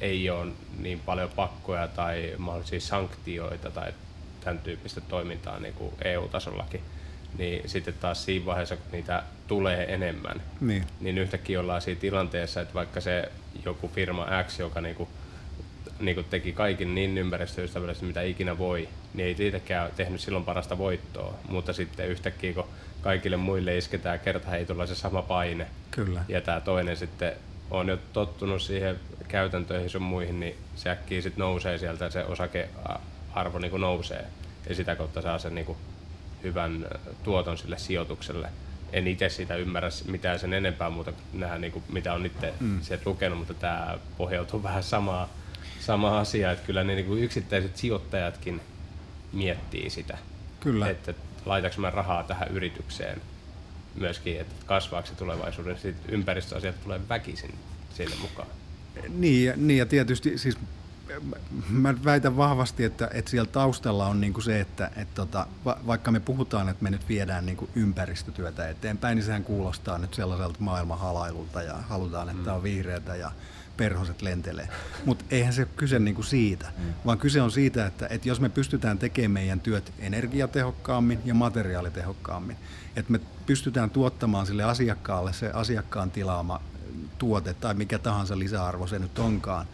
ei 0.00 0.30
ole 0.30 0.52
niin 0.78 1.00
paljon 1.00 1.30
pakkoja 1.36 1.88
tai 1.88 2.34
mahdollisia 2.38 2.80
sanktioita 2.80 3.70
tai 3.70 3.92
tämän 4.40 4.58
tyyppistä 4.58 5.00
toimintaa 5.00 5.60
niin 5.60 5.74
kuin 5.74 5.94
EU-tasollakin, 6.04 6.80
niin 7.38 7.68
sitten 7.68 7.94
taas 8.00 8.24
siinä 8.24 8.46
vaiheessa, 8.46 8.76
kun 8.76 8.92
niitä 8.92 9.22
tulee 9.46 9.94
enemmän, 9.94 10.42
Niin. 10.60 10.84
niin 11.00 11.18
yhtäkkiä 11.18 11.60
ollaan 11.60 11.80
siinä 11.80 12.00
tilanteessa, 12.00 12.60
että 12.60 12.74
vaikka 12.74 13.00
se 13.00 13.32
joku 13.64 13.88
firma 13.88 14.26
X, 14.46 14.58
joka 14.58 14.80
niinku, 16.04 16.20
niinku 16.20 16.30
teki 16.30 16.52
kaikin 16.52 16.94
niin 16.94 17.18
ympäristöystävällisesti, 17.18 18.06
mitä 18.06 18.22
ikinä 18.22 18.58
voi, 18.58 18.88
niin 19.14 19.26
ei 19.26 19.34
siitäkään 19.34 19.90
tehnyt 19.96 20.20
silloin 20.20 20.44
parasta 20.44 20.78
voittoa. 20.78 21.34
Mutta 21.48 21.72
sitten 21.72 22.08
yhtäkkiä, 22.08 22.52
kun 22.52 22.64
kaikille 23.02 23.36
muille 23.36 23.76
isketään 23.76 24.20
kertaheitolla 24.20 24.86
se 24.86 24.94
sama 24.94 25.22
paine, 25.22 25.66
Kyllä. 25.90 26.24
ja 26.28 26.40
tämä 26.40 26.60
toinen 26.60 26.96
sitten 26.96 27.32
on 27.70 27.88
jo 27.88 27.98
tottunut 28.12 28.62
siihen 28.62 29.00
käytäntöihin 29.28 29.90
sun 29.90 30.02
muihin, 30.02 30.40
niin 30.40 30.56
se 30.74 30.90
äkkiä 30.90 31.22
sitten 31.22 31.40
nousee 31.40 31.78
sieltä, 31.78 32.10
se 32.10 32.24
osakearvo 32.24 33.58
niin 33.58 33.80
nousee. 33.80 34.24
Ja 34.68 34.74
sitä 34.74 34.96
kautta 34.96 35.22
saa 35.22 35.38
sen 35.38 35.54
niin 35.54 35.76
hyvän 36.42 36.86
äh, 36.94 37.00
tuoton 37.22 37.58
sille 37.58 37.78
sijoitukselle. 37.78 38.48
En 38.92 39.06
itse 39.06 39.28
sitä 39.28 39.56
ymmärrä 39.56 39.88
mitään 40.06 40.38
sen 40.38 40.52
enempää 40.52 40.90
muuta 40.90 41.12
kuin 41.12 41.40
nähdä, 41.40 41.58
niin 41.58 41.72
kuin, 41.72 41.84
mitä 41.88 42.14
on 42.14 42.26
itse 42.26 42.54
mm. 42.60 42.80
sieltä 42.80 43.10
lukenut, 43.10 43.38
mutta 43.38 43.54
tämä 43.54 43.98
pohjautuu 44.18 44.62
vähän 44.68 44.82
samaa, 44.82 45.28
samaa 45.86 46.20
asiaa, 46.20 46.52
että 46.52 46.66
kyllä 46.66 46.84
ne 46.84 46.94
niin 46.94 47.06
kuin 47.06 47.22
yksittäiset 47.22 47.76
sijoittajatkin 47.76 48.60
miettii 49.32 49.90
sitä, 49.90 50.18
Kyllä. 50.60 50.90
että 50.90 51.14
laitaks 51.46 51.78
mä 51.78 51.90
rahaa 51.90 52.22
tähän 52.22 52.48
yritykseen 52.48 53.20
myöskin, 53.94 54.40
että 54.40 54.54
kasvaako 54.66 55.08
se 55.08 55.14
tulevaisuudessa, 55.14 55.82
sitten 55.82 56.14
ympäristöasiat 56.14 56.82
tulee 56.84 57.00
väkisin 57.08 57.54
sinne 57.94 58.16
mukaan. 58.16 58.48
Niin, 59.08 59.44
ja- 59.44 59.54
niin 59.56 59.78
ja 59.78 59.86
tietysti 59.86 60.38
siis 60.38 60.58
mä 61.68 61.94
väitän 62.04 62.36
vahvasti, 62.36 62.84
että, 62.84 63.10
että 63.14 63.30
siellä 63.30 63.50
taustalla 63.50 64.06
on 64.06 64.20
niin 64.20 64.32
kuin 64.32 64.44
se, 64.44 64.60
että, 64.60 64.90
että 64.96 65.14
tota, 65.14 65.46
va, 65.64 65.78
vaikka 65.86 66.10
me 66.10 66.20
puhutaan, 66.20 66.68
että 66.68 66.82
me 66.82 66.90
nyt 66.90 67.08
viedään 67.08 67.46
niin 67.46 67.56
kuin 67.56 67.70
ympäristötyötä 67.74 68.68
eteenpäin, 68.68 69.16
niin 69.16 69.24
sehän 69.24 69.44
kuulostaa 69.44 69.98
nyt 69.98 70.14
sellaiselta 70.14 70.56
maailman 70.60 70.98
halailulta 70.98 71.62
ja 71.62 71.74
halutaan, 71.74 72.28
että 72.28 72.50
mm. 72.50 72.56
on 72.56 72.62
vihreätä 72.62 73.16
ja 73.16 73.32
perhoset 73.76 74.22
lentelee. 74.22 74.68
Mutta 75.04 75.24
eihän 75.30 75.52
se 75.52 75.62
ole 75.62 75.68
kyse 75.76 75.98
niinku 75.98 76.22
siitä, 76.22 76.72
mm. 76.78 76.94
vaan 77.06 77.18
kyse 77.18 77.42
on 77.42 77.50
siitä, 77.50 77.86
että, 77.86 78.06
että 78.10 78.28
jos 78.28 78.40
me 78.40 78.48
pystytään 78.48 78.98
tekemään 78.98 79.30
meidän 79.30 79.60
työt 79.60 79.92
energiatehokkaammin 79.98 81.18
ja 81.24 81.34
materiaalitehokkaammin, 81.34 82.56
että 82.96 83.12
me 83.12 83.20
pystytään 83.46 83.90
tuottamaan 83.90 84.46
sille 84.46 84.64
asiakkaalle 84.64 85.32
se 85.32 85.50
asiakkaan 85.50 86.10
tilaama 86.10 86.60
tuote 87.18 87.54
tai 87.54 87.74
mikä 87.74 87.98
tahansa 87.98 88.38
lisäarvo 88.38 88.86
se 88.86 88.98
nyt 88.98 89.18
onkaan, 89.18 89.66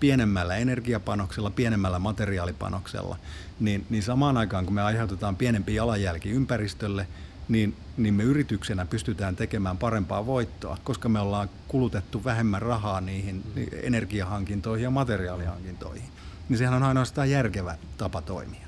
pienemmällä 0.00 0.56
energiapanoksella, 0.56 1.50
pienemmällä 1.50 1.98
materiaalipanoksella, 1.98 3.16
niin, 3.60 3.86
niin 3.90 4.02
samaan 4.02 4.36
aikaan 4.36 4.64
kun 4.64 4.74
me 4.74 4.82
aiheutetaan 4.82 5.36
pienempi 5.36 5.74
jalanjälki 5.74 6.30
ympäristölle, 6.30 7.06
niin, 7.48 7.76
niin 7.96 8.14
me 8.14 8.22
yrityksenä 8.22 8.86
pystytään 8.86 9.36
tekemään 9.36 9.78
parempaa 9.78 10.26
voittoa, 10.26 10.78
koska 10.84 11.08
me 11.08 11.20
ollaan 11.20 11.50
kulutettu 11.68 12.24
vähemmän 12.24 12.62
rahaa 12.62 13.00
niihin 13.00 13.42
energiahankintoihin 13.82 14.84
ja 14.84 14.90
materiaalihankintoihin. 14.90 16.08
Niin 16.48 16.58
sehän 16.58 16.74
on 16.74 16.82
ainoastaan 16.82 17.30
järkevä 17.30 17.76
tapa 17.98 18.22
toimia. 18.22 18.66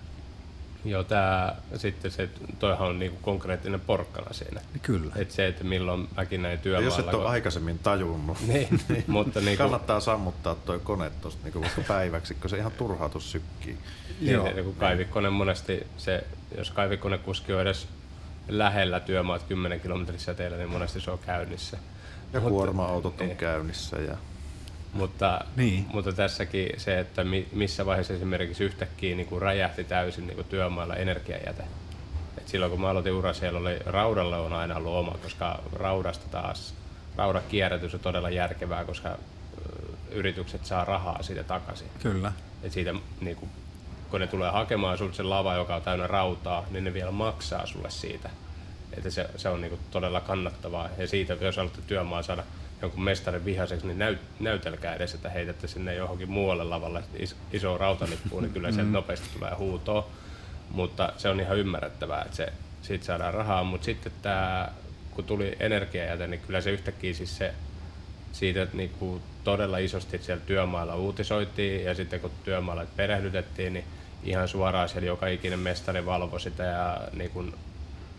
Joo, 0.85 1.05
tää, 1.05 1.57
sitten 1.77 2.11
se, 2.11 2.29
toihan 2.59 2.89
on 2.89 2.99
niinku 2.99 3.19
konkreettinen 3.23 3.81
porkkana 3.81 4.33
siinä. 4.33 4.61
Kyllä. 4.83 5.13
Et 5.17 5.31
se, 5.31 5.47
että 5.47 5.65
milloin 5.65 6.09
mäkin 6.17 6.43
näin 6.43 6.59
työmaalla... 6.59 6.87
Jos 6.87 6.99
et 6.99 7.15
ole 7.15 7.23
kun... 7.23 7.31
aikaisemmin 7.31 7.79
tajunnut, 7.79 8.39
niin, 8.47 8.81
niin, 8.89 9.05
mutta 9.17 9.41
niinku... 9.41 9.63
kannattaa 9.63 10.01
sammuttaa 10.01 10.55
tuo 10.55 10.79
kone 10.79 11.11
tuosta 11.11 11.43
niinku 11.45 11.61
vaikka 11.61 11.83
päiväksi, 11.89 12.35
kun 12.35 12.51
se 12.51 12.57
ihan 12.57 12.73
turhautus 12.73 13.33
sykkii. 13.33 13.79
Niin, 14.21 14.33
Joo. 14.33 14.51
Se, 14.55 14.63
kun 14.63 14.75
kaivikkonen 14.75 15.33
monesti, 15.33 15.87
se, 15.97 16.25
jos 16.57 16.73
kuski 17.25 17.53
on 17.53 17.61
edes 17.61 17.89
lähellä 18.49 19.01
työmaat 19.01 19.43
10 19.43 19.81
kilometrissä 19.81 20.35
teillä, 20.35 20.57
niin 20.57 20.71
monesti 20.71 21.01
se 21.01 21.11
on 21.11 21.19
käynnissä. 21.19 21.79
Ja 22.33 22.41
kuorma-autot 22.41 23.21
on 23.21 23.27
niin. 23.27 23.37
käynnissä. 23.37 23.97
Ja... 23.97 24.17
Mutta, 24.93 25.41
niin. 25.57 25.87
mutta 25.93 26.13
tässäkin 26.13 26.69
se, 26.77 26.99
että 26.99 27.25
missä 27.53 27.87
vaiheessa 27.87 28.15
esimerkiksi 28.15 28.65
yhtäkkiä 28.65 29.17
niin 29.17 29.27
kuin 29.27 29.43
räjähti 29.43 29.85
täysin 29.85 30.27
niin 30.27 30.35
kuin 30.35 30.47
työmailla 30.47 30.97
energiajäte. 30.97 31.63
Et 32.39 32.49
silloin 32.49 32.71
kun 32.71 32.81
mä 32.81 32.91
aloitin 32.91 33.13
ura, 33.13 33.33
siellä 33.33 33.59
oli 33.59 33.79
raudalle 33.87 34.37
on 34.37 34.53
aina 34.53 34.77
ollut 34.77 34.95
oma, 34.95 35.19
koska 35.23 35.63
raudasta 35.73 36.27
taas, 36.31 36.75
raudan 37.17 37.43
kierrätys 37.49 37.95
on 37.95 38.01
todella 38.01 38.31
järkevää, 38.31 38.85
koska 38.85 39.19
yritykset 40.11 40.67
saa 40.67 40.85
rahaa 40.85 41.23
siitä 41.23 41.45
takaisin. 41.45 41.89
Kyllä. 42.03 42.33
Et 42.63 42.73
siitä, 42.73 42.95
niin 43.21 43.37
kuin, 43.37 43.51
kun 44.11 44.21
ne 44.21 44.27
tulee 44.27 44.51
hakemaan 44.51 44.99
sinulle 44.99 45.15
sen 45.15 45.31
lava, 45.31 45.55
joka 45.55 45.77
on 45.77 45.83
täynnä 45.83 46.07
rautaa, 46.07 46.67
niin 46.71 46.85
ne 46.85 46.95
vielä 46.95 47.11
maksaa 47.11 47.67
sulle 47.67 47.91
siitä. 47.91 48.31
Että 48.97 49.11
se, 49.11 49.31
se 49.37 49.49
on 49.49 49.61
niin 49.61 49.71
kuin 49.71 49.81
todella 49.91 50.21
kannattavaa. 50.21 50.89
Ja 50.99 51.07
siitä, 51.07 51.37
jos 51.41 51.57
haluatte 51.57 51.83
työmaa 51.87 52.23
saada 52.23 52.45
jonkun 52.83 53.05
mestarin 53.05 53.45
vihaseksi, 53.45 53.87
niin 53.87 53.99
näyt, 53.99 54.19
näytelkää 54.41 54.95
edes, 54.95 55.15
että 55.15 55.29
heitätte 55.29 55.69
sinne 55.69 55.95
johonkin 55.95 56.31
muualle 56.31 56.65
lavalle 56.65 57.03
is, 57.17 57.37
iso 57.53 57.79
rautanippuun, 57.79 58.43
niin 58.43 58.53
kyllä 58.53 58.73
se 58.73 58.83
mm. 58.83 58.93
nopeasti 58.93 59.29
tulee 59.39 59.55
huutoa. 59.55 60.07
Mutta 60.71 61.13
se 61.17 61.29
on 61.29 61.41
ihan 61.41 61.59
ymmärrettävää, 61.59 62.23
että 62.23 62.37
se, 62.37 62.53
siitä 62.83 63.05
saadaan 63.05 63.35
rahaa. 63.35 63.65
Mutta 63.65 63.85
sitten 63.85 64.13
tämä, 64.23 64.69
kun 65.11 65.25
tuli 65.25 65.57
energiajäte, 65.61 66.27
niin 66.27 66.41
kyllä 66.41 66.61
se 66.61 66.71
yhtäkkiä 66.71 67.15
siis 67.15 67.37
se 67.37 67.55
siitä 68.33 68.63
että 68.63 68.77
niin 68.77 68.91
kuin 68.91 69.23
todella 69.45 69.79
isosti 69.79 70.19
siellä 70.19 70.43
työmaalla 70.47 70.97
uutisoitiin 70.97 71.85
ja 71.85 71.95
sitten 71.95 72.21
kun 72.21 72.31
työmaalla 72.45 72.87
perehdytettiin, 72.97 73.73
niin 73.73 73.85
ihan 74.23 74.49
suoraan 74.49 74.89
siellä 74.89 75.07
joka 75.07 75.27
ikinen 75.27 75.59
mestari 75.59 76.07
valvoi 76.07 76.41
sitä 76.41 76.63
ja 76.63 77.01
niin 77.13 77.31
kuin, 77.31 77.55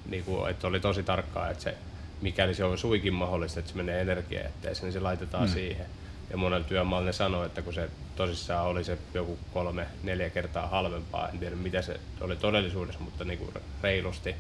niin 0.10 0.24
kuin, 0.24 0.52
että 0.52 0.68
oli 0.68 0.80
tosi 0.80 1.04
tarkkaa, 1.04 1.50
että 1.50 1.64
se 1.64 1.78
mikäli 2.22 2.56
se 2.56 2.64
on 2.64 2.78
suikin 2.78 3.14
mahdollista, 3.14 3.60
että 3.60 3.72
se 3.72 3.78
menee 3.78 4.02
energiajätteeseen, 4.02 4.86
niin 4.86 4.94
se 4.94 5.00
laitetaan 5.00 5.48
mm. 5.48 5.54
siihen. 5.54 5.86
Ja 6.30 6.38
monella 6.38 6.68
työmaalla 6.68 7.06
ne 7.06 7.14
sanoi, 7.14 7.46
että 7.46 7.62
kun 7.62 7.74
se 7.74 7.90
tosissaan 8.16 8.68
oli 8.68 8.84
se 8.84 8.98
joku 9.14 9.40
kolme, 9.54 9.88
neljä 10.04 10.30
kertaa 10.30 10.68
halvempaa, 10.68 11.30
en 11.30 11.40
tiedä 11.40 11.56
mitä 11.56 11.82
se 11.82 12.00
oli 12.22 12.36
todellisuudessa, 12.36 13.02
mutta 13.02 13.24
niin 13.24 13.40
kuin 13.40 13.54
reilusti. 13.84 14.36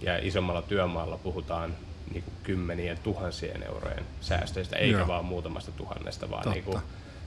Ja 0.00 0.18
isommalla 0.22 0.62
työmaalla 0.62 1.16
puhutaan 1.16 1.76
niin 2.12 2.22
kuin 2.22 2.34
kymmenien 2.42 2.98
tuhansien 2.98 3.62
eurojen 3.62 4.04
säästöistä, 4.20 4.76
eikä 4.76 4.98
Joo. 4.98 5.08
vaan 5.08 5.24
muutamasta 5.24 5.72
tuhannesta, 5.72 6.30
vaan 6.30 6.50
niin 6.52 6.64
kuin 6.64 6.78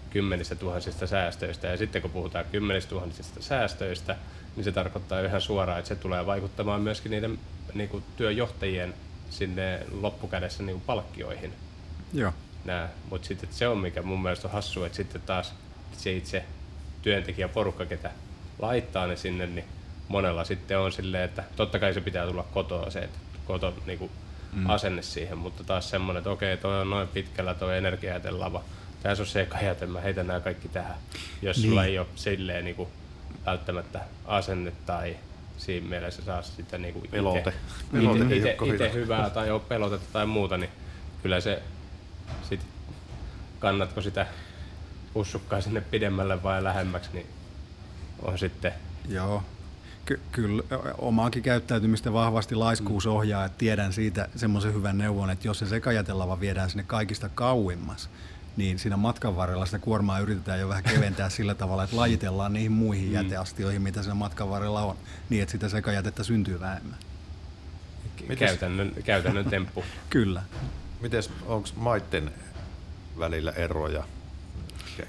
kymmenistä 0.09 0.55
tuhansista 0.55 1.07
säästöistä. 1.07 1.67
Ja 1.67 1.77
sitten 1.77 2.01
kun 2.01 2.11
puhutaan 2.11 2.45
kymmenistä 2.51 2.89
tuhansista 2.89 3.41
säästöistä, 3.41 4.15
niin 4.55 4.63
se 4.63 4.71
tarkoittaa 4.71 5.19
ihan 5.19 5.41
suoraan, 5.41 5.79
että 5.79 5.89
se 5.89 5.95
tulee 5.95 6.25
vaikuttamaan 6.25 6.81
myöskin 6.81 7.09
niiden 7.09 7.39
niin 7.73 7.89
kuin 7.89 8.03
työjohtajien 8.17 8.93
sinne 9.29 9.79
loppukädessä 10.01 10.63
niin 10.63 10.75
kuin 10.75 10.83
palkkioihin. 10.85 11.53
Joo. 12.13 12.33
Mutta 13.09 13.27
sitten 13.27 13.49
se 13.51 13.67
on 13.67 13.77
mikä 13.77 14.01
mun 14.01 14.21
mielestä 14.21 14.47
on 14.47 14.53
hassu, 14.53 14.83
että 14.83 14.95
sitten 14.95 15.21
taas 15.21 15.53
se 15.97 16.13
itse 16.13 16.45
työntekijäporukka, 17.01 17.85
ketä 17.85 18.11
laittaa 18.59 19.07
ne 19.07 19.15
sinne, 19.15 19.47
niin 19.47 19.65
monella 20.07 20.43
sitten 20.43 20.79
on 20.79 20.91
silleen, 20.91 21.23
että 21.23 21.43
totta 21.55 21.79
kai 21.79 21.93
se 21.93 22.01
pitää 22.01 22.27
tulla 22.27 22.45
kotoa 22.53 22.89
se, 22.89 22.99
että 22.99 23.19
koton 23.45 23.73
niin 23.85 23.99
kuin 23.99 24.11
mm. 24.53 24.69
asenne 24.69 25.01
siihen, 25.01 25.37
mutta 25.37 25.63
taas 25.63 25.89
semmoinen, 25.89 26.19
että 26.19 26.29
okei, 26.29 26.57
toi 26.57 26.81
on 26.81 26.89
noin 26.89 27.07
pitkällä 27.07 27.53
toi 27.53 27.77
energiajätelava, 27.77 28.63
tässä 29.07 29.23
on 29.23 29.27
se 29.27 29.33
sekajäte, 29.33 29.85
mä 29.85 30.01
heitän 30.01 30.27
nämä 30.27 30.39
kaikki 30.39 30.67
tähän, 30.67 30.95
jos 31.41 31.57
niin. 31.57 31.69
sulla 31.69 31.85
ei 31.85 31.99
ole 31.99 32.07
silleen 32.15 32.65
niin 32.65 32.75
kuin, 32.75 32.89
välttämättä 33.45 33.99
asenne 34.25 34.71
tai 34.85 35.15
siinä 35.57 35.89
mielessä 35.89 36.21
saa 36.21 36.41
sitä 36.41 36.77
niin 36.77 36.93
kuin 36.93 37.07
pelote. 37.11 37.53
itse 38.73 38.93
hyvää 38.93 39.29
tai 39.29 39.51
ole 39.51 39.61
pelotetta 39.67 40.07
tai 40.13 40.25
muuta, 40.25 40.57
niin 40.57 40.69
kyllä 41.23 41.41
se 41.41 41.63
sit, 42.49 42.59
kannatko 43.59 44.01
sitä 44.01 44.27
pussukkaa 45.13 45.61
sinne 45.61 45.81
pidemmälle 45.81 46.43
vai 46.43 46.63
lähemmäksi, 46.63 47.09
niin 47.13 47.27
on 48.21 48.39
sitten... 48.39 48.73
Joo, 49.09 49.43
Ky- 50.05 50.21
kyllä 50.31 50.63
omaakin 50.97 51.43
käyttäytymistä 51.43 52.13
vahvasti 52.13 52.55
laiskuus 52.55 53.05
mm. 53.05 53.11
ohjaa, 53.11 53.45
että 53.45 53.57
tiedän 53.57 53.93
siitä 53.93 54.29
semmoisen 54.35 54.73
hyvän 54.73 54.97
neuvon, 54.97 55.29
että 55.29 55.47
jos 55.47 55.59
se 55.59 55.65
sekajätelava 55.65 56.39
viedään 56.39 56.69
sinne 56.69 56.83
kaikista 56.83 57.29
kauimmas, 57.29 58.09
niin 58.57 58.79
siinä 58.79 58.97
matkan 58.97 59.35
varrella 59.35 59.65
sitä 59.65 59.79
kuormaa 59.79 60.19
yritetään 60.19 60.59
jo 60.59 60.69
vähän 60.69 60.83
keventää 60.83 61.29
sillä 61.29 61.55
tavalla, 61.55 61.83
että 61.83 61.97
lajitellaan 61.97 62.53
niihin 62.53 62.71
muihin 62.71 63.07
mm. 63.07 63.13
jäteastioihin, 63.13 63.81
mitä 63.81 64.01
siinä 64.01 64.15
matkan 64.15 64.49
varrella 64.49 64.81
on, 64.81 64.97
niin 65.29 65.41
että 65.41 65.51
sitä 65.51 65.69
sekajätettä 65.69 66.23
syntyy 66.23 66.59
vähemmän. 66.59 66.97
Käytännön, 68.39 68.91
käytännön 69.05 69.45
temppu. 69.45 69.83
Kyllä. 70.09 70.43
Mites, 71.01 71.31
onko 71.45 71.69
maitten 71.75 72.31
välillä 73.19 73.51
eroja 73.51 74.03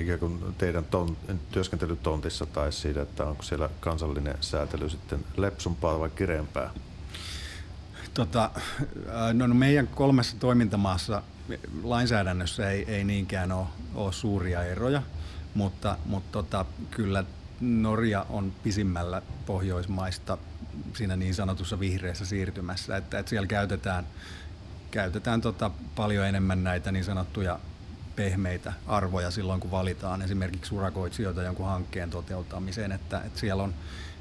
ikään 0.01 0.19
kuin 0.19 0.55
teidän 0.59 0.85
ton, 0.85 1.17
työskentelytontissa 1.53 2.47
tai 2.47 2.73
siitä, 2.73 3.03
että 3.03 3.25
onko 3.25 3.43
siellä 3.43 3.69
kansallinen 3.81 4.35
säätely 4.41 4.91
sitten 4.91 5.25
lepsumpaa 5.37 6.01
vai 6.01 6.11
kireempää? 6.11 6.71
Tota, 8.15 8.51
no, 9.33 9.47
no 9.47 9.55
meidän 9.55 9.89
kolmessa 9.89 10.37
toimintamaassa 10.41 11.23
lainsäädännössä 11.83 12.71
ei, 12.71 12.85
ei 12.89 13.05
niinkään 13.05 13.53
ole, 13.53 13.67
ole 13.95 14.13
suuria 14.13 14.65
eroja, 14.65 15.03
mutta, 15.55 15.99
mutta 16.07 16.33
tota, 16.33 16.65
kyllä 16.91 17.25
Norja 17.61 18.27
on 18.29 18.53
pisimmällä 18.63 19.23
Pohjoismaista 19.47 20.39
siinä 20.95 21.17
niin 21.17 21.35
sanotussa 21.35 21.81
vihreässä 21.81 22.25
siirtymässä, 22.25 22.97
että, 22.97 23.19
että 23.19 23.31
siellä 23.31 23.47
käytetään, 23.47 24.07
käytetään 24.91 25.41
tota 25.41 25.71
paljon 25.97 26.27
enemmän 26.27 26.65
näitä 26.65 26.93
niin 26.93 27.05
sanottuja 27.05 27.59
pehmeitä 28.17 28.73
arvoja 28.87 29.31
silloin, 29.31 29.61
kun 29.61 29.71
valitaan 29.71 30.23
esimerkiksi 30.23 30.75
urakoitsijoita 30.75 31.43
jonkun 31.43 31.67
hankkeen 31.67 32.11
toteuttamiseen, 32.11 32.93
että, 32.93 33.21
että 33.27 33.41
siellä 33.41 33.63
on 33.63 33.75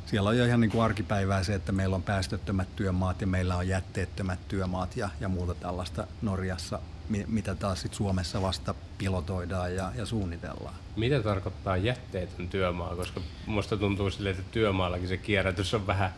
siellä 0.08 0.30
on 0.30 0.38
jo 0.38 0.46
ihan 0.46 0.60
niin 0.60 0.72
kuin 0.72 0.84
arkipäivää 0.84 1.44
se, 1.44 1.56
että 1.56 1.72
meillä 1.72 1.96
on 1.96 2.04
päästöttömät 2.04 2.76
työmaat 2.76 3.22
ja 3.22 3.28
meillä 3.28 3.56
on 3.56 3.68
jätteettömät 3.68 4.40
työmaat 4.48 4.98
ja, 4.98 5.10
ja 5.20 5.30
muuta 5.30 5.56
tällaista 5.56 6.08
Norjassa 6.22 6.80
mitä 7.28 7.56
taas 7.56 7.82
sit 7.82 7.94
Suomessa 7.94 8.42
vasta 8.42 8.76
pilotoidaan 8.98 9.76
ja, 9.76 9.92
ja 9.96 10.06
suunnitellaan. 10.06 10.76
Mitä 10.96 11.24
tarkoittaa 11.24 11.78
jätteetön 11.78 12.50
työmaa? 12.50 12.96
Koska 12.96 13.22
minusta 13.48 13.78
tuntuu 13.78 14.10
sille, 14.10 14.30
että 14.30 14.44
työmaallakin 14.52 15.08
se 15.08 15.18
kierrätys 15.18 15.74
on 15.74 15.88
vähän, 15.88 16.14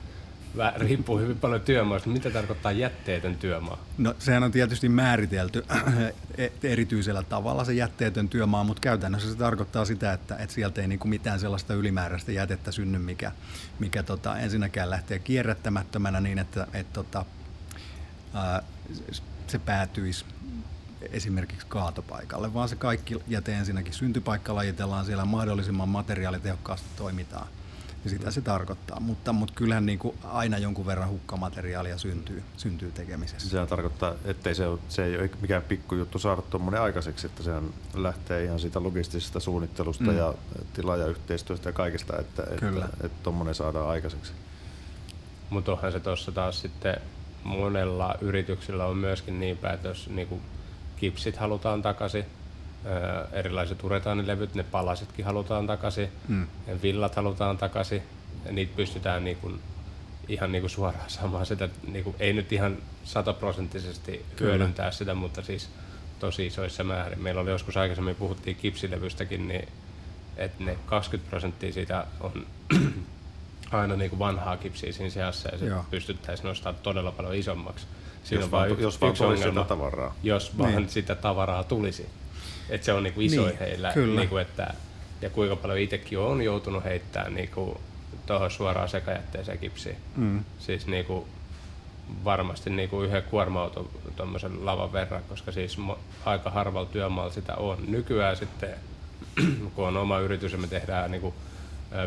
riippuu 0.78 1.20
hyvin 1.20 1.40
paljon 1.40 1.62
työmaasta. 1.62 2.10
Mitä 2.10 2.30
tarkoittaa 2.30 2.72
jätteetön 2.72 3.38
työmaa? 3.38 3.78
No 3.98 4.16
sehän 4.20 4.44
on 4.44 4.52
tietysti 4.52 4.90
määritelty 4.90 5.66
e, 6.38 6.48
erityisellä 6.64 7.24
tavalla 7.24 7.66
se 7.66 7.74
jätteetön 7.74 8.30
työmaa, 8.30 8.64
mutta 8.64 8.82
käytännössä 8.82 9.32
se 9.32 9.38
tarkoittaa 9.38 9.86
sitä, 9.86 10.14
että, 10.14 10.36
että 10.36 10.56
sieltä 10.56 10.82
ei 10.82 10.88
niin 10.88 11.00
kuin 11.00 11.10
mitään 11.10 11.40
sellaista 11.40 11.74
ylimääräistä 11.74 12.32
jätettä 12.32 12.72
synny, 12.72 13.00
mikä, 13.00 13.32
mikä 13.80 14.04
tota, 14.04 14.38
ensinnäkään 14.38 14.90
lähtee 14.90 15.20
kierrättämättömänä 15.20 16.20
niin, 16.20 16.40
että, 16.40 16.68
että 16.74 16.94
tota, 16.94 17.26
ää, 18.34 18.64
se 19.48 19.60
päätyisi 19.60 20.26
esimerkiksi 21.12 21.68
kaatopaikalle, 21.68 22.54
vaan 22.54 22.70
se 22.70 22.76
kaikki 22.76 23.16
jäte 23.28 23.54
ensinnäkin 23.54 23.94
syntypaikka 23.94 24.56
lajitellaan 24.56 25.06
siellä 25.06 25.26
mahdollisimman 25.26 25.90
materiaalitehokkaasti 25.90 26.88
toimitaan. 26.98 27.48
Ja 28.04 28.10
sitä 28.10 28.32
se 28.32 28.42
tarkoittaa, 28.42 29.00
mutta, 29.00 29.34
mutta 29.34 29.54
kyllähän 29.54 29.86
niin 29.86 30.00
kuin 30.00 30.18
aina 30.24 30.58
jonkun 30.58 30.86
verran 30.86 31.10
hukkamateriaalia 31.10 31.98
syntyy, 31.98 32.44
syntyy 32.58 32.92
tekemisessä. 32.92 33.50
Sehän 33.50 33.68
tarkoittaa, 33.68 34.14
että 34.26 34.54
se, 34.54 34.68
ole, 34.68 34.80
se 34.90 35.06
ei 35.06 35.18
ole 35.18 35.30
mikään 35.42 35.62
pikkujuttu 35.62 36.20
saada 36.20 36.42
tuommoinen 36.42 36.82
aikaiseksi, 36.82 37.28
että 37.28 37.44
sehän 37.44 37.64
lähtee 37.94 38.44
ihan 38.44 38.60
siitä 38.60 38.84
logistisesta 38.84 39.40
suunnittelusta 39.40 40.04
mm. 40.04 40.18
ja 40.18 40.34
tilaajayhteistyöstä 40.74 41.70
ja 41.70 41.74
kaikesta, 41.74 42.20
että 42.20 42.44
tuommoinen 42.44 42.84
että, 42.84 43.06
että 43.06 43.54
saadaan 43.54 43.90
aikaiseksi. 43.90 44.32
Mutta 45.50 45.72
onhan 45.72 45.92
se 45.92 46.00
tuossa 46.00 46.32
taas 46.32 46.62
sitten 46.62 46.98
monella 47.44 48.16
yrityksellä 48.22 48.86
on 48.86 48.98
myöskin 48.98 49.40
niin 49.40 49.58
päin, 49.58 49.76
että 49.76 49.88
jos 49.88 50.10
niinku 50.10 50.40
kipsit 50.98 51.38
halutaan 51.38 51.82
takaisin, 51.82 52.26
erilaiset 53.32 53.84
uretaanilevyt, 53.84 54.56
ne 54.56 54.64
palasetkin 54.64 55.26
halutaan 55.26 55.68
takaisin, 55.68 56.10
mm. 56.28 56.48
villat 56.84 57.16
halutaan 57.16 57.58
takaisin, 57.58 58.04
ja 58.46 58.52
niitä 58.52 58.76
pystytään 58.76 59.24
niinku, 59.24 59.52
ihan 60.28 60.52
niinku 60.52 60.70
suoraan 60.70 61.10
saamaan 61.18 61.46
sitä, 61.46 61.70
niinku, 61.88 62.16
ei 62.20 62.34
nyt 62.34 62.52
ihan 62.52 62.78
sataprosenttisesti 63.04 64.26
hyödyntää 64.40 64.92
sitä, 64.92 65.14
mutta 65.14 65.42
siis 65.42 65.70
tosi 66.20 66.46
isoissa 66.46 66.84
määrin. 66.84 67.24
Meillä 67.24 67.42
oli 67.42 67.50
joskus 67.50 67.78
aikaisemmin, 67.78 68.16
puhuttiin 68.16 68.56
kipsilevystäkin, 68.56 69.48
niin 69.48 69.68
että 70.38 70.64
ne 70.64 70.78
20 70.86 71.30
prosenttia 71.30 71.74
siitä 71.74 72.06
on 72.20 72.46
aina 73.72 73.96
niin 73.96 74.10
kuin 74.10 74.20
vanhaa 74.20 74.58
kipsiä 74.58 74.92
siinä 74.92 75.10
seassa 75.10 75.50
ja 75.50 75.58
se 75.58 75.66
pystyttäisiin 75.92 76.48
nostamaan 76.48 76.84
todella 76.84 77.12
paljon 77.12 77.36
isommaksi. 77.36 77.88
Siinä 78.24 78.44
jos, 78.44 78.52
vaan, 78.52 78.70
yksi, 78.70 78.84
jos 78.84 79.02
vaan 79.02 79.12
yksi 79.12 79.24
ongelma, 79.24 79.64
tavaraa. 79.64 80.16
Jos 80.24 80.58
vaan 80.58 80.76
niin. 80.76 80.90
sitä 80.90 81.16
tavaraa 81.16 81.64
tulisi. 81.64 82.10
Että 82.70 82.86
se 82.86 82.94
on 82.94 83.04
niin 83.04 83.14
kuin 83.14 83.26
isoin 83.26 83.48
niin, 83.48 83.60
heillä. 83.60 83.92
Kyllä. 83.94 84.20
Niin 84.20 84.30
kuin, 84.30 84.42
että, 84.42 84.74
ja 85.22 85.30
kuinka 85.30 85.56
paljon 85.56 85.80
itsekin 85.80 86.20
on 86.20 86.42
joutunut 86.42 86.84
heittämään 86.84 87.34
niin 87.34 87.50
kuin 87.50 87.78
tuohon 88.26 88.52
suoraan 88.52 88.90
sekajätteeseen 88.90 89.60
kipsiin. 89.60 89.98
Mm. 90.16 90.44
Siis 90.60 90.88
niin 90.88 91.06
kuin, 91.06 91.26
varmasti 92.24 92.70
niin 92.70 92.90
kuin 92.90 93.08
yhden 93.08 93.24
kuorma-auton 93.24 93.90
tuommoisen 94.16 94.66
lavan 94.66 94.94
verran, 94.94 95.24
koska 95.30 95.52
siis 95.52 95.78
aika 96.26 96.50
harvalla 96.50 96.90
työmaalla 96.90 97.34
sitä 97.34 97.56
on. 97.56 97.78
Nykyään 97.88 98.38
sitten, 98.38 98.76
kun 99.76 99.88
on 99.88 99.98
oma 99.98 100.20
yritys 100.20 100.52
ja 100.52 100.58
me 100.58 100.68
tehdään 100.68 101.12
niin 101.12 101.22
kuin 101.22 101.34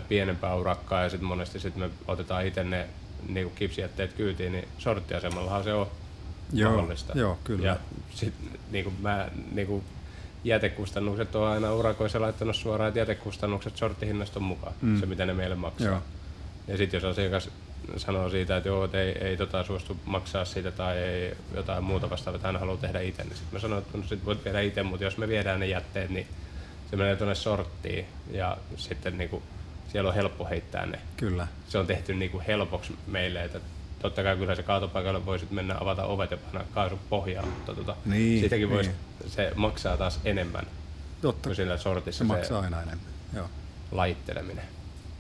pienempää 0.09 0.55
urakkaa 0.55 1.03
ja 1.03 1.09
sitten 1.09 1.29
monesti 1.29 1.61
sit 1.61 1.77
me 1.77 1.91
otetaan 2.09 2.47
itse 2.47 2.65
ne 2.65 2.89
niin 3.29 3.47
kuin 3.47 3.57
kipsijätteet 3.57 4.13
kyytiin, 4.13 4.53
niin 4.53 4.69
sorttiasemallahan 4.79 5.65
se 5.65 5.75
on 5.75 5.87
joo, 6.53 6.71
mahdollista. 6.71 7.19
Joo, 7.19 7.39
kyllä. 7.45 7.67
Ja 7.67 7.77
sit, 8.11 8.35
niin 8.71 8.85
kuin 8.85 8.97
mä, 9.01 9.29
niin 9.53 9.67
kuin 9.67 9.85
jätekustannukset 10.45 11.35
on 11.35 11.49
aina 11.49 11.75
urakoissa 11.75 12.21
laittanut 12.21 12.57
suoraan, 12.57 12.89
että 12.89 13.01
jätekustannukset 13.01 13.77
sorttihinnasta 13.77 14.39
on 14.39 14.45
mukaan, 14.45 14.75
mm. 14.83 15.01
se 15.01 15.07
mitä 15.07 15.27
ne 15.27 15.35
meille 15.35 15.55
maksaa. 15.55 15.87
Joo. 15.87 16.03
Ja 16.69 16.77
sitten 16.77 16.99
jos 16.99 17.05
asiakas 17.05 17.51
sanoo 17.97 18.31
siitä, 18.31 18.57
että 18.57 18.69
joo, 18.69 18.89
ei, 18.93 19.19
ei 19.29 19.37
tota 19.37 19.65
suostu 19.65 19.97
maksaa 20.05 20.45
siitä 20.45 20.71
tai 20.71 20.99
ei 20.99 21.37
jotain 21.55 21.85
muuta 21.85 22.11
vastaavaa, 22.11 22.37
että 22.37 22.49
hän 22.49 22.61
haluaa 22.61 22.77
tehdä 22.77 23.01
itse, 23.01 23.23
niin 23.23 23.37
sitten 23.37 23.53
mä 23.53 23.59
sanon, 23.59 23.79
että 23.79 23.99
no 23.99 24.05
sit 24.05 24.25
voit 24.25 24.45
viedä 24.45 24.61
itse, 24.61 24.83
mutta 24.83 25.05
jos 25.05 25.19
me 25.19 25.29
viedään 25.29 25.61
ne 25.61 25.67
jätteet, 25.67 26.11
niin 26.11 26.27
se 26.91 26.97
menee 26.97 27.17
tuonne 27.17 27.35
sorttiin 27.35 28.07
ja 28.31 28.57
sitten 28.77 29.19
niinku 29.19 29.43
siellä 29.89 30.09
on 30.09 30.15
helppo 30.15 30.49
heittää 30.49 30.87
ne. 30.87 30.99
Kyllä. 31.17 31.47
Se 31.69 31.79
on 31.79 31.87
tehty 31.87 32.15
niin 32.15 32.31
kuin 32.31 32.45
helpoksi 32.45 32.97
meille, 33.07 33.45
että 33.45 33.61
totta 34.03 34.23
kai 34.23 34.37
kyllä 34.37 34.55
se 34.55 34.63
kaatopaikalle 34.63 35.27
voisit 35.27 35.51
mennä 35.51 35.77
avata 35.81 36.05
ovet 36.05 36.31
ja 36.31 36.37
panna 36.37 36.65
kaasu 36.75 36.99
pohjaan, 37.09 37.49
mutta 37.49 37.75
tota, 37.75 37.97
niin, 38.05 38.41
siitäkin 38.41 38.69
niin. 38.69 38.75
Voisi, 38.75 38.91
se 39.27 39.53
maksaa 39.55 39.97
taas 39.97 40.21
enemmän 40.25 40.67
totta. 41.23 41.49
kuin 41.49 41.57
sillä 41.57 41.77
sortissa 41.77 42.25
se, 42.25 42.29
se 42.29 42.35
maksaa 42.35 42.61
aina 42.61 42.83
enemmän. 42.83 43.07
Joo. 43.35 43.49
laitteleminen. 43.93 44.65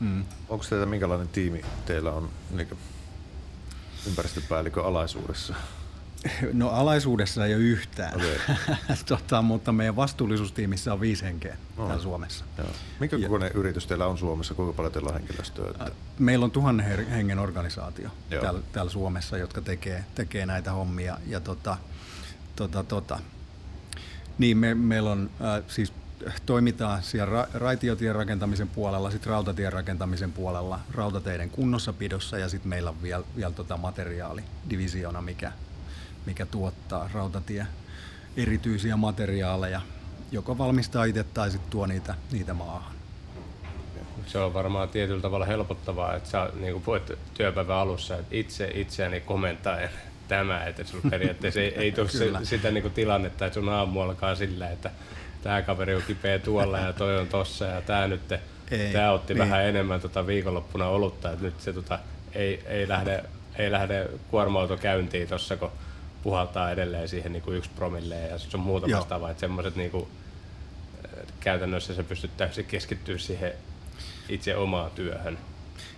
Mm. 0.01 0.25
Onko 0.49 0.65
teillä 0.69 0.87
minkälainen 0.87 1.29
tiimi 1.29 1.65
teillä 1.87 2.13
on 2.13 2.29
niin 2.51 2.79
ympäristöpäällikön 4.07 4.85
alaisuudessa? 4.85 5.55
No 6.53 6.69
alaisuudessa 6.69 7.47
ei 7.47 7.55
ole 7.55 7.63
yhtään, 7.63 8.15
okay. 8.17 8.57
tota, 9.07 9.43
mutta 9.43 9.73
meidän 9.73 9.97
vastuullisuustiimissä 9.97 10.93
on 10.93 11.01
viisi 11.01 11.25
henkeä 11.25 11.57
no. 11.77 11.87
täällä 11.87 12.03
Suomessa. 12.03 12.45
Joo. 12.59 12.67
Minkä 13.01 13.19
kokoinen 13.19 13.51
ja, 13.55 13.61
yritys 13.61 13.87
teillä 13.87 14.07
on 14.07 14.19
Suomessa? 14.19 14.55
Kuinka 14.55 14.73
paljon 14.73 14.93
teillä 14.93 15.09
on 15.09 15.15
henkilöstöä? 15.15 15.71
Että... 15.71 15.91
Meillä 16.19 16.45
on 16.45 16.51
tuhannen 16.51 17.07
hengen 17.11 17.39
organisaatio 17.39 18.11
täällä, 18.41 18.61
täällä, 18.73 18.91
Suomessa, 18.91 19.39
jotka 19.39 19.61
tekee, 19.61 20.05
tekee 20.15 20.47
näitä 20.47 20.73
hommia. 20.73 21.19
Ja 21.27 21.41
tota, 21.41 21.77
tota, 22.57 22.85
tota. 22.85 23.19
Niin 24.39 24.57
me, 24.57 24.75
meillä 24.75 25.11
on 25.11 25.31
äh, 25.41 25.65
siis 25.69 25.93
toimitaan 26.47 27.03
siellä 27.03 27.45
ra- 27.45 27.49
raitiotien 27.55 28.15
rakentamisen 28.15 28.69
puolella, 28.69 29.11
sitten 29.11 29.31
rautatien 29.31 29.73
rakentamisen 29.73 30.33
puolella, 30.33 30.81
rautateiden 30.95 31.51
kunnossapidossa 31.51 32.39
ja 32.39 32.49
sitten 32.49 32.69
meillä 32.69 32.91
on 32.91 33.03
vielä, 33.03 33.25
vielä 33.37 33.53
tota 33.53 33.77
materiaalidivisiona, 33.77 35.21
mikä, 35.21 35.53
mikä 36.27 36.47
tuottaa 36.47 37.11
rautatie 37.15 37.67
erityisiä 38.37 38.97
materiaaleja, 38.97 39.81
joko 40.33 40.59
valmistaa 40.59 41.05
itse 41.05 41.25
tai 41.25 41.51
sitten 41.51 41.71
tuo 41.71 41.87
niitä, 41.87 42.15
niitä 42.33 42.55
maahan. 42.55 42.93
Se 44.27 44.39
on 44.39 44.55
varmaan 44.55 44.89
tietyllä 44.89 45.23
tavalla 45.23 45.47
helpottavaa, 45.47 46.15
että 46.15 46.31
sä 46.31 46.51
niin 46.61 46.73
kuin 46.73 46.87
voit 46.87 47.13
työpäivän 47.35 47.77
alussa 47.77 48.17
että 48.17 48.37
itse 48.37 48.71
itseäni 48.75 49.21
komentaen 49.21 49.91
tämä, 50.29 50.65
että 50.65 50.85
sulla 50.85 51.11
periaatteessa 51.11 51.61
ei, 51.61 51.75
ei 51.77 51.93
tule 51.93 52.09
se, 52.09 52.31
sitä 52.43 52.71
niin 52.71 52.83
kuin 52.83 52.95
tilannetta, 52.95 53.47
että 53.47 53.55
sun 53.55 53.69
aamu 53.69 54.01
alkaa 54.01 54.35
sillä, 54.35 54.71
että 54.71 54.91
tämä 55.43 55.63
kaveri 55.63 55.95
on 55.95 56.03
kipeä 56.07 56.39
tuolla 56.39 56.79
ja 56.79 56.93
toi 56.93 57.19
on 57.19 57.29
tossa 57.29 57.65
ja 57.65 57.83
tämä 57.83 58.09
nyt 58.09 58.33
ei, 58.71 58.93
tämä 58.93 59.13
otti 59.13 59.35
niin. 59.35 59.39
vähän 59.39 59.65
enemmän 59.65 60.01
tota 60.01 60.27
viikonloppuna 60.27 60.87
olutta, 60.87 61.31
että 61.31 61.45
nyt 61.45 61.61
se 61.61 61.73
tota, 61.73 61.99
ei, 62.35 62.63
ei 62.67 62.89
lähde 62.89 63.25
ei 63.57 63.73
lähde 63.73 64.09
kuorma-auto 64.31 64.77
käyntiin 64.77 65.29
tuossa, 65.29 65.57
kun 65.57 65.71
puhaltaa 66.23 66.71
edelleen 66.71 67.09
siihen 67.09 67.33
niin 67.33 67.43
kuin 67.43 67.57
yksi 67.57 67.71
promille 67.77 68.21
ja 68.21 68.39
se 68.39 68.57
on 68.57 68.61
muuta 68.61 68.87
vastaavaa, 68.97 69.31
että 69.31 69.41
semmoiset 69.41 69.77
niin 69.77 69.91
kuin, 69.91 70.09
käytännössä 71.41 71.95
se 71.95 72.03
pystyt 72.03 72.37
täysin 72.37 72.65
keskittyä 72.65 73.19
siihen 73.19 73.53
itse 74.29 74.57
omaan 74.57 74.91
työhön. 74.91 75.39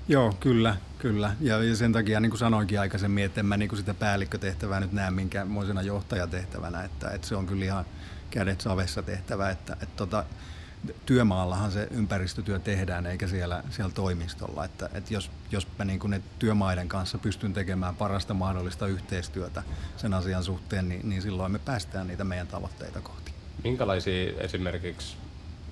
Joo, 0.09 0.35
kyllä, 0.41 0.77
kyllä. 0.99 1.37
Ja 1.41 1.77
sen 1.77 1.93
takia, 1.93 2.20
niin 2.20 2.31
kuin 2.31 2.39
sanoinkin 2.39 2.81
aikaisemmin, 2.81 3.25
että 3.25 3.41
en 3.41 3.47
mä 3.47 3.57
niin 3.57 3.68
kuin 3.68 3.79
sitä 3.79 3.95
päällikkötehtävää 3.95 4.81
nyt 4.81 4.93
näe 4.93 5.11
minkämoisena 5.11 5.83
johtajatehtävänä, 5.83 6.85
että, 6.85 7.11
että 7.11 7.27
se 7.27 7.37
on 7.37 7.47
kyllä 7.47 7.64
ihan 7.64 7.85
kädet 8.31 8.61
savessa 8.61 9.03
tehtävä, 9.03 9.51
että, 9.51 9.72
että 9.72 9.97
tota, 9.97 10.25
työmaallahan 11.07 11.72
se 11.72 11.89
ympäristötyö 11.91 12.59
tehdään 12.59 13.07
eikä 13.07 13.26
siellä, 13.26 13.62
siellä 13.70 13.93
toimistolla. 13.93 14.64
Että, 14.64 14.91
että 14.95 15.14
jos, 15.14 15.30
jos 15.51 15.66
mä 15.78 15.85
niin 15.85 16.01
ne 16.09 16.22
työmaiden 16.39 16.89
kanssa 16.89 17.18
pystyn 17.18 17.53
tekemään 17.53 17.97
parasta 17.97 18.35
mahdollista 18.35 18.87
yhteistyötä 18.87 19.62
sen 19.97 20.14
asian 20.14 20.45
suhteen, 20.45 20.89
niin, 20.89 21.09
niin 21.09 21.22
silloin 21.22 21.53
me 21.53 21.59
päästään 21.59 22.07
niitä 22.07 22.24
meidän 22.24 22.47
tavoitteita 22.47 23.01
kohti. 23.01 23.32
Minkälaisia 23.64 24.32
esimerkiksi, 24.39 25.16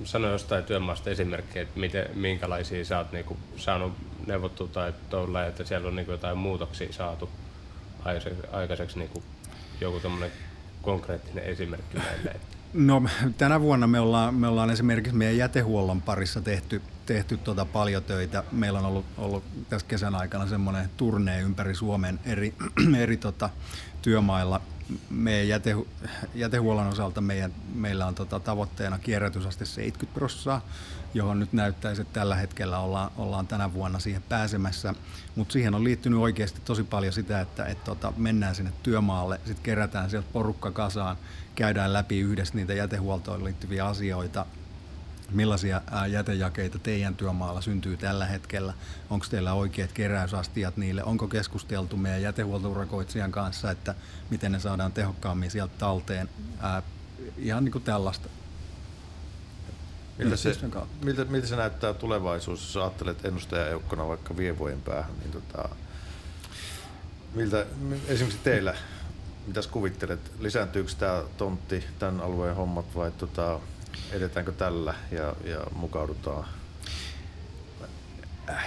sano 0.04 0.28
jostain 0.28 0.64
työmaasta 0.64 1.10
esimerkkejä, 1.10 1.62
että 1.62 1.80
miten, 1.80 2.06
minkälaisia 2.14 2.84
sä 2.84 2.98
oot 2.98 3.12
niinku 3.12 3.36
saanut 3.56 3.92
neuvottua 4.26 4.68
tai 4.68 4.92
tuolla, 5.10 5.46
että 5.46 5.64
siellä 5.64 5.88
on 5.88 5.96
niinku 5.96 6.12
jotain 6.12 6.38
muutoksia 6.38 6.92
saatu 6.92 7.30
aikaiseksi, 8.52 8.98
niinku 8.98 9.22
joku 9.80 10.00
konkreettinen 10.82 11.44
esimerkki? 11.44 11.98
Että 12.24 12.56
No 12.74 13.02
tänä 13.38 13.60
vuonna 13.60 13.86
me 13.86 14.00
ollaan, 14.00 14.34
me 14.34 14.48
ollaan 14.48 14.70
esimerkiksi 14.70 15.16
meidän 15.16 15.36
jätehuollon 15.36 16.02
parissa 16.02 16.40
tehty, 16.40 16.82
tehty 17.06 17.36
tota 17.36 17.64
paljon 17.64 18.04
töitä. 18.04 18.44
Meillä 18.52 18.78
on 18.78 18.84
ollut, 18.84 19.04
ollut 19.18 19.44
tässä 19.68 19.86
kesän 19.86 20.14
aikana 20.14 20.46
semmoinen 20.46 20.90
turnee 20.96 21.40
ympäri 21.40 21.74
Suomen 21.74 22.20
eri, 22.24 22.54
eri 23.02 23.16
tota, 23.16 23.50
työmailla. 24.02 24.60
Meidän 25.10 25.48
jäte, 25.48 25.76
jätehuollon 26.34 26.86
osalta 26.86 27.20
meidän, 27.20 27.52
meillä 27.74 28.06
on 28.06 28.14
tota, 28.14 28.40
tavoitteena 28.40 28.98
kierrätysaste 28.98 29.64
70 29.64 30.18
prosenttia, 30.18 30.60
johon 31.14 31.40
nyt 31.40 31.52
näyttäisi, 31.52 32.02
että 32.02 32.20
tällä 32.20 32.34
hetkellä 32.34 32.78
ollaan, 32.78 33.10
ollaan 33.16 33.46
tänä 33.46 33.72
vuonna 33.72 33.98
siihen 33.98 34.22
pääsemässä. 34.28 34.94
Mutta 35.36 35.52
siihen 35.52 35.74
on 35.74 35.84
liittynyt 35.84 36.18
oikeasti 36.18 36.60
tosi 36.64 36.84
paljon 36.84 37.12
sitä, 37.12 37.40
että 37.40 37.64
et, 37.64 37.84
tota, 37.84 38.12
mennään 38.16 38.54
sinne 38.54 38.72
työmaalle, 38.82 39.40
sitten 39.44 39.62
kerätään 39.62 40.10
sieltä 40.10 40.28
porukka 40.32 40.70
kasaan, 40.70 41.16
käydään 41.54 41.92
läpi 41.92 42.20
yhdessä 42.20 42.54
niitä 42.54 42.74
jätehuoltoon 42.74 43.44
liittyviä 43.44 43.86
asioita, 43.86 44.46
millaisia 45.30 45.80
jätejakeita 46.10 46.78
teidän 46.78 47.16
työmaalla 47.16 47.60
syntyy 47.60 47.96
tällä 47.96 48.26
hetkellä, 48.26 48.74
onko 49.10 49.26
teillä 49.30 49.52
oikeat 49.52 49.92
keräysastiat 49.92 50.76
niille, 50.76 51.04
onko 51.04 51.28
keskusteltu 51.28 51.96
meidän 51.96 52.22
jätehuoltourakoitsijan 52.22 53.32
kanssa, 53.32 53.70
että 53.70 53.94
miten 54.30 54.52
ne 54.52 54.60
saadaan 54.60 54.92
tehokkaammin 54.92 55.50
sieltä 55.50 55.74
talteen, 55.78 56.28
ää, 56.60 56.82
ihan 57.38 57.64
niin 57.64 57.72
kuin 57.72 57.84
tällaista. 57.84 58.28
Miltä 60.18 60.36
se, 60.36 60.56
miltä, 61.04 61.24
miltä 61.24 61.46
se 61.46 61.56
näyttää 61.56 61.94
tulevaisuus, 61.94 62.62
jos 62.62 62.76
ajattelet 62.76 63.24
ennustajaeukkona 63.24 64.08
vaikka 64.08 64.36
vie 64.36 64.58
vuoden 64.58 64.82
päähän, 64.82 65.12
niin 65.18 65.32
tota, 65.32 65.68
miltä 67.34 67.66
esimerkiksi 68.08 68.44
teillä 68.44 68.74
mitäs 69.46 69.66
kuvittelet, 69.66 70.32
lisääntyykö 70.38 70.92
tämä 70.98 71.22
tontti, 71.36 71.84
tämän 71.98 72.20
alueen 72.20 72.56
hommat 72.56 72.86
vai 72.94 73.10
tota, 73.10 73.60
edetäänkö 74.12 74.52
tällä 74.52 74.94
ja, 75.10 75.34
ja 75.44 75.60
mukaudutaan? 75.74 76.44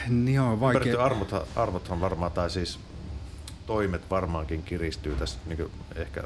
Niin 0.07 0.41
on 0.41 0.59
vaikea. 0.59 0.79
Ympäristöarvothan 0.79 1.41
arvothan 1.55 2.01
varmaan, 2.01 2.31
tai 2.31 2.49
siis 2.49 2.79
toimet 3.65 4.09
varmaankin 4.09 4.63
kiristyy 4.63 5.15
tässä 5.15 5.39
niin 5.45 5.71
ehkä 5.95 6.23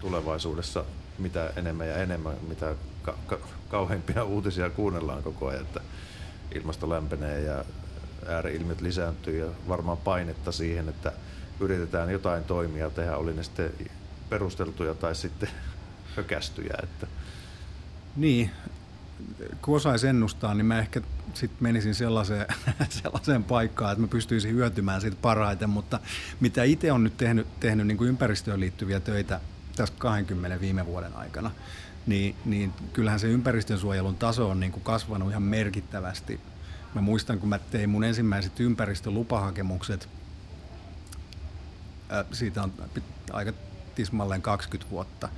tulevaisuudessa 0.00 0.84
mitä 1.20 1.52
enemmän 1.56 1.88
ja 1.88 1.96
enemmän, 1.96 2.36
mitä 2.48 2.74
ka- 3.02 3.18
ka- 3.26 3.38
kauheimpia 3.68 4.24
uutisia 4.24 4.70
kuunnellaan 4.70 5.22
koko 5.22 5.46
ajan, 5.46 5.62
että 5.62 5.80
ilmasto 6.54 6.88
lämpenee 6.88 7.40
ja 7.40 7.64
ääriilmiöt 8.26 8.80
lisääntyy 8.80 9.38
ja 9.38 9.46
varmaan 9.68 9.98
painetta 9.98 10.52
siihen, 10.52 10.88
että 10.88 11.12
yritetään 11.60 12.10
jotain 12.10 12.44
toimia 12.44 12.90
tehdä, 12.90 13.16
oli 13.16 13.34
ne 13.34 13.42
sitten 13.42 13.72
perusteltuja 14.28 14.94
tai 14.94 15.14
sitten 15.14 15.48
hökästyjä. 16.16 16.74
Että. 16.82 17.06
Niin, 18.16 18.50
kun 19.62 19.76
osaisi 19.76 20.08
ennustaa, 20.08 20.54
niin 20.54 20.66
mä 20.66 20.78
ehkä 20.78 21.00
sit 21.34 21.60
menisin 21.60 21.94
sellaiseen, 21.94 22.46
sellaiseen 23.02 23.44
paikkaan, 23.44 23.92
että 23.92 24.02
mä 24.02 24.08
pystyisin 24.08 24.54
hyötymään 24.54 25.00
siitä 25.00 25.16
parhaiten, 25.22 25.70
mutta 25.70 26.00
mitä 26.40 26.64
itse 26.64 26.92
on 26.92 27.04
nyt 27.04 27.16
tehnyt, 27.16 27.46
tehnyt 27.60 27.86
niin 27.86 27.98
kuin 27.98 28.08
ympäristöön 28.08 28.60
liittyviä 28.60 29.00
töitä 29.00 29.40
tässä 29.76 29.94
20 29.98 30.60
viime 30.60 30.86
vuoden 30.86 31.16
aikana, 31.16 31.50
niin, 32.06 32.36
niin 32.44 32.72
kyllähän 32.92 33.20
se 33.20 33.26
ympäristönsuojelun 33.26 34.16
taso 34.16 34.50
on 34.50 34.60
niin 34.60 34.72
kuin 34.72 34.82
kasvanut 34.82 35.30
ihan 35.30 35.42
merkittävästi. 35.42 36.40
Mä 36.94 37.00
muistan, 37.00 37.38
kun 37.38 37.48
mä 37.48 37.58
tein 37.58 37.90
mun 37.90 38.04
ensimmäiset 38.04 38.60
ympäristölupahakemukset, 38.60 40.08
siitä 42.32 42.62
on 42.62 42.72
aika 43.32 43.52
tismalleen 43.94 44.42
20 44.42 44.90
vuotta, 44.90 45.28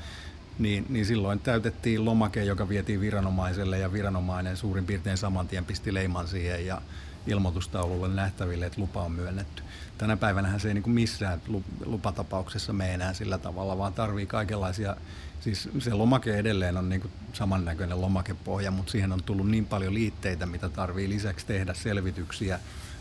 niin, 0.58 0.86
niin 0.88 1.06
silloin 1.06 1.40
täytettiin 1.40 2.04
lomake, 2.04 2.44
joka 2.44 2.68
vietiin 2.68 3.00
viranomaiselle 3.00 3.78
ja 3.78 3.92
viranomainen 3.92 4.56
suurin 4.56 4.86
piirtein 4.86 5.16
saman 5.16 5.48
tien 5.48 5.64
pisti 5.64 5.94
leiman 5.94 6.28
siihen 6.28 6.66
ja 6.66 6.82
ilmoitustaululle 7.26 8.08
nähtäville, 8.08 8.66
että 8.66 8.80
lupa 8.80 9.02
on 9.02 9.12
myönnetty. 9.12 9.62
Tänä 9.98 10.16
päivänä 10.16 10.58
se 10.58 10.68
ei 10.68 10.74
niin 10.74 10.82
kuin 10.82 10.94
missään 10.94 11.42
lupatapauksessa 11.84 12.72
mene 12.72 12.94
enää 12.94 13.12
sillä 13.12 13.38
tavalla, 13.38 13.78
vaan 13.78 13.92
tarvii 13.92 14.26
kaikenlaisia, 14.26 14.96
siis 15.40 15.68
se 15.78 15.94
lomake 15.94 16.36
edelleen 16.36 16.76
on 16.76 16.88
niin 16.88 17.00
kuin 17.00 17.12
samannäköinen 17.32 18.00
lomakepohja, 18.00 18.70
mutta 18.70 18.92
siihen 18.92 19.12
on 19.12 19.22
tullut 19.22 19.50
niin 19.50 19.66
paljon 19.66 19.94
liitteitä, 19.94 20.46
mitä 20.46 20.68
tarvii 20.68 21.08
lisäksi 21.08 21.46
tehdä 21.46 21.74
selvityksiä 21.74 22.60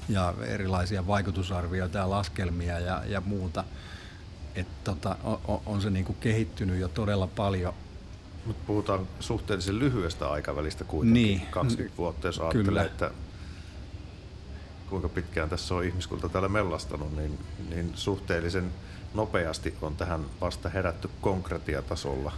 ja 0.10 0.34
erilaisia 0.48 1.08
vaikutusarvioita 1.08 1.98
ja 1.98 2.10
laskelmia 2.10 2.80
ja, 2.80 3.04
ja 3.06 3.22
muuta 3.22 3.64
että 4.56 4.74
tota, 4.84 5.16
on, 5.24 5.62
on 5.66 5.82
se 5.82 5.90
niin 5.90 6.06
kuin 6.06 6.18
kehittynyt 6.20 6.80
jo 6.80 6.88
todella 6.88 7.28
paljon. 7.28 7.74
Mutta 8.46 8.64
puhutaan 8.68 9.08
suhteellisen 9.20 9.80
lyhyestä 9.80 10.30
aikavälistä 10.30 10.84
kuitenkin, 10.84 11.24
niin. 11.24 11.42
20 11.52 11.98
vuotta, 11.98 12.28
jos 12.28 12.40
ajattelee, 12.40 12.66
Kyllä. 12.66 12.84
että 12.84 13.12
kuinka 14.90 15.10
pitkään 15.10 15.50
tässä 15.50 15.76
on 15.76 15.84
ihmiskunta 15.84 16.30
täällä 16.30 16.50
mellastanut, 16.50 17.18
niin, 17.18 17.40
niin 17.70 17.92
suhteellisen 17.96 18.72
nopeasti 19.14 19.74
on 19.82 19.96
tähän 19.96 20.26
vasta 20.42 20.70
herätty 20.70 21.10
konkretiatasolla. 21.22 22.32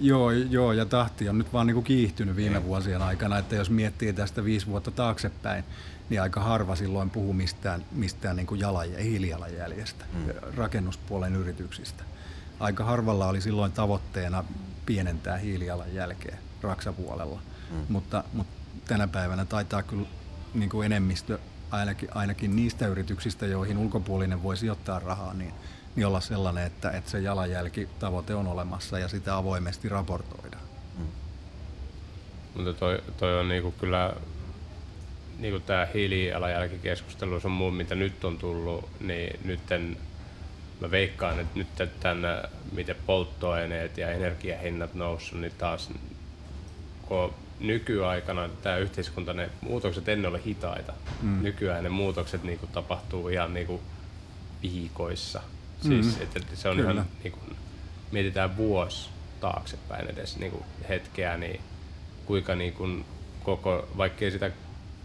Joo, 0.00 0.30
joo, 0.30 0.72
ja 0.72 0.86
tahti 0.86 1.28
on 1.28 1.38
nyt 1.38 1.52
vaan 1.52 1.66
niin 1.66 1.74
kuin 1.74 1.84
kiihtynyt 1.84 2.36
viime 2.36 2.58
niin. 2.58 2.68
vuosien 2.68 3.02
aikana, 3.02 3.38
että 3.38 3.56
jos 3.56 3.70
miettii 3.70 4.12
tästä 4.12 4.44
viisi 4.44 4.66
vuotta 4.66 4.90
taaksepäin, 4.90 5.64
niin 6.10 6.22
aika 6.22 6.40
harva 6.40 6.76
silloin 6.76 7.10
puhuu 7.10 7.32
mistään, 7.32 7.84
mistään 7.92 8.36
niin 8.36 8.46
kuin 8.46 8.60
jalanjä, 8.60 8.98
hiilijalanjäljestä 8.98 10.04
mm. 10.12 10.24
rakennuspuolen 10.56 11.36
yrityksistä. 11.36 12.04
Aika 12.60 12.84
harvalla 12.84 13.28
oli 13.28 13.40
silloin 13.40 13.72
tavoitteena 13.72 14.44
pienentää 14.86 15.36
hiilijalanjälkeä 15.36 16.38
raksapuolella, 16.62 17.40
mm. 17.70 17.76
mutta, 17.88 18.24
mutta 18.32 18.54
tänä 18.86 19.08
päivänä 19.08 19.44
taitaa 19.44 19.82
kyllä 19.82 20.06
niin 20.54 20.70
kuin 20.70 20.86
enemmistö 20.86 21.38
ainakin, 21.70 22.08
ainakin 22.14 22.56
niistä 22.56 22.86
yrityksistä, 22.86 23.46
joihin 23.46 23.78
ulkopuolinen 23.78 24.42
voi 24.42 24.56
sijoittaa 24.56 24.98
rahaa, 24.98 25.34
niin, 25.34 25.54
niin 25.96 26.06
olla 26.06 26.20
sellainen, 26.20 26.66
että, 26.66 26.90
että 26.90 27.10
se 27.10 27.20
jalanjälkitavoite 27.20 28.34
on 28.34 28.46
olemassa 28.46 28.98
ja 28.98 29.08
sitä 29.08 29.36
avoimesti 29.36 29.88
raportoidaan. 29.88 30.62
Mm. 30.98 31.06
Mutta 32.54 32.72
toi, 32.72 33.02
toi 33.16 33.40
on 33.40 33.48
niinku 33.48 33.70
kyllä 33.70 34.12
niin 35.40 35.52
kuin 35.52 35.62
tämä 35.62 35.86
hiilijalanjälkikeskustelu 35.94 37.40
on 37.44 37.50
muu, 37.50 37.70
mitä 37.70 37.94
nyt 37.94 38.24
on 38.24 38.38
tullut, 38.38 38.88
niin 39.00 39.40
nytten 39.44 39.96
mä 40.80 40.90
veikkaan, 40.90 41.40
että 41.40 41.58
nyt 41.58 41.68
tämän, 42.00 42.48
miten 42.72 42.96
polttoaineet 43.06 43.98
ja 43.98 44.10
energiahinnat 44.10 44.94
noussut, 44.94 45.40
niin 45.40 45.52
taas 45.58 45.90
kun 47.02 47.34
nykyaikana 47.60 48.48
tämä 48.62 48.76
yhteiskunta, 48.76 49.32
ne 49.32 49.50
muutokset 49.60 50.08
ennen 50.08 50.30
ole 50.30 50.40
hitaita. 50.46 50.92
Mm. 51.22 51.42
Nykyään 51.42 51.84
ne 51.84 51.90
muutokset 51.90 52.42
niin 52.42 52.58
kuin, 52.58 52.72
tapahtuu 52.72 53.28
ihan 53.28 53.54
niin 53.54 53.66
kuin, 53.66 53.80
viikoissa. 54.62 55.42
Siis, 55.80 56.16
mm. 56.16 56.22
että 56.22 56.40
se 56.54 56.68
on 56.68 56.76
Kyllä. 56.76 56.92
ihan, 56.92 57.06
niin 57.24 57.32
kuin, 57.32 57.56
mietitään 58.12 58.56
vuosi 58.56 59.08
taaksepäin 59.40 60.10
edes 60.10 60.36
niin 60.36 60.52
kuin, 60.52 60.64
hetkeä, 60.88 61.36
niin 61.36 61.60
kuinka 62.26 62.54
niin 62.54 62.72
kuin, 62.72 63.04
koko, 63.42 63.88
vaikkei 63.96 64.30
sitä 64.30 64.50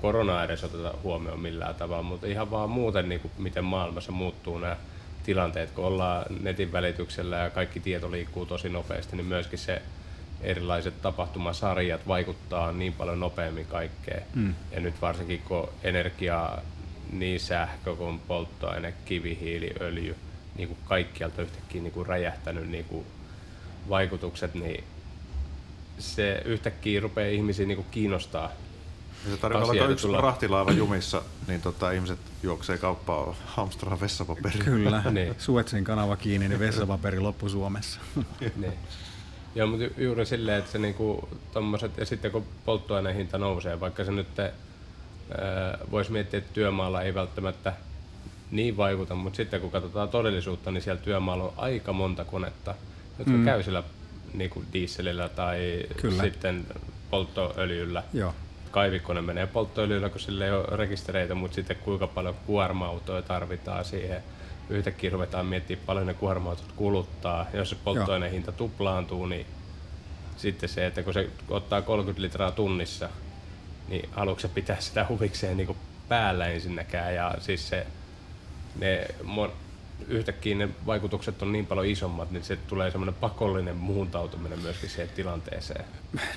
koronaa 0.05 0.43
edes 0.43 0.63
oteta 0.63 0.93
huomioon 1.03 1.39
millään 1.39 1.75
tavalla, 1.75 2.03
mutta 2.03 2.27
ihan 2.27 2.51
vaan 2.51 2.69
muuten, 2.69 3.09
niin 3.09 3.21
kuin, 3.21 3.31
miten 3.37 3.63
maailmassa 3.63 4.11
muuttuu 4.11 4.57
nämä 4.57 4.77
tilanteet, 5.23 5.71
kun 5.71 5.85
ollaan 5.85 6.25
netin 6.41 6.71
välityksellä 6.71 7.37
ja 7.37 7.49
kaikki 7.49 7.79
tieto 7.79 8.11
liikkuu 8.11 8.45
tosi 8.45 8.69
nopeasti, 8.69 9.15
niin 9.15 9.25
myöskin 9.25 9.59
se 9.59 9.81
erilaiset 10.41 11.01
tapahtumasarjat 11.01 12.07
vaikuttaa 12.07 12.71
niin 12.71 12.93
paljon 12.93 13.19
nopeammin 13.19 13.65
kaikkeen. 13.65 14.23
Mm. 14.35 14.55
Ja 14.71 14.79
nyt 14.79 15.01
varsinkin 15.01 15.41
kun 15.47 15.69
energia, 15.83 16.57
niin 17.11 17.39
sähkö 17.39 17.95
kuin 17.95 18.19
polttoaine, 18.19 18.93
kivihiili, 19.05 19.73
öljy, 19.81 20.15
niin 20.55 20.67
kuin 20.67 20.79
kaikkialta 20.85 21.41
yhtäkkiä 21.41 21.81
niin 21.81 21.93
kuin 21.93 22.07
räjähtänyt 22.07 22.69
niin 22.69 22.85
kuin 22.85 23.05
vaikutukset, 23.89 24.53
niin 24.53 24.83
se 25.99 26.41
yhtäkkiä 26.45 26.99
rupeaa 26.99 27.29
ihmisiä 27.29 27.65
niin 27.65 27.77
kuin 27.77 27.87
kiinnostaa 27.91 28.51
se 29.31 29.37
tarjoaa 29.37 29.65
olla 29.65 29.87
yksi 29.87 30.07
tulla. 30.07 30.21
rahtilaiva 30.21 30.71
jumissa, 30.71 31.21
niin 31.47 31.61
tota, 31.61 31.91
ihmiset 31.91 32.19
juoksee 32.43 32.77
kauppaa 32.77 33.35
hamstraa 33.45 33.99
vessapaperia. 33.99 34.63
Kyllä, 34.63 35.03
niin. 35.11 35.35
Suetsin 35.37 35.83
kanava 35.83 36.15
kiinni, 36.15 36.47
niin 36.49 36.59
vessapaperi 36.59 37.19
loppu 37.19 37.49
Suomessa. 37.49 37.99
niin. 38.55 38.73
Joo, 39.55 39.67
mutta 39.67 40.01
juuri 40.01 40.25
silleen, 40.25 40.59
että 40.59 40.71
se 40.71 40.77
niinku, 40.77 41.29
tommoset, 41.53 41.97
ja 41.97 42.05
sitten 42.05 42.31
kun 42.31 42.45
polttoaineen 42.65 43.15
hinta 43.15 43.37
nousee, 43.37 43.79
vaikka 43.79 44.03
se 44.03 44.11
nyt 44.11 44.27
voisi 45.91 46.11
miettiä, 46.11 46.37
että 46.37 46.53
työmaalla 46.53 47.01
ei 47.01 47.13
välttämättä 47.13 47.73
niin 48.51 48.77
vaikuta, 48.77 49.15
mutta 49.15 49.37
sitten 49.37 49.61
kun 49.61 49.71
katsotaan 49.71 50.09
todellisuutta, 50.09 50.71
niin 50.71 50.81
siellä 50.81 51.01
työmaalla 51.01 51.43
on 51.43 51.53
aika 51.57 51.93
monta 51.93 52.25
konetta, 52.25 52.75
jotka 53.19 53.33
mm. 53.33 53.45
käy 53.45 53.63
sillä 53.63 53.83
niin 54.33 54.49
kuin 54.49 54.65
dieselillä 54.73 55.29
tai 55.29 55.83
Kyllä. 56.01 56.23
sitten 56.23 56.65
polttoöljyllä. 57.09 58.03
Joo 58.13 58.33
kaivikone 58.75 59.21
menee 59.21 59.47
polttoöljyllä, 59.47 60.09
kun 60.09 60.19
sille 60.19 60.45
ei 60.45 60.51
ole 60.51 60.77
rekistereitä, 60.77 61.35
mutta 61.35 61.55
sitten 61.55 61.77
kuinka 61.77 62.07
paljon 62.07 62.35
kuorma-autoja 62.45 63.21
tarvitaan 63.21 63.85
siihen. 63.85 64.23
Yhtäkkiä 64.69 65.09
ruvetaan 65.09 65.45
miettimään 65.45 65.85
paljon 65.85 66.07
ne 66.07 66.13
kuorma-autot 66.13 66.71
kuluttaa. 66.75 67.45
Jos 67.53 67.69
se 67.69 67.75
polttoaineen 67.83 68.31
hinta 68.31 68.51
tuplaantuu, 68.51 69.25
niin 69.25 69.45
sitten 70.37 70.69
se, 70.69 70.85
että 70.85 71.03
kun 71.03 71.13
se 71.13 71.29
ottaa 71.49 71.81
30 71.81 72.21
litraa 72.21 72.51
tunnissa, 72.51 73.09
niin 73.87 74.09
haluatko 74.11 74.47
pitää 74.47 74.79
sitä 74.79 75.05
huvikseen 75.09 75.57
niin 75.57 75.75
päällä 76.07 76.47
ensinnäkään. 76.47 77.15
Ja 77.15 77.35
siis 77.39 77.69
se, 77.69 77.87
ne 78.79 79.07
yhtäkkiä 80.07 80.55
ne 80.55 80.69
vaikutukset 80.85 81.41
on 81.41 81.51
niin 81.51 81.65
paljon 81.65 81.85
isommat, 81.85 82.31
niin 82.31 82.43
se 82.43 82.55
tulee 82.55 82.91
semmoinen 82.91 83.15
pakollinen 83.15 83.77
muuntautuminen 83.77 84.59
myöskin 84.59 84.89
siihen 84.89 85.09
tilanteeseen. 85.15 85.85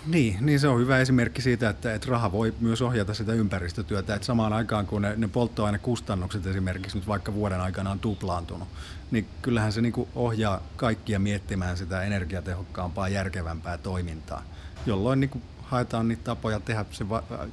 Niin, 0.07 0.37
niin 0.41 0.61
se 0.61 0.69
on 0.69 0.81
hyvä 0.81 0.99
esimerkki 0.99 1.43
siitä, 1.43 1.71
että, 1.71 1.95
että 1.95 2.11
raha 2.11 2.33
voi 2.33 2.55
myös 2.61 2.83
ohjata 2.83 3.15
sitä 3.15 3.33
ympäristötyötä. 3.33 4.15
Että 4.15 4.27
samaan 4.27 4.53
aikaan 4.53 4.87
kun 4.87 5.03
ne, 5.03 5.15
ne 5.17 5.29
polttoainekustannukset 5.29 6.47
esimerkiksi 6.47 6.99
nyt 6.99 7.07
vaikka 7.07 7.35
vuoden 7.35 7.61
aikana 7.61 7.91
on 7.91 7.99
tuplaantunut, 7.99 8.69
niin 9.11 9.29
kyllähän 9.43 9.73
se 9.73 9.81
niin 9.81 10.09
ohjaa 10.15 10.63
kaikkia 10.77 11.19
miettimään 11.19 11.77
sitä 11.77 12.03
energiatehokkaampaa, 12.03 13.09
järkevämpää 13.09 13.79
toimintaa, 13.79 14.43
jolloin 14.87 15.21
niin 15.21 15.43
haetaan 15.63 16.09
niitä 16.09 16.25
tapoja 16.25 16.61
tehdä 16.61 16.85
se 16.91 17.09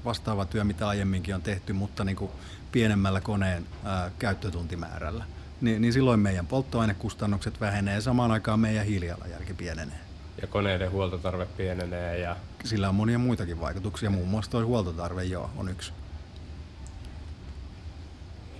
vastaava 0.05 0.45
työ, 0.45 0.63
mitä 0.63 0.87
aiemminkin 0.87 1.35
on 1.35 1.41
tehty, 1.41 1.73
mutta 1.73 2.03
niin 2.03 2.15
kuin 2.15 2.31
pienemmällä 2.71 3.21
koneen 3.21 3.65
ää, 3.83 4.11
käyttötuntimäärällä 4.19 5.25
niin, 5.65 5.81
niin 5.81 5.93
silloin 5.93 6.19
meidän 6.19 6.47
polttoainekustannukset 6.47 7.61
vähenee 7.61 7.95
ja 7.95 8.01
samaan 8.01 8.31
aikaan 8.31 8.59
meidän 8.59 8.85
hiilijalanjälki 8.85 9.53
pienenee. 9.53 9.97
Ja 10.41 10.47
koneiden 10.47 10.91
huoltotarve 10.91 11.45
pienenee. 11.57 12.19
Ja... 12.19 12.35
Sillä 12.63 12.89
on 12.89 12.95
monia 12.95 13.19
muitakin 13.19 13.61
vaikutuksia, 13.61 14.09
muun 14.09 14.27
muassa 14.27 14.51
tuo 14.51 14.65
huoltotarve 14.65 15.23
jo 15.23 15.49
on 15.57 15.69
yksi. 15.69 15.93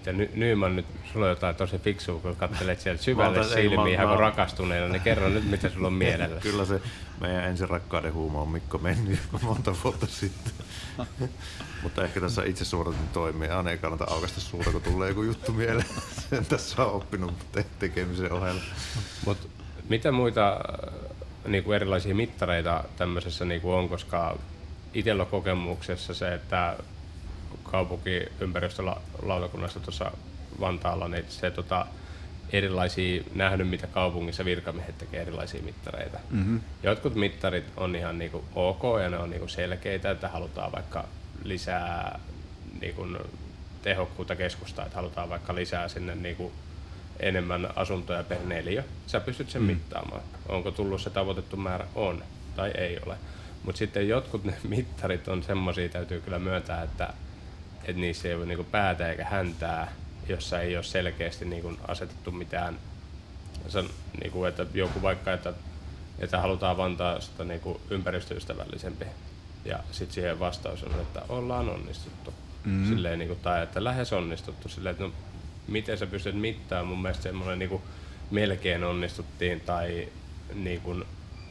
Sitten 0.06 0.18
Ny- 0.18 0.32
Nyman 0.36 0.76
nyt, 0.76 0.86
sulla 1.14 1.26
on 1.26 1.30
jotain 1.30 1.56
tosi 1.56 1.78
fiksua, 1.78 2.20
kun 2.20 2.36
katselet 2.36 2.82
sieltä 2.82 3.03
syvälle 3.03 3.39
otan- 3.39 3.53
silmiin, 3.53 3.99
mä- 3.99 4.06
kuin 4.08 4.20
rakastuneena, 4.20 4.88
niin 4.88 5.01
kerro 5.01 5.30
nyt, 5.30 5.49
mitä 5.49 5.70
sulla 5.70 5.88
on 5.88 5.93
mielellä. 5.93 6.39
Kyllä 6.49 6.66
se 6.66 6.82
meidän 7.22 7.43
ensin 7.43 7.70
rakkauden 7.70 8.14
huuma 8.14 8.41
on 8.41 8.49
Mikko 8.49 8.78
mennyt 8.78 9.20
monta 9.41 9.76
vuotta 9.84 10.08
sitten. 10.08 10.53
Mutta 11.84 12.03
ehkä 12.03 12.20
tässä 12.22 12.43
itse 12.43 12.66
suoratin 12.66 13.08
toimii. 13.14 13.49
Aina 13.49 13.72
ei 13.72 13.78
kannata 13.78 14.06
aukaista 14.10 14.41
suuta, 14.41 14.72
kun 14.72 14.82
tulee 14.82 15.10
joku 15.10 15.24
juttu 15.24 15.51
mieleen. 15.51 15.88
Sen 16.30 16.45
tässä 16.45 16.86
on 16.86 16.91
oppinut 16.93 17.34
te- 17.51 17.66
tekemisen 17.80 18.32
ohella. 18.34 18.62
Mut 19.26 19.49
mitä 19.89 20.12
muita 20.12 20.60
niinku 21.47 21.72
erilaisia 21.72 22.16
mittareita 22.16 22.84
tämmöisessä 22.97 23.45
niinku 23.45 23.74
on, 23.74 23.89
koska 23.89 24.38
itsellä 24.93 25.26
kokemuksessa 25.26 26.14
se, 26.14 26.34
että 26.34 26.76
kaupunkiympäristölautakunnassa 27.76 29.80
tuossa 29.80 30.11
Vantaalla, 30.59 31.07
niin 31.07 31.26
se 31.30 31.51
tota, 31.51 31.86
erilaisia, 32.53 33.23
nähnyt 33.36 33.69
mitä 33.69 33.88
kaupungissa 33.88 34.45
virkamiehet 34.45 34.97
tekee 34.97 35.21
erilaisia 35.21 35.63
mittareita. 35.63 36.19
Mm-hmm. 36.32 36.61
Jotkut 36.84 37.15
mittarit 37.15 37.65
on 37.78 37.95
ihan 37.95 38.19
niinku 38.19 38.45
ok 38.55 38.84
ja 39.03 39.09
ne 39.09 39.17
on 39.17 39.30
niinku 39.30 39.47
selkeitä, 39.47 40.11
että 40.11 40.28
halutaan 40.28 40.71
vaikka 40.71 41.05
lisää 41.43 42.19
niinku 42.82 43.07
tehokkuutta 43.82 44.36
keskustaa, 44.36 44.86
että 44.86 44.97
halutaan 44.97 45.30
vaikka 45.30 45.55
lisää 45.55 45.88
sinne 45.88 46.15
niinku 46.15 46.51
enemmän 47.19 47.69
asuntoja 47.76 48.23
per 48.23 48.39
neliö. 48.45 48.84
Sä 49.07 49.19
pystyt 49.19 49.49
sen 49.49 49.61
mm. 49.61 49.67
mittaamaan. 49.67 50.21
Onko 50.49 50.71
tullut 50.71 51.01
se 51.01 51.09
tavoitettu 51.09 51.57
määrä? 51.57 51.88
On 51.95 52.23
tai 52.55 52.71
ei 52.71 52.99
ole. 53.05 53.17
Mutta 53.63 53.80
sitten 53.80 54.07
jotkut 54.07 54.43
ne 54.43 54.53
mittarit 54.63 55.28
on 55.28 55.43
semmoisia, 55.43 55.89
täytyy 55.89 56.21
kyllä 56.21 56.39
myöntää, 56.39 56.84
että, 56.84 57.13
että 57.88 58.01
niissä 58.01 58.27
ei 58.27 58.36
ole 58.36 58.45
niinku 58.45 58.63
päätä 58.63 59.11
eikä 59.11 59.25
häntää, 59.25 59.91
jossa 60.29 60.59
ei 60.59 60.75
ole 60.75 60.83
selkeästi 60.83 61.45
niinku 61.45 61.73
asetettu 61.88 62.31
mitään, 62.31 62.79
san, 63.67 63.89
niinku, 64.21 64.45
että 64.45 64.65
joku 64.73 65.01
vaikka, 65.01 65.33
että, 65.33 65.53
että 66.19 66.39
halutaan 66.39 66.77
Vantaasta 66.77 67.43
niinku 67.43 67.81
ympäristöystävällisempi. 67.89 69.05
Ja 69.65 69.79
sitten 69.91 70.13
siihen 70.13 70.39
vastaus 70.39 70.83
on, 70.83 70.91
että 71.01 71.21
ollaan 71.29 71.69
onnistuttu. 71.69 72.33
Mm-hmm. 72.65 72.89
Silleen, 72.95 73.19
niinku, 73.19 73.36
tai 73.36 73.63
että 73.63 73.83
lähes 73.83 74.13
onnistuttu. 74.13 74.69
Silleen, 74.69 74.91
että 74.91 75.03
no, 75.03 75.11
miten 75.67 75.97
sä 75.97 76.07
pystyt 76.07 76.36
mittaamaan, 76.36 76.88
mun 76.88 77.01
mielestä 77.01 77.23
semmoinen 77.23 77.59
niinku, 77.59 77.81
melkein 78.31 78.83
onnistuttiin 78.83 79.59
tai 79.59 80.07
niinku, 80.53 80.95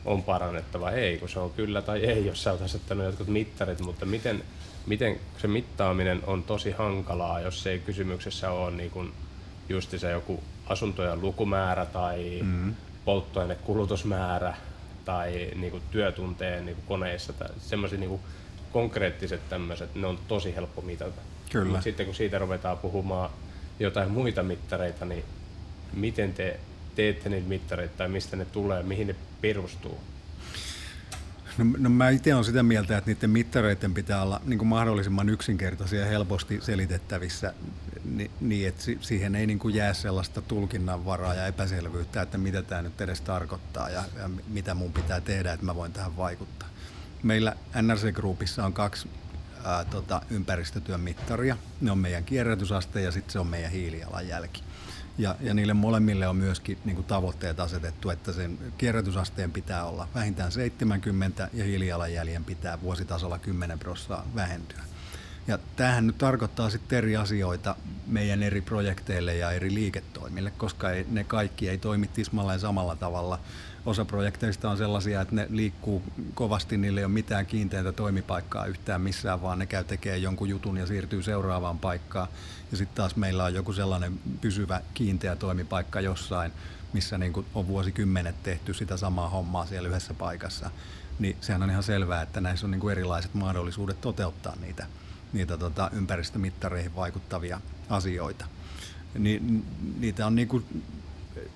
on 0.05 0.23
parannettava, 0.23 0.91
ei, 0.91 1.19
kun 1.19 1.29
se 1.29 1.39
on 1.39 1.51
kyllä 1.51 1.83
tai 1.83 2.05
ei, 2.05 2.27
jos 2.27 2.43
sä 2.43 2.53
oot 2.53 2.63
asettanut 2.63 3.05
jotkut 3.05 3.29
mittarit, 3.29 3.81
mutta 3.81 4.07
miten, 4.07 4.45
miten 4.87 5.21
se 5.39 5.49
mittaaminen 5.49 6.23
on 6.27 6.43
tosi 6.43 6.71
hankalaa, 6.71 7.41
jos 7.41 7.67
ei 7.67 7.79
kysymyksessä 7.79 8.51
ole 8.51 8.71
niin 8.71 8.91
kuin 8.91 9.13
justi 9.69 9.99
se 9.99 10.11
joku 10.11 10.43
asuntojen 10.67 11.21
lukumäärä 11.21 11.87
tai 11.87 12.41
mm. 12.43 12.75
polttoainekulutusmäärä 13.05 14.55
tai 15.05 15.51
niin 15.55 15.71
kuin 15.71 15.83
työtunteen 15.91 16.67
niin 16.67 16.77
kuin 16.77 16.87
koneissa 16.87 17.33
tai 17.33 17.49
semmoiset 17.59 18.01
niin 18.01 18.21
konkreettiset 18.73 19.49
tämmöiset, 19.49 19.95
ne 19.95 20.07
on 20.07 20.19
tosi 20.29 20.55
helppo 20.55 20.81
mitata. 20.81 21.21
Kyllä. 21.51 21.73
Mut 21.73 21.83
sitten 21.83 22.07
kun 22.07 22.15
siitä 22.15 22.39
ruvetaan 22.39 22.79
puhumaan 22.79 23.31
jotain 23.81 24.11
muita 24.11 24.43
mittareita, 24.43 25.05
niin 25.05 25.25
miten 25.93 26.35
te 26.35 26.61
teette 26.95 27.28
niitä 27.28 27.49
mittareita 27.49 27.97
tai 27.97 28.09
mistä 28.09 28.36
ne 28.36 28.45
tulee, 28.45 28.82
mihin 28.82 29.07
ne 29.07 29.16
perustuu? 29.40 30.01
No, 31.59 31.64
no 31.78 31.90
mä 31.90 32.11
itse 32.11 32.34
olen 32.34 32.45
sitä 32.45 32.62
mieltä, 32.62 32.99
että 32.99 33.11
niiden 33.11 33.30
mittareiden 33.30 33.95
pitää 33.95 34.22
olla 34.22 34.40
niin 34.45 34.59
kuin 34.59 34.68
mahdollisimman 34.68 35.28
yksinkertaisia 35.28 36.01
ja 36.01 36.07
helposti 36.07 36.61
selitettävissä 36.62 37.55
ni, 38.05 38.30
niin, 38.40 38.68
että 38.68 38.82
si, 38.82 38.99
siihen 39.01 39.34
ei 39.34 39.47
niin 39.47 39.59
kuin 39.59 39.74
jää 39.74 39.95
sellaista 39.95 40.42
tulkinnanvaraa 40.42 41.34
ja 41.34 41.47
epäselvyyttä, 41.47 42.22
että 42.22 42.38
mitä 42.38 42.62
tämä 42.62 42.82
nyt 42.82 43.01
edes 43.01 43.20
tarkoittaa 43.20 43.90
ja, 43.90 44.05
ja 44.18 44.30
mitä 44.49 44.74
mun 44.74 44.92
pitää 44.92 45.20
tehdä, 45.20 45.53
että 45.53 45.66
mä 45.66 45.74
voin 45.74 45.92
tähän 45.92 46.16
vaikuttaa. 46.16 46.68
Meillä 47.22 47.57
NRC 47.82 48.12
Groupissa 48.12 48.64
on 48.64 48.72
kaksi 48.72 49.09
ää, 49.64 49.84
tota, 49.84 50.22
ympäristötyön 50.30 51.01
mittaria. 51.01 51.57
Ne 51.80 51.90
on 51.90 51.99
meidän 51.99 52.24
kierrätysaste 52.24 53.01
ja 53.01 53.12
sitten 53.12 53.32
se 53.32 53.38
on 53.38 53.47
meidän 53.47 53.70
hiilijalanjälki. 53.70 54.62
Ja, 55.19 55.37
ja 55.41 55.55
niille 55.55 55.75
molemmille 55.75 56.29
on 56.29 56.37
myöskin 56.37 56.79
niin 56.85 56.97
kuin 56.97 57.07
tavoitteet 57.07 57.61
asetettu, 57.61 58.11
että 58.11 58.33
sen 58.33 58.59
kierrätysasteen 58.79 59.53
pitää 59.53 59.85
olla 59.85 60.09
vähintään 60.15 60.53
70 60.53 61.49
ja 61.53 61.65
hiilijalanjäljen 61.65 62.45
pitää 62.45 62.81
vuositasolla 62.81 63.39
10 63.39 63.79
prosenttia 63.79 64.25
vähentyä. 64.35 64.85
Ja 65.47 65.59
tämähän 65.77 66.07
nyt 66.07 66.19
tarkoittaa 66.19 66.71
sitten 66.71 66.99
eri 66.99 67.17
asioita 67.17 67.77
meidän 68.07 68.43
eri 68.43 68.61
projekteille 68.61 69.37
ja 69.37 69.51
eri 69.51 69.75
liiketoimille, 69.75 70.51
koska 70.51 70.91
ei, 70.91 71.07
ne 71.11 71.25
kaikki 71.25 71.69
ei 71.69 71.79
toimi 71.79 72.09
tismalleen 72.09 72.61
samalla 72.61 72.97
tavalla. 72.97 73.39
Osa 73.87 74.05
projekteista 74.05 74.70
on 74.70 74.76
sellaisia, 74.76 75.20
että 75.20 75.35
ne 75.35 75.47
liikkuu 75.51 76.03
kovasti, 76.35 76.76
niille 76.76 77.01
ei 77.01 77.05
ole 77.05 77.12
mitään 77.12 77.47
kiinteää 77.47 77.93
toimipaikkaa 77.93 78.66
yhtään 78.66 79.01
missään, 79.01 79.43
vaan 79.43 79.59
ne 79.59 79.66
käy 79.66 79.85
tekemään 79.85 80.22
jonkun 80.22 80.49
jutun 80.49 80.76
ja 80.76 80.87
siirtyy 80.87 81.22
seuraavaan 81.22 81.78
paikkaan. 81.78 82.28
Ja 82.70 82.76
sitten 82.76 82.97
taas 82.97 83.16
meillä 83.16 83.45
on 83.45 83.55
joku 83.55 83.72
sellainen 83.72 84.20
pysyvä 84.41 84.80
kiinteä 84.95 85.37
toimipaikka 85.37 86.01
jossain, 86.01 86.53
missä 86.93 87.18
niin 87.18 87.32
kuin 87.32 87.47
on 87.55 87.68
vuosikymmenet 87.68 88.43
tehty 88.43 88.74
sitä 88.74 88.97
samaa 88.97 89.28
hommaa 89.28 89.66
siellä 89.66 89.89
yhdessä 89.89 90.14
paikassa. 90.14 90.70
Niin 91.18 91.37
sehän 91.41 91.62
on 91.62 91.70
ihan 91.70 91.82
selvää, 91.82 92.22
että 92.22 92.41
näissä 92.41 92.66
on 92.66 92.70
niin 92.70 92.80
kuin 92.80 92.93
erilaiset 92.93 93.35
mahdollisuudet 93.35 94.01
toteuttaa 94.01 94.57
niitä, 94.61 94.87
niitä 95.32 95.57
tota 95.57 95.91
ympäristömittareihin 95.93 96.97
vaikuttavia 96.97 97.61
asioita. 97.89 98.47
Ni, 99.18 99.43
niitä 99.99 100.26
on 100.26 100.35
niin 100.35 100.49
kuin 100.49 100.85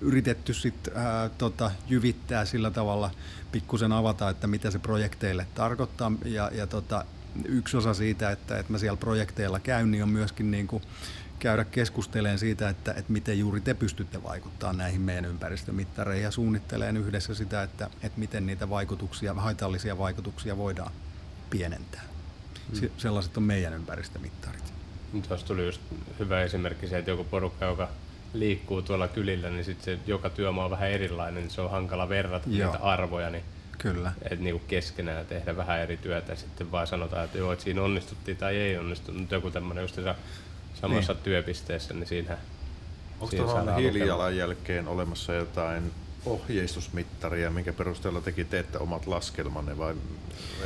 yritetty 0.01 0.53
sit, 0.53 0.89
ää, 0.95 1.29
tota, 1.29 1.71
jyvittää 1.89 2.45
sillä 2.45 2.71
tavalla, 2.71 3.11
pikkusen 3.51 3.91
avata, 3.91 4.29
että 4.29 4.47
mitä 4.47 4.71
se 4.71 4.79
projekteille 4.79 5.47
tarkoittaa. 5.55 6.11
Ja, 6.25 6.51
ja 6.53 6.67
tota, 6.67 7.05
yksi 7.45 7.77
osa 7.77 7.93
siitä, 7.93 8.31
että, 8.31 8.59
että 8.59 8.71
mä 8.71 8.77
siellä 8.77 8.97
projekteilla 8.97 9.59
käyn, 9.59 9.91
niin 9.91 10.03
on 10.03 10.09
myöskin 10.09 10.51
niin 10.51 10.67
kuin 10.67 10.83
käydä 11.39 11.63
keskustelemaan 11.63 12.39
siitä, 12.39 12.69
että, 12.69 12.91
että 12.91 13.11
miten 13.11 13.39
juuri 13.39 13.61
te 13.61 13.73
pystytte 13.73 14.23
vaikuttamaan 14.23 14.77
näihin 14.77 15.01
meidän 15.01 15.25
ympäristömittareihin 15.25 16.23
ja 16.23 16.31
suunnitteleen 16.31 16.97
yhdessä 16.97 17.35
sitä, 17.35 17.63
että, 17.63 17.89
että 18.03 18.19
miten 18.19 18.45
niitä 18.45 18.69
vaikutuksia, 18.69 19.33
haitallisia 19.33 19.97
vaikutuksia 19.97 20.57
voidaan 20.57 20.91
pienentää. 21.49 22.03
Se, 22.73 22.91
sellaiset 22.97 23.37
on 23.37 23.43
meidän 23.43 23.73
ympäristömittarit. 23.73 24.73
Tuossa 25.27 25.47
tuli 25.47 25.65
just 25.65 25.81
hyvä 26.19 26.41
esimerkki 26.41 26.87
se, 26.87 26.97
että 26.97 27.11
joku 27.11 27.23
porukka, 27.23 27.65
joka 27.65 27.89
liikkuu 28.33 28.81
tuolla 28.81 29.07
kylillä, 29.07 29.49
niin 29.49 29.65
sitten 29.65 29.97
se 29.97 30.03
joka 30.07 30.29
työmaa 30.29 30.65
on 30.65 30.71
vähän 30.71 30.91
erilainen, 30.91 31.43
niin 31.43 31.51
se 31.51 31.61
on 31.61 31.71
hankala 31.71 32.09
verrata 32.09 32.49
Joo. 32.49 32.71
niitä 32.71 32.83
arvoja, 32.83 33.29
niin 33.29 33.43
Kyllä. 33.77 34.11
että 34.21 34.43
niinku 34.43 34.65
keskenään 34.67 35.25
tehdä 35.25 35.57
vähän 35.57 35.79
eri 35.79 35.97
työtä 35.97 36.31
ja 36.31 36.35
sitten 36.35 36.71
vaan 36.71 36.87
sanotaan, 36.87 37.25
että 37.25 37.37
joo, 37.37 37.53
että 37.53 37.63
siinä 37.63 37.81
onnistuttiin 37.81 38.37
tai 38.37 38.55
ei 38.55 38.77
onnistunut. 38.77 39.21
Nyt 39.21 39.31
joku 39.31 39.51
tämmöinen 39.51 39.81
just 39.81 39.95
tässä 39.95 40.15
samassa 40.81 41.13
niin. 41.13 41.23
työpisteessä, 41.23 41.93
niin 41.93 42.07
siinä 42.07 42.37
Onko 43.19 43.31
siinä 43.31 43.45
tuohon 43.45 43.75
hiilijalanjälkeen 43.75 44.87
olemassa 44.87 45.33
jotain 45.33 45.91
ohjeistusmittaria, 46.25 47.51
minkä 47.51 47.73
perusteella 47.73 48.21
teki 48.21 48.45
teette 48.45 48.77
omat 48.77 49.07
laskelmanne 49.07 49.77
vai 49.77 49.95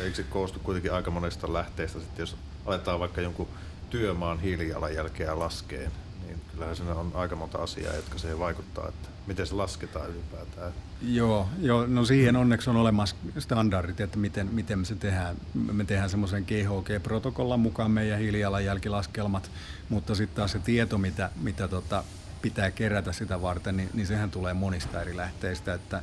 eikö 0.03 0.15
se 0.15 0.23
koostu 0.23 0.59
kuitenkin 0.59 0.93
aika 0.93 1.11
monesta 1.11 1.53
lähteestä 1.53 1.99
sitten, 1.99 2.23
jos 2.23 2.35
aletaan 2.65 2.99
vaikka 2.99 3.21
jonkun 3.21 3.47
työmaan 3.89 4.39
hiilijalanjälkeä 4.39 5.39
laskeen, 5.39 5.91
niin 6.27 6.41
kyllähän 6.51 6.75
siinä 6.75 6.93
on 6.93 7.11
aika 7.13 7.35
monta 7.35 7.57
asiaa, 7.57 7.95
jotka 7.95 8.17
siihen 8.17 8.39
vaikuttaa, 8.39 8.87
että 8.87 9.09
miten 9.27 9.47
se 9.47 9.55
lasketaan 9.55 10.09
ylipäätään. 10.09 10.71
Joo, 11.01 11.49
joo, 11.59 11.85
no 11.87 12.05
siihen 12.05 12.35
onneksi 12.35 12.69
on 12.69 12.75
olemassa 12.75 13.15
standardit, 13.39 14.01
että 14.01 14.17
miten, 14.17 14.47
miten 14.51 14.85
se 14.85 14.95
tehdään. 14.95 15.35
Me 15.53 15.85
tehdään 15.85 16.09
semmoisen 16.09 16.45
GHG-protokollan 16.45 17.59
mukaan 17.59 17.91
meidän 17.91 18.19
hiilijalanjälkilaskelmat, 18.19 19.51
mutta 19.89 20.15
sitten 20.15 20.35
taas 20.35 20.51
se 20.51 20.59
tieto, 20.59 20.97
mitä, 20.97 21.29
mitä 21.41 21.67
tota, 21.67 22.03
pitää 22.41 22.71
kerätä 22.71 23.13
sitä 23.13 23.41
varten, 23.41 23.77
niin, 23.77 23.89
niin 23.93 24.07
sehän 24.07 24.31
tulee 24.31 24.53
monista 24.53 25.01
eri 25.01 25.17
lähteistä, 25.17 25.73
että 25.73 26.01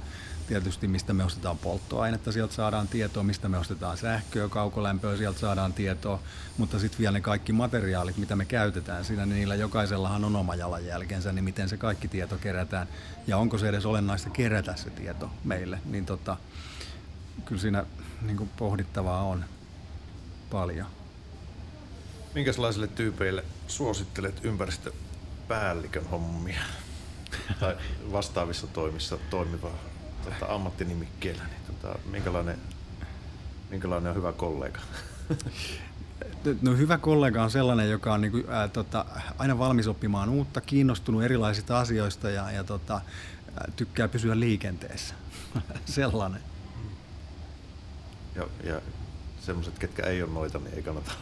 tietysti 0.51 0.89
mistä 0.89 1.13
me 1.13 1.25
ostetaan 1.25 1.59
polttoainetta, 1.59 2.33
sieltä 2.33 2.55
saadaan 2.55 2.89
tietoa, 2.89 3.23
mistä 3.23 3.49
me 3.49 3.59
ostetaan 3.59 3.97
sähköä, 3.97 4.49
kaukolämpöä, 4.49 5.17
sieltä 5.17 5.39
saadaan 5.39 5.73
tietoa, 5.73 6.21
mutta 6.59 6.79
sitten 6.79 6.99
vielä 6.99 7.13
ne 7.13 7.21
kaikki 7.21 7.53
materiaalit, 7.53 8.17
mitä 8.17 8.37
me 8.37 8.45
käytetään 8.45 9.05
siinä, 9.05 9.27
niin 9.27 9.37
niillä 9.37 9.55
jokaisellahan 9.55 10.25
on 10.25 10.37
oma 10.37 10.55
jalanjälkensä, 10.55 11.33
niin 11.33 11.45
miten 11.45 11.69
se 11.69 11.77
kaikki 11.77 12.09
tieto 12.09 12.39
kerätään 12.39 12.89
ja 13.27 13.37
onko 13.37 13.59
se 13.59 13.69
edes 13.69 13.87
olennaista 13.87 14.31
kerätä 14.31 14.77
se 14.77 14.91
tieto 14.91 15.31
meille, 15.45 15.79
niin 15.85 16.07
tota, 16.07 16.37
kyllä 17.45 17.61
siinä 17.61 17.85
niin 18.23 18.51
pohdittavaa 18.57 19.23
on 19.23 19.45
paljon. 20.51 20.87
Minkälaisille 22.35 22.87
tyypeille 22.87 23.45
suosittelet 23.69 24.45
ympäristöpäällikön 24.45 26.07
hommia 26.07 26.63
tai 27.61 27.77
vastaavissa 28.13 28.67
toimissa 28.67 29.19
toimivaa 29.31 29.90
tota, 30.25 30.55
ammattinimikkeellä, 30.55 31.43
niin 31.45 31.61
tota, 31.67 31.99
minkälainen, 32.11 32.59
minkälainen 33.71 34.11
on 34.11 34.17
hyvä 34.17 34.33
kollega? 34.33 34.81
No 36.63 36.77
hyvä 36.77 36.99
kollega 36.99 37.43
on 37.43 37.51
sellainen, 37.51 37.91
joka 37.91 38.15
on 38.15 38.21
niin 38.21 38.33
kuin, 38.33 38.45
ää, 38.49 38.69
tota, 38.69 39.05
aina 39.39 39.59
valmis 39.59 39.87
oppimaan 39.87 40.29
uutta, 40.29 40.61
kiinnostunut 40.61 41.23
erilaisista 41.23 41.81
asioista 41.81 42.31
ja, 42.31 42.51
ja 42.51 42.65
tota, 42.65 42.95
ää, 42.95 43.71
tykkää 43.77 44.09
pysyä 44.09 44.41
liikenteessä. 44.41 45.15
sellainen. 45.85 46.41
Ja, 48.35 48.47
ja 48.65 48.81
semmoiset, 49.41 49.79
ketkä 49.79 50.03
ei 50.03 50.23
ole 50.23 50.33
noita, 50.33 50.59
niin 50.59 50.75
ei 50.75 50.83
kannata 50.83 51.13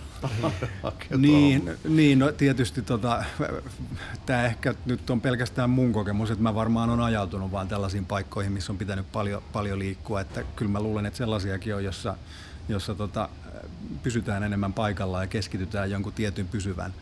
Niin, 1.16 1.70
niin 1.88 2.18
no 2.18 2.32
tietysti 2.32 2.82
tota, 2.82 3.24
tämä 4.26 4.44
ehkä 4.44 4.74
nyt 4.86 5.10
on 5.10 5.20
pelkästään 5.20 5.70
mun 5.70 5.92
kokemus, 5.92 6.30
että 6.30 6.42
mä 6.42 6.54
varmaan 6.54 6.90
on 6.90 7.00
ajautunut 7.00 7.52
vaan 7.52 7.68
tällaisiin 7.68 8.04
paikkoihin, 8.04 8.52
missä 8.52 8.72
on 8.72 8.78
pitänyt 8.78 9.12
paljon, 9.12 9.42
paljon 9.52 9.78
liikkua, 9.78 10.20
että 10.20 10.44
kyllä 10.56 10.70
mä 10.70 10.80
luulen, 10.80 11.06
että 11.06 11.16
sellaisiakin 11.16 11.74
on, 11.74 11.84
jossa, 11.84 12.16
jossa 12.68 12.94
tota, 12.94 13.28
pysytään 14.02 14.42
enemmän 14.42 14.72
paikalla 14.72 15.20
ja 15.20 15.26
keskitytään 15.26 15.90
jonkun 15.90 16.12
tietyn 16.12 16.48
pysyvän, 16.48 16.94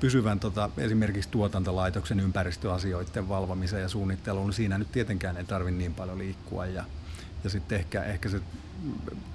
pysyvän 0.00 0.40
tota, 0.40 0.70
esimerkiksi 0.78 1.30
tuotantolaitoksen 1.30 2.20
ympäristöasioiden 2.20 3.28
valvomiseen 3.28 3.82
ja 3.82 3.88
suunnitteluun. 3.88 4.52
Siinä 4.52 4.78
nyt 4.78 4.92
tietenkään 4.92 5.36
ei 5.36 5.44
tarvitse 5.44 5.78
niin 5.78 5.94
paljon 5.94 6.18
liikkua 6.18 6.66
ja, 6.66 6.84
ja 7.46 7.50
sitten 7.50 7.78
ehkä, 7.78 8.02
ehkä 8.02 8.28
se 8.28 8.40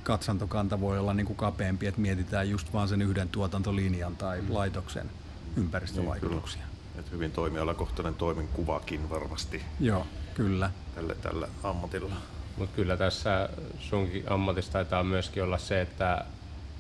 katsantokanta 0.04 0.82
voi 0.82 1.00
olla 1.00 1.14
niin 1.14 1.26
kuin 1.26 1.38
kapeampi, 1.38 1.88
että 1.88 2.02
mietitään 2.02 2.50
just 2.50 2.74
vaan 2.74 2.88
sen 2.88 3.02
yhden 3.02 3.30
tuotantolinjan 3.30 4.16
tai 4.16 4.42
laitoksen 4.50 5.10
ympäristövaikutuksia. 5.56 6.62
Niin, 6.62 7.00
Et 7.00 7.12
hyvin 7.12 7.32
toimialakohtainen 7.32 8.16
toiminkuvakin 8.16 9.10
varmasti 9.10 9.62
Joo, 9.80 10.08
kyllä. 10.34 10.72
tälle, 10.96 11.16
tällä 11.16 11.48
ammatilla. 11.64 12.16
Mutta 12.58 12.76
kyllä 12.76 12.98
tässä 12.98 13.50
sunkin 13.80 14.24
ammatissa 14.28 14.72
taitaa 14.72 15.04
myöskin 15.04 15.44
olla 15.44 15.58
se, 15.58 15.82
että, 15.82 16.26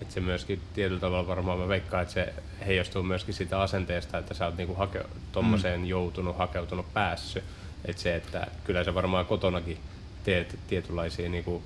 että 0.01 0.13
se 0.13 0.19
myöskin 0.19 0.61
tietyllä 0.73 0.99
tavalla 0.99 1.27
varmaan 1.27 1.59
mä 1.59 1.67
veikkaan, 1.67 2.03
että 2.03 2.13
se 2.13 2.34
heijastuu 2.67 3.03
myöskin 3.03 3.34
siitä 3.34 3.61
asenteesta, 3.61 4.17
että 4.17 4.34
sä 4.34 4.45
oot 4.45 4.57
niinku 4.57 4.75
hake, 4.75 5.05
tommoseen 5.32 5.79
mm. 5.79 5.86
joutunut, 5.86 6.38
hakeutunut, 6.38 6.93
päässyt. 6.93 7.43
Että 7.86 8.01
se, 8.01 8.15
että 8.15 8.47
kyllä 8.63 8.84
se 8.84 8.93
varmaan 8.93 9.25
kotonakin 9.25 9.77
teet 10.24 10.59
tietynlaisia 10.67 11.30
niinku, 11.30 11.63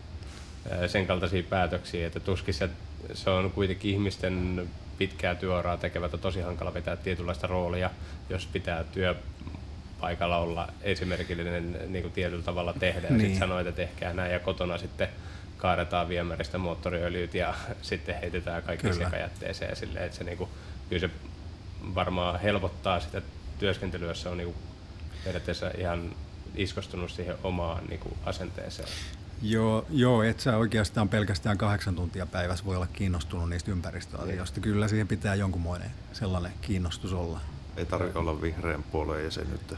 sen 0.87 1.07
kaltaisia 1.07 1.43
päätöksiä, 1.43 2.07
että 2.07 2.19
tuskin 2.19 2.53
se, 2.53 2.69
se 3.13 3.29
on 3.29 3.51
kuitenkin 3.51 3.91
ihmisten 3.91 4.67
pitkää 4.97 5.35
työuraa 5.35 5.77
tekevät 5.77 6.13
on 6.13 6.19
tosi 6.19 6.41
hankala 6.41 6.73
vetää 6.73 6.95
tietynlaista 6.95 7.47
roolia, 7.47 7.89
jos 8.29 8.45
pitää 8.45 8.83
työpaikalla 8.83 10.37
olla 10.37 10.67
esimerkillinen 10.81 11.77
niin 11.87 12.01
kuin 12.01 12.13
tietyllä 12.13 12.43
tavalla 12.43 12.73
tehdä. 12.73 13.07
Ja 13.07 13.13
niin. 13.13 13.21
sitten 13.21 13.39
sanoit, 13.39 13.67
että 13.67 13.81
ehkä 13.81 14.13
näin 14.13 14.33
ja 14.33 14.39
kotona 14.39 14.77
sitten 14.77 15.07
kaadetaan 15.57 16.09
viemäristä 16.09 16.57
moottoriöljyt 16.57 17.33
ja 17.33 17.53
sitten 17.81 18.15
heitetään 18.15 18.63
kaikki 18.63 18.93
sekajätteeseen. 18.93 19.69
Ja 19.69 19.75
silleen, 19.75 20.05
että 20.05 20.17
se, 20.17 20.23
niin 20.23 20.37
kuin, 20.37 20.49
kyllä 20.89 20.99
se 20.99 21.09
varmaan 21.95 22.39
helpottaa 22.39 22.99
sitä 22.99 23.21
työskentelyä, 23.59 24.13
se 24.13 24.29
on 24.29 24.37
niin 24.37 24.53
kuin, 24.53 24.57
periaatteessa 25.23 25.71
ihan 25.77 26.11
iskostunut 26.57 27.11
siihen 27.11 27.35
omaan 27.43 27.83
niin 27.87 27.99
kuin, 27.99 28.15
asenteeseen. 28.25 28.89
Joo, 29.41 29.85
joo, 29.89 30.23
et 30.23 30.39
sä 30.39 30.57
oikeastaan 30.57 31.09
pelkästään 31.09 31.57
kahdeksan 31.57 31.95
tuntia 31.95 32.25
päivässä 32.25 32.65
voi 32.65 32.75
olla 32.75 32.87
kiinnostunut 32.87 33.49
niistä 33.49 33.71
ympäristöasioista. 33.71 34.59
Kyllä 34.59 34.87
siihen 34.87 35.07
pitää 35.07 35.35
jonkunmoinen 35.35 35.91
sellainen 36.13 36.51
kiinnostus 36.61 37.13
olla. 37.13 37.39
Ei 37.77 37.85
tarvitse 37.85 38.19
olla 38.19 38.41
vihreän 38.41 38.83
puoleen 38.83 39.23
jäsenyyttä. 39.23 39.77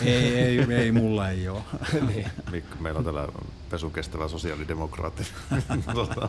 Ei, 0.00 0.38
ei, 0.38 0.66
ei, 0.74 0.92
mulla 0.92 1.28
ei 1.28 1.48
ole. 1.48 1.62
niin. 2.08 2.26
Mikko, 2.50 2.76
meillä 2.80 2.98
on 2.98 3.04
täällä 3.04 3.28
pesukestävä 3.70 4.28
sosiaalidemokraatti. 4.28 5.26
Tota. 5.94 6.28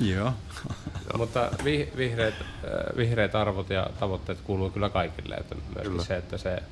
Joo. 0.00 0.32
Mutta 1.18 1.50
vi, 1.64 1.92
vihreät, 1.96 2.34
vihreät 2.96 3.34
arvot 3.34 3.70
ja 3.70 3.90
tavoitteet 4.00 4.40
kuuluu 4.40 4.70
kyllä 4.70 4.90
kaikille. 4.90 5.34
Että 5.34 5.54
myöskin 5.54 5.82
kyllä. 5.82 6.04
se, 6.04 6.16
että 6.16 6.38
se 6.38 6.62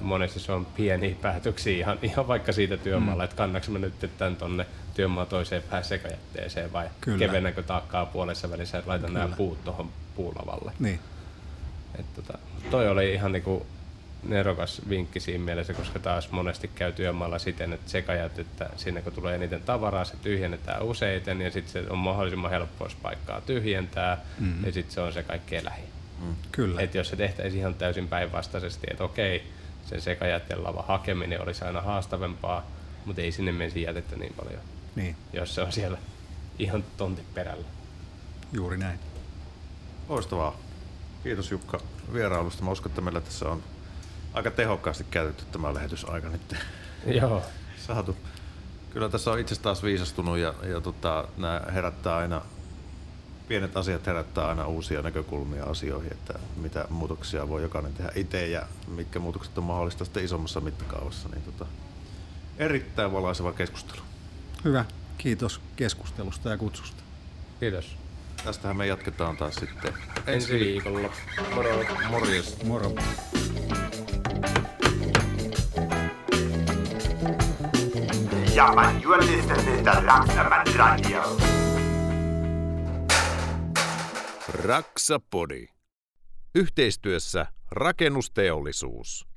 monesti 0.00 0.40
se 0.40 0.52
on 0.52 0.66
pieniä 0.66 1.14
päätöksiä 1.22 1.78
ihan, 1.78 1.98
ihan 2.02 2.28
vaikka 2.28 2.52
siitä 2.52 2.76
työmaalla, 2.76 3.22
mm. 3.22 3.24
että 3.24 3.36
kannaks 3.36 3.68
mä 3.68 3.78
nyt 3.78 4.10
tämän 4.18 4.36
tonne 4.36 4.66
työmaan 4.94 5.26
toiseen 5.26 5.62
päähän 5.62 5.84
sekajätteeseen 5.84 6.72
vai 6.72 6.88
Kyllä. 7.00 7.18
kevennäkö 7.18 7.62
taakkaa 7.62 8.06
puolessa 8.06 8.50
välissä, 8.50 8.78
että 8.78 8.90
laitan 8.90 9.10
Kyllä. 9.10 9.24
nämä 9.24 9.36
puut 9.36 9.64
tuohon 9.64 9.90
puulavalle. 10.14 10.72
Niin. 10.78 11.00
Et 11.98 12.14
tota, 12.14 12.38
toi 12.70 12.88
oli 12.88 13.12
ihan 13.12 13.32
niinku 13.32 13.66
nerokas 14.22 14.82
vinkki 14.88 15.20
siinä 15.20 15.44
mielessä, 15.44 15.74
koska 15.74 15.98
taas 15.98 16.30
monesti 16.30 16.70
käy 16.74 16.92
työmaalla 16.92 17.38
siten, 17.38 17.72
että 17.72 17.90
sekajät, 17.90 18.38
että 18.38 18.70
sinne 18.76 19.02
kun 19.02 19.12
tulee 19.12 19.34
eniten 19.34 19.62
tavaraa, 19.62 20.04
se 20.04 20.16
tyhjennetään 20.22 20.82
useiten 20.82 21.40
ja 21.40 21.50
sitten 21.50 21.72
se 21.72 21.90
on 21.90 21.98
mahdollisimman 21.98 22.50
helppoa 22.50 22.88
paikkaa 23.02 23.40
tyhjentää 23.40 24.18
mm. 24.38 24.64
ja 24.64 24.72
sitten 24.72 24.94
se 24.94 25.00
on 25.00 25.12
se 25.12 25.22
kaikkein 25.22 25.64
lähi. 25.64 25.82
Mm. 26.20 26.34
Kyllä. 26.52 26.80
Et 26.80 26.94
jos 26.94 27.08
se 27.08 27.16
tehtäisiin 27.16 27.60
ihan 27.60 27.74
täysin 27.74 28.08
päinvastaisesti, 28.08 28.86
että 28.90 29.04
okei, 29.04 29.44
sen 29.90 30.00
sekajätelavan 30.00 30.84
hakeminen 30.84 31.42
olisi 31.42 31.64
aina 31.64 31.80
haastavempaa, 31.80 32.66
mutta 33.04 33.22
ei 33.22 33.32
sinne 33.32 33.52
menisi 33.52 33.82
jätettä 33.82 34.16
niin 34.16 34.34
paljon, 34.34 34.60
niin. 34.94 35.16
jos 35.32 35.54
se 35.54 35.62
on 35.62 35.72
siellä 35.72 35.98
ihan 36.58 36.84
tontin 36.96 37.26
perällä. 37.34 37.66
Juuri 38.52 38.76
näin. 38.76 38.98
Loistavaa. 40.08 40.56
Kiitos 41.22 41.50
Jukka 41.50 41.80
vierailusta. 42.12 42.64
Mä 42.64 42.70
uskon, 42.70 42.90
että 42.90 43.00
meillä 43.00 43.20
tässä 43.20 43.48
on 43.48 43.62
aika 44.32 44.50
tehokkaasti 44.50 45.04
käytetty 45.10 45.44
tämä 45.52 45.74
lähetysaika 45.74 46.28
nyt. 46.28 46.56
Joo. 47.20 47.42
Saatu. 47.86 48.16
Kyllä 48.90 49.08
tässä 49.08 49.30
on 49.30 49.38
itse 49.38 49.60
taas 49.60 49.82
viisastunut 49.82 50.38
ja, 50.38 50.54
ja 50.62 50.80
tota, 50.80 51.28
nämä 51.36 51.60
herättää 51.72 52.16
aina 52.16 52.42
pienet 53.50 53.76
asiat 53.76 54.06
herättää 54.06 54.48
aina 54.48 54.66
uusia 54.66 55.02
näkökulmia 55.02 55.64
asioihin, 55.64 56.12
että 56.12 56.38
mitä 56.56 56.86
muutoksia 56.90 57.48
voi 57.48 57.62
jokainen 57.62 57.92
tehdä 57.92 58.12
itse 58.14 58.46
ja 58.46 58.62
mitkä 58.88 59.18
muutokset 59.18 59.58
on 59.58 59.64
mahdollista 59.64 60.04
sitten 60.04 60.24
isommassa 60.24 60.60
mittakaavassa. 60.60 61.28
Niin 61.28 61.42
tota, 61.42 61.66
erittäin 62.58 63.12
valaiseva 63.12 63.52
keskustelu. 63.52 64.00
Hyvä. 64.64 64.84
Kiitos 65.18 65.60
keskustelusta 65.76 66.50
ja 66.50 66.58
kutsusta. 66.58 67.02
Kiitos. 67.60 67.96
Tästähän 68.44 68.76
me 68.76 68.86
jatketaan 68.86 69.36
taas 69.36 69.54
sitten 69.54 69.94
ensi 70.26 70.52
viikolla. 70.52 71.10
Moro. 71.54 71.84
Morjes. 72.10 72.64
Moro. 72.64 72.92
Ja, 78.54 78.72
man, 78.74 79.02
you 79.02 79.12
are 79.12 79.26
listening 79.26 79.84
to 79.84 79.90
Radio. 80.76 81.59
Raksapodi. 84.54 85.66
Yhteistyössä 86.54 87.46
rakennusteollisuus. 87.70 89.29